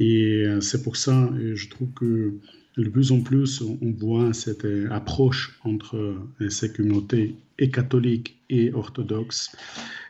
Et 0.00 0.44
c'est 0.60 0.82
pour 0.82 0.96
ça, 0.96 1.32
je 1.54 1.68
trouve 1.68 1.92
que 1.92 2.34
de 2.76 2.88
plus 2.88 3.12
en 3.12 3.20
plus, 3.20 3.60
on 3.60 3.90
voit 3.90 4.32
cette 4.32 4.64
euh, 4.64 4.88
approche 4.90 5.58
entre 5.64 5.96
euh, 6.40 6.48
ces 6.48 6.72
communautés 6.72 7.36
et 7.58 7.70
catholiques 7.70 8.38
et 8.48 8.72
orthodoxes, 8.72 9.54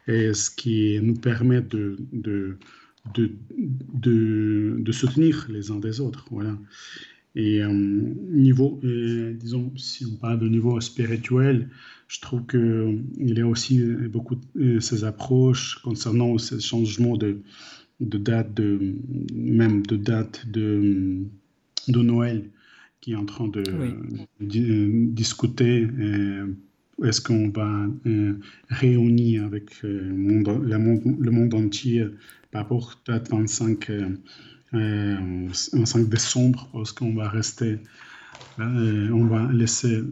et 0.07 0.33
ce 0.33 0.51
qui 0.51 1.01
nous 1.03 1.15
permet 1.15 1.61
de, 1.61 1.97
de, 2.13 2.57
de, 3.15 3.33
de, 4.79 4.93
soutenir 4.93 5.47
les 5.49 5.71
uns 5.71 5.81
des 5.81 6.01
autres. 6.01 6.25
Voilà. 6.31 6.57
Et 7.35 7.63
euh, 7.63 7.73
niveau, 7.73 8.81
disons, 8.83 9.73
si 9.77 10.07
on 10.07 10.17
parle 10.17 10.41
de 10.41 10.49
niveau 10.49 10.81
spirituel, 10.81 11.69
je 12.09 12.21
trouve 12.21 12.47
qu'il 12.47 13.03
y 13.19 13.41
a 13.41 13.47
aussi 13.47 13.81
beaucoup 14.11 14.37
de 14.55 14.81
ces 14.81 15.05
approches 15.05 15.79
concernant 15.83 16.37
ces 16.37 16.61
changements 16.61 17.17
de, 17.17 17.41
de 18.01 18.19
date, 18.19 18.53
de, 18.53 18.97
même 19.35 19.87
de 19.87 19.97
date 19.97 20.47
de 20.51 21.25
de 21.89 22.01
Noël 22.01 22.51
qui 23.01 23.13
est 23.13 23.17
en 23.17 23.27
train 23.27 23.49
de 23.49 23.65
discuter. 24.41 25.89
Euh, 25.99 26.47
est-ce 27.03 27.21
qu'on 27.21 27.49
va 27.49 27.87
euh, 28.07 28.35
réunir 28.69 29.45
avec 29.45 29.71
euh, 29.85 30.01
le 30.03 31.31
monde 31.31 31.55
entier 31.55 32.07
par 32.53 32.63
rapport 32.63 33.01
à 33.09 33.19
25, 33.19 33.91
25 34.73 36.09
décembre 36.09 36.69
Est-ce 36.81 36.93
qu'on 36.93 37.15
va 37.15 37.29
rester, 37.29 37.79
on 38.59 39.27
va 39.27 39.53
laisser 39.53 40.03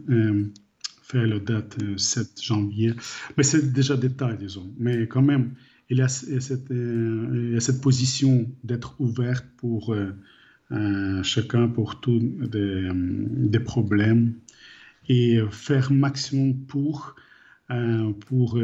faire 1.03 1.27
la 1.27 1.39
date 1.39 1.77
7 1.97 2.41
janvier 2.41 2.93
Mais 3.37 3.43
c'est 3.43 3.73
déjà 3.73 3.97
détail, 3.97 4.37
disons. 4.37 4.71
Mais 4.77 5.07
quand 5.07 5.21
même, 5.21 5.53
il 5.89 5.97
y 5.97 6.01
a 6.01 6.07
cette, 6.07 6.71
cette 7.59 7.81
position 7.81 8.49
d'être 8.63 8.95
ouverte 8.99 9.45
pour 9.57 9.95
euh, 10.71 11.21
chacun 11.21 11.67
pour 11.67 11.99
tous 11.99 12.19
des, 12.19 12.87
des, 12.93 13.59
problèmes 13.59 14.35
et 15.09 15.39
faire 15.49 15.91
maximum 15.91 16.65
pour, 16.65 17.13
euh, 17.71 18.13
pour 18.13 18.57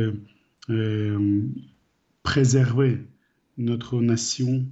euh, 0.70 1.43
préserver 2.24 3.02
notre 3.58 4.00
nation 4.00 4.66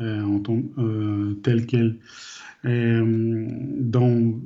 en 0.00 0.42
telle 1.42 1.66
qu'elle 1.66 1.98
dans 2.64 4.40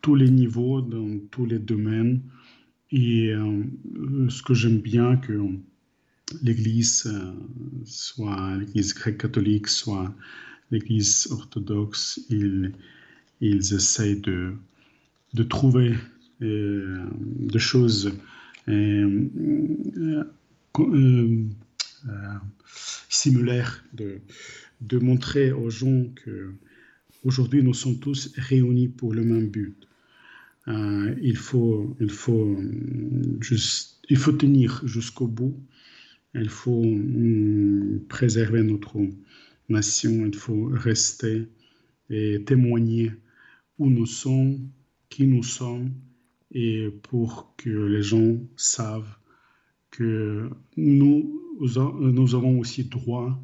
tous 0.00 0.14
les 0.14 0.30
niveaux, 0.30 0.80
dans 0.80 1.18
tous 1.30 1.46
les 1.46 1.58
domaines. 1.58 2.20
Et 2.92 3.32
ce 4.28 4.42
que 4.42 4.54
j'aime 4.54 4.78
bien, 4.78 5.16
que 5.16 5.40
l'Église, 6.42 7.12
soit 7.84 8.56
l'Église 8.56 8.94
grecque 8.94 9.18
catholique, 9.18 9.68
soit 9.68 10.14
l'Église 10.70 11.28
orthodoxe, 11.30 12.20
ils, 12.30 12.72
ils 13.40 13.74
essayent 13.74 14.20
de, 14.20 14.54
de 15.34 15.42
trouver 15.42 15.94
euh, 16.42 17.06
des 17.20 17.58
choses 17.58 18.12
euh, 18.68 19.28
euh, 19.98 20.24
similaires, 23.22 23.84
de, 23.92 24.98
montrer 24.98 25.52
aux 25.52 25.70
gens 25.70 26.04
que 26.24 26.52
aujourd'hui 27.24 27.62
nous 27.62 27.74
sommes 27.74 27.98
tous 27.98 28.32
réunis 28.36 28.88
pour 28.88 29.12
le 29.12 29.24
même 29.24 29.48
but. 29.48 29.76
il, 30.66 31.36
faut, 31.36 31.96
il, 32.00 32.10
faut 32.10 32.56
juste, 33.40 33.98
il 34.08 34.16
faut 34.16 34.32
tenir 34.32 34.82
jusqu'au 34.84 35.26
bout. 35.26 35.56
Il 36.34 36.50
faut 36.50 36.82
hum, 36.82 38.00
préserver 38.08 38.62
notre, 38.62 38.98
nation, 39.68 40.26
il 40.26 40.34
faut 40.34 40.66
rester 40.66 41.48
et 42.10 42.42
témoigner 42.44 43.12
où 43.78 43.90
nous 43.90 44.06
sommes, 44.06 44.68
qui 45.08 45.26
nous 45.26 45.42
sommes, 45.42 45.92
et 46.52 46.88
pour 47.02 47.54
que 47.56 47.70
les 47.70 48.02
gens 48.02 48.38
savent 48.56 49.16
que 49.90 50.48
nous, 50.76 51.42
nous 51.58 52.34
avons 52.34 52.58
aussi 52.58 52.84
droit 52.84 53.38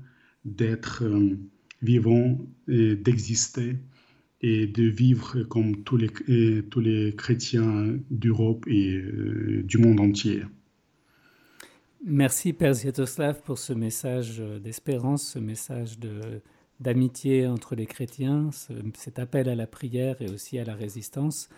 d'être 0.45 1.05
euh, 1.05 1.39
vivants 1.83 2.39
d'exister 2.67 3.77
et 4.41 4.67
de 4.67 4.85
vivre 4.85 5.43
comme 5.45 5.83
tous 5.85 5.97
les, 5.97 6.63
tous 6.69 6.81
les 6.81 7.15
chrétiens 7.17 7.97
d'Europe 8.11 8.65
et 8.67 8.97
euh, 8.97 9.63
du 9.65 9.79
monde 9.79 10.01
entier. 10.01 10.43
Merci 12.05 12.53
Père 12.53 12.75
Ziatoslav 12.75 13.43
pour 13.43 13.59
ce 13.59 13.73
message 13.73 14.41
euh, 14.41 14.59
d'espérance, 14.59 15.33
ce 15.35 15.39
message 15.39 15.99
d'amitié 16.81 17.47
entre 17.47 17.77
les 17.77 17.87
chrétiens, 17.87 18.51
cet 18.95 19.21
appel 19.21 19.49
à 19.49 19.55
la 19.55 19.69
prière 19.69 20.21
et 20.21 20.29
aussi 20.29 20.59
à 20.59 20.65
la 20.65 20.75
résistance. 20.75 21.49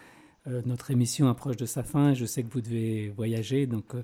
Notre 0.66 0.90
émission 0.90 1.30
approche 1.30 1.56
de 1.56 1.64
sa 1.64 1.82
fin 1.82 2.10
et 2.10 2.14
je 2.14 2.26
sais 2.26 2.42
que 2.42 2.52
vous 2.52 2.60
devez 2.60 3.08
voyager, 3.08 3.66
donc 3.66 3.94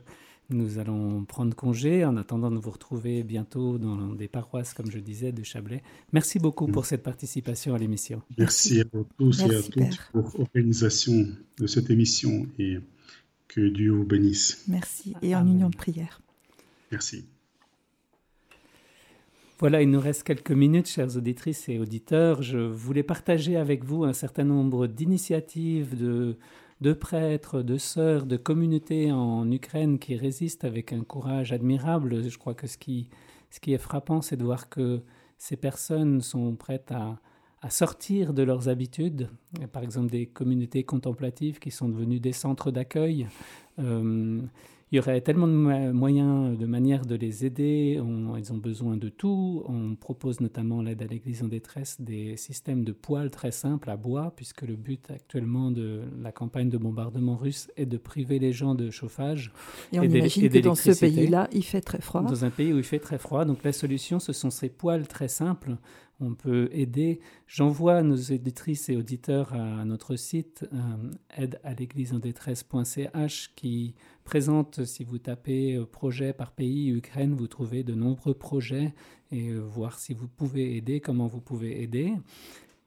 nous 0.51 0.79
allons 0.79 1.25
prendre 1.25 1.55
congé 1.55 2.05
en 2.05 2.17
attendant 2.17 2.51
de 2.51 2.57
vous 2.59 2.71
retrouver 2.71 3.23
bientôt 3.23 3.79
dans 3.79 4.15
des 4.15 4.29
paroisses, 4.29 4.75
comme 4.75 4.91
je 4.91 4.99
disais, 4.99 5.33
de 5.33 5.43
Chablais. 5.43 5.83
Merci 6.13 6.39
beaucoup 6.39 6.67
pour 6.67 6.87
cette 6.87 7.03
participation 7.03 7.75
à 7.75 7.79
l'émission. 7.79 8.23
Merci 8.39 8.81
à 8.81 8.85
vous 8.93 9.07
tous 9.19 9.41
et 9.41 9.55
à 9.55 9.63
toutes 9.63 10.11
pour 10.13 10.33
l'organisation 10.39 11.29
de 11.59 11.67
cette 11.67 11.91
émission 11.91 12.47
et 12.59 12.79
que 13.49 13.61
Dieu 13.69 13.93
vous 13.93 14.05
bénisse. 14.05 14.65
Merci 14.69 15.15
et 15.23 15.35
en 15.35 15.47
union 15.47 15.71
de 15.71 15.77
prière. 15.77 16.21
Merci. 16.91 17.25
Voilà, 19.59 19.83
il 19.83 19.91
nous 19.91 20.01
reste 20.01 20.23
quelques 20.23 20.53
minutes, 20.53 20.89
chères 20.89 21.17
auditrices 21.17 21.69
et 21.69 21.79
auditeurs. 21.79 22.43
Je 22.43 22.57
voulais 22.57 23.03
partager 23.03 23.57
avec 23.57 23.85
vous 23.85 24.05
un 24.05 24.15
certain 24.15 24.45
nombre 24.45 24.87
d'initiatives 24.87 25.99
de, 25.99 26.39
de 26.81 26.93
prêtres, 26.93 27.63
de 27.63 27.77
sœurs, 27.77 28.27
de 28.27 28.37
communautés 28.37 29.13
en 29.13 29.51
Ukraine 29.51 29.99
qui 29.99 30.17
résistent 30.17 30.65
avec 30.65 30.93
un 30.93 31.03
courage 31.03 31.53
admirable. 31.53 32.29
Je 32.29 32.39
crois 32.39 32.55
que 32.55 32.67
ce 32.67 32.79
qui, 32.79 33.09
ce 33.51 33.61
qui 33.61 33.73
est 33.73 33.79
frappant, 33.79 34.23
c'est 34.23 34.37
de 34.37 34.45
voir 34.45 34.69
que 34.69 35.03
ces 35.37 35.57
personnes 35.57 36.21
sont 36.21 36.55
prêtes 36.55 36.91
à, 36.93 37.19
à 37.63 37.71
sortir 37.71 38.33
de 38.33 38.43
leurs 38.43 38.69
habitudes. 38.69 39.29
Par 39.73 39.83
exemple, 39.83 40.11
des 40.11 40.27
communautés 40.27 40.85
contemplatives 40.85 41.59
qui 41.59 41.71
sont 41.71 41.89
devenues 41.89 42.21
des 42.21 42.33
centres 42.33 42.71
d'accueil. 42.71 43.29
Euh, 43.79 44.41
il 44.93 44.97
y 44.97 44.99
aurait 44.99 45.21
tellement 45.21 45.47
de 45.47 45.93
moyens, 45.93 46.59
de 46.59 46.67
manières 46.67 47.07
de 47.07 47.15
les 47.15 47.45
aider. 47.45 48.01
ils 48.01 48.53
ont 48.53 48.57
besoin 48.57 48.97
de 48.97 49.09
tout. 49.09 49.63
On 49.69 49.95
propose 49.95 50.41
notamment 50.41 50.83
l'aide 50.83 51.03
à 51.03 51.07
l'Église 51.07 51.45
en 51.45 51.49
détresse 51.49 52.01
des 52.01 52.37
systèmes 52.37 52.85
de 52.85 52.91
poêles 52.91 53.31
très 53.31 53.53
simples 53.53 53.89
à 53.89 53.97
bois, 53.97 54.33
puisque 54.35 54.63
le 54.63 54.75
but 54.75 55.09
actuellement 55.11 55.71
de 55.71 56.03
la 56.21 56.33
campagne 56.33 56.69
de 56.69 56.79
bombardement 56.79 57.37
russe 57.37 57.71
est 57.77 57.87
de 57.87 57.99
priver 57.99 58.41
les 58.41 58.53
gens 58.53 58.75
de 58.75 58.91
chauffage. 58.91 59.53
Et 59.93 60.01
on 60.01 60.03
imagine 60.03 60.49
que 60.49 60.59
dans 60.59 60.75
ce 60.75 60.99
pays-là, 60.99 61.49
il 61.53 61.65
fait 61.65 61.83
très 61.83 62.01
froid. 62.01 62.23
Dans 62.23 62.45
un 62.45 62.51
pays 62.51 62.73
où 62.73 62.79
il 62.79 62.85
fait 62.85 62.99
très 62.99 63.19
froid. 63.19 63.45
Donc 63.45 63.63
la 63.63 63.73
solution, 63.73 64.19
ce 64.19 64.33
sont 64.33 64.51
ces 64.51 64.69
poêles 64.69 65.07
très 65.07 65.29
simples 65.29 65.77
on 66.21 66.35
peut 66.35 66.69
aider. 66.73 67.21
J'envoie 67.47 68.03
nos 68.03 68.17
éditrices 68.17 68.89
et 68.89 68.97
auditeurs 68.97 69.53
à 69.55 69.85
notre 69.85 70.17
site 70.17 70.67
euh, 70.73 70.79
aide 71.37 71.59
à 71.65 71.75
l'église 71.75 72.13
en 72.13 72.19
détresse.ch 72.19 73.53
qui 73.57 73.95
présente, 74.25 74.85
si 74.85 75.03
vous 75.05 75.19
tapez 75.19 75.77
euh, 75.77 75.87
projet 75.87 76.33
par 76.33 76.53
pays 76.53 76.91
Ukraine, 76.91 77.35
vous 77.35 77.49
trouvez 77.49 77.83
de 77.83 77.95
nombreux 77.95 78.35
projets 78.35 78.95
et 79.33 79.49
euh, 79.49 79.61
voir 79.61 79.99
si 79.99 80.15
vous 80.15 80.29
pouvez 80.29 80.77
aider, 80.77 81.01
comment 81.01 81.27
vous 81.27 81.41
pouvez 81.41 81.83
aider. 81.83 82.13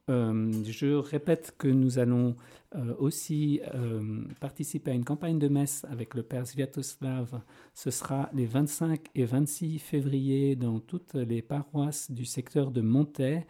Je 0.06 0.94
répète 0.94 1.54
que 1.56 1.66
nous 1.66 1.98
allons 1.98 2.36
euh, 2.74 2.94
aussi 2.98 3.60
euh, 3.74 4.24
participer 4.40 4.90
à 4.90 4.94
une 4.94 5.04
campagne 5.04 5.38
de 5.38 5.48
messe 5.48 5.86
avec 5.90 6.14
le 6.14 6.22
Père 6.22 6.46
Sviatoslav. 6.46 7.40
Ce 7.74 7.90
sera 7.90 8.28
les 8.32 8.46
25 8.46 9.00
et 9.14 9.24
26 9.24 9.78
février 9.78 10.56
dans 10.56 10.80
toutes 10.80 11.14
les 11.14 11.40
paroisses 11.40 12.10
du 12.10 12.24
secteur 12.24 12.70
de 12.70 12.80
Montaix, 12.80 13.46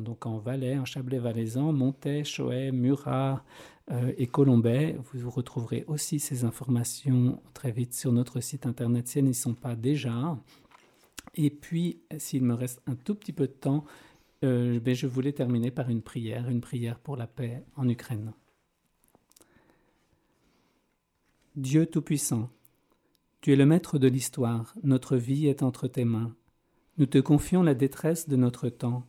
donc 0.00 0.24
en 0.24 0.38
Valais, 0.38 0.78
en 0.78 0.86
Chablais-Valaisan, 0.86 1.72
Montaix, 1.72 2.24
Choët, 2.24 2.72
Murat 2.72 3.44
et 4.16 4.26
Colombais. 4.26 4.96
Vous 5.12 5.28
retrouverez 5.28 5.84
aussi 5.88 6.18
ces 6.18 6.44
informations 6.44 7.42
très 7.52 7.70
vite 7.70 7.92
sur 7.92 8.12
notre 8.12 8.40
site 8.40 8.64
internet 8.64 9.08
si 9.08 9.18
elles 9.18 9.26
n'y 9.26 9.34
sont 9.34 9.52
pas 9.52 9.76
déjà. 9.76 10.38
Et 11.34 11.50
puis, 11.50 12.00
s'il 12.16 12.44
me 12.44 12.54
reste 12.54 12.80
un 12.86 12.94
tout 12.94 13.14
petit 13.14 13.32
peu 13.32 13.46
de 13.46 13.52
temps, 13.52 13.84
euh, 14.44 14.80
ben, 14.80 14.94
je 14.94 15.06
voulais 15.06 15.32
terminer 15.32 15.70
par 15.70 15.88
une 15.88 16.02
prière, 16.02 16.48
une 16.48 16.60
prière 16.60 16.98
pour 16.98 17.16
la 17.16 17.26
paix 17.26 17.64
en 17.76 17.88
Ukraine. 17.88 18.32
Dieu 21.54 21.86
Tout-Puissant, 21.86 22.50
tu 23.42 23.52
es 23.52 23.56
le 23.56 23.66
maître 23.66 23.98
de 23.98 24.08
l'histoire, 24.08 24.74
notre 24.82 25.16
vie 25.16 25.48
est 25.48 25.62
entre 25.62 25.88
tes 25.88 26.04
mains. 26.04 26.34
Nous 26.98 27.06
te 27.06 27.18
confions 27.18 27.62
la 27.62 27.74
détresse 27.74 28.28
de 28.28 28.36
notre 28.36 28.68
temps. 28.68 29.06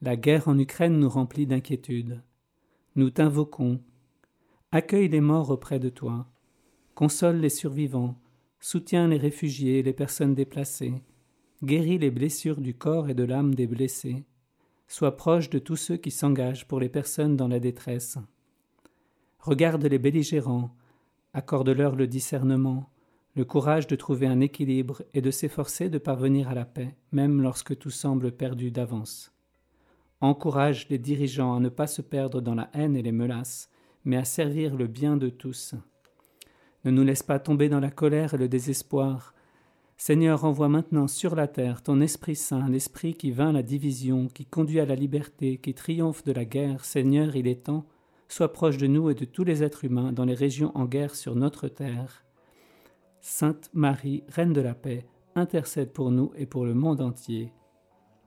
La 0.00 0.16
guerre 0.16 0.48
en 0.48 0.58
Ukraine 0.58 0.98
nous 0.98 1.08
remplit 1.08 1.46
d'inquiétude. 1.46 2.22
Nous 2.96 3.10
t'invoquons. 3.10 3.80
Accueille 4.70 5.08
les 5.08 5.20
morts 5.20 5.50
auprès 5.50 5.78
de 5.78 5.88
toi. 5.88 6.26
Console 6.94 7.36
les 7.36 7.50
survivants. 7.50 8.18
Soutiens 8.58 9.08
les 9.08 9.16
réfugiés 9.16 9.78
et 9.78 9.82
les 9.82 9.92
personnes 9.92 10.34
déplacées. 10.34 11.02
Guéris 11.62 11.98
les 11.98 12.10
blessures 12.10 12.60
du 12.60 12.74
corps 12.74 13.08
et 13.08 13.14
de 13.14 13.24
l'âme 13.24 13.54
des 13.54 13.66
blessés. 13.66 14.24
Sois 14.92 15.16
proche 15.16 15.48
de 15.48 15.58
tous 15.58 15.76
ceux 15.76 15.96
qui 15.96 16.10
s'engagent 16.10 16.68
pour 16.68 16.78
les 16.78 16.90
personnes 16.90 17.34
dans 17.34 17.48
la 17.48 17.60
détresse. 17.60 18.18
Regarde 19.38 19.86
les 19.86 19.98
belligérants, 19.98 20.76
accorde-leur 21.32 21.96
le 21.96 22.06
discernement, 22.06 22.90
le 23.34 23.46
courage 23.46 23.86
de 23.86 23.96
trouver 23.96 24.26
un 24.26 24.40
équilibre 24.40 25.02
et 25.14 25.22
de 25.22 25.30
s'efforcer 25.30 25.88
de 25.88 25.96
parvenir 25.96 26.50
à 26.50 26.54
la 26.54 26.66
paix, 26.66 26.94
même 27.10 27.40
lorsque 27.40 27.78
tout 27.78 27.88
semble 27.88 28.32
perdu 28.32 28.70
d'avance. 28.70 29.32
Encourage 30.20 30.86
les 30.90 30.98
dirigeants 30.98 31.56
à 31.56 31.60
ne 31.60 31.70
pas 31.70 31.86
se 31.86 32.02
perdre 32.02 32.42
dans 32.42 32.54
la 32.54 32.68
haine 32.74 32.94
et 32.94 33.02
les 33.02 33.12
menaces, 33.12 33.70
mais 34.04 34.18
à 34.18 34.26
servir 34.26 34.76
le 34.76 34.88
bien 34.88 35.16
de 35.16 35.30
tous. 35.30 35.74
Ne 36.84 36.90
nous 36.90 37.02
laisse 37.02 37.22
pas 37.22 37.38
tomber 37.38 37.70
dans 37.70 37.80
la 37.80 37.90
colère 37.90 38.34
et 38.34 38.38
le 38.38 38.46
désespoir, 38.46 39.32
Seigneur, 40.04 40.44
envoie 40.44 40.68
maintenant 40.68 41.06
sur 41.06 41.36
la 41.36 41.46
terre 41.46 41.80
ton 41.80 42.00
Esprit 42.00 42.34
Saint, 42.34 42.68
l'Esprit 42.68 43.14
qui 43.14 43.30
vainc 43.30 43.52
la 43.52 43.62
division, 43.62 44.26
qui 44.26 44.44
conduit 44.44 44.80
à 44.80 44.84
la 44.84 44.96
liberté, 44.96 45.58
qui 45.58 45.74
triomphe 45.74 46.24
de 46.24 46.32
la 46.32 46.44
guerre. 46.44 46.84
Seigneur, 46.84 47.36
il 47.36 47.46
est 47.46 47.66
temps. 47.66 47.86
Sois 48.26 48.52
proche 48.52 48.78
de 48.78 48.88
nous 48.88 49.10
et 49.10 49.14
de 49.14 49.24
tous 49.24 49.44
les 49.44 49.62
êtres 49.62 49.84
humains 49.84 50.10
dans 50.10 50.24
les 50.24 50.34
régions 50.34 50.72
en 50.76 50.86
guerre 50.86 51.14
sur 51.14 51.36
notre 51.36 51.68
terre. 51.68 52.24
Sainte 53.20 53.70
Marie, 53.74 54.24
Reine 54.26 54.52
de 54.52 54.60
la 54.60 54.74
paix, 54.74 55.06
intercède 55.36 55.92
pour 55.92 56.10
nous 56.10 56.32
et 56.34 56.46
pour 56.46 56.64
le 56.64 56.74
monde 56.74 57.00
entier. 57.00 57.52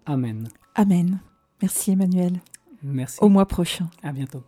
Amen. 0.05 0.47
Amen. 0.75 1.19
Merci 1.61 1.91
Emmanuel. 1.91 2.39
Merci. 2.83 3.19
Au 3.21 3.27
mois 3.27 3.47
prochain. 3.47 3.89
À 4.01 4.13
bientôt. 4.13 4.45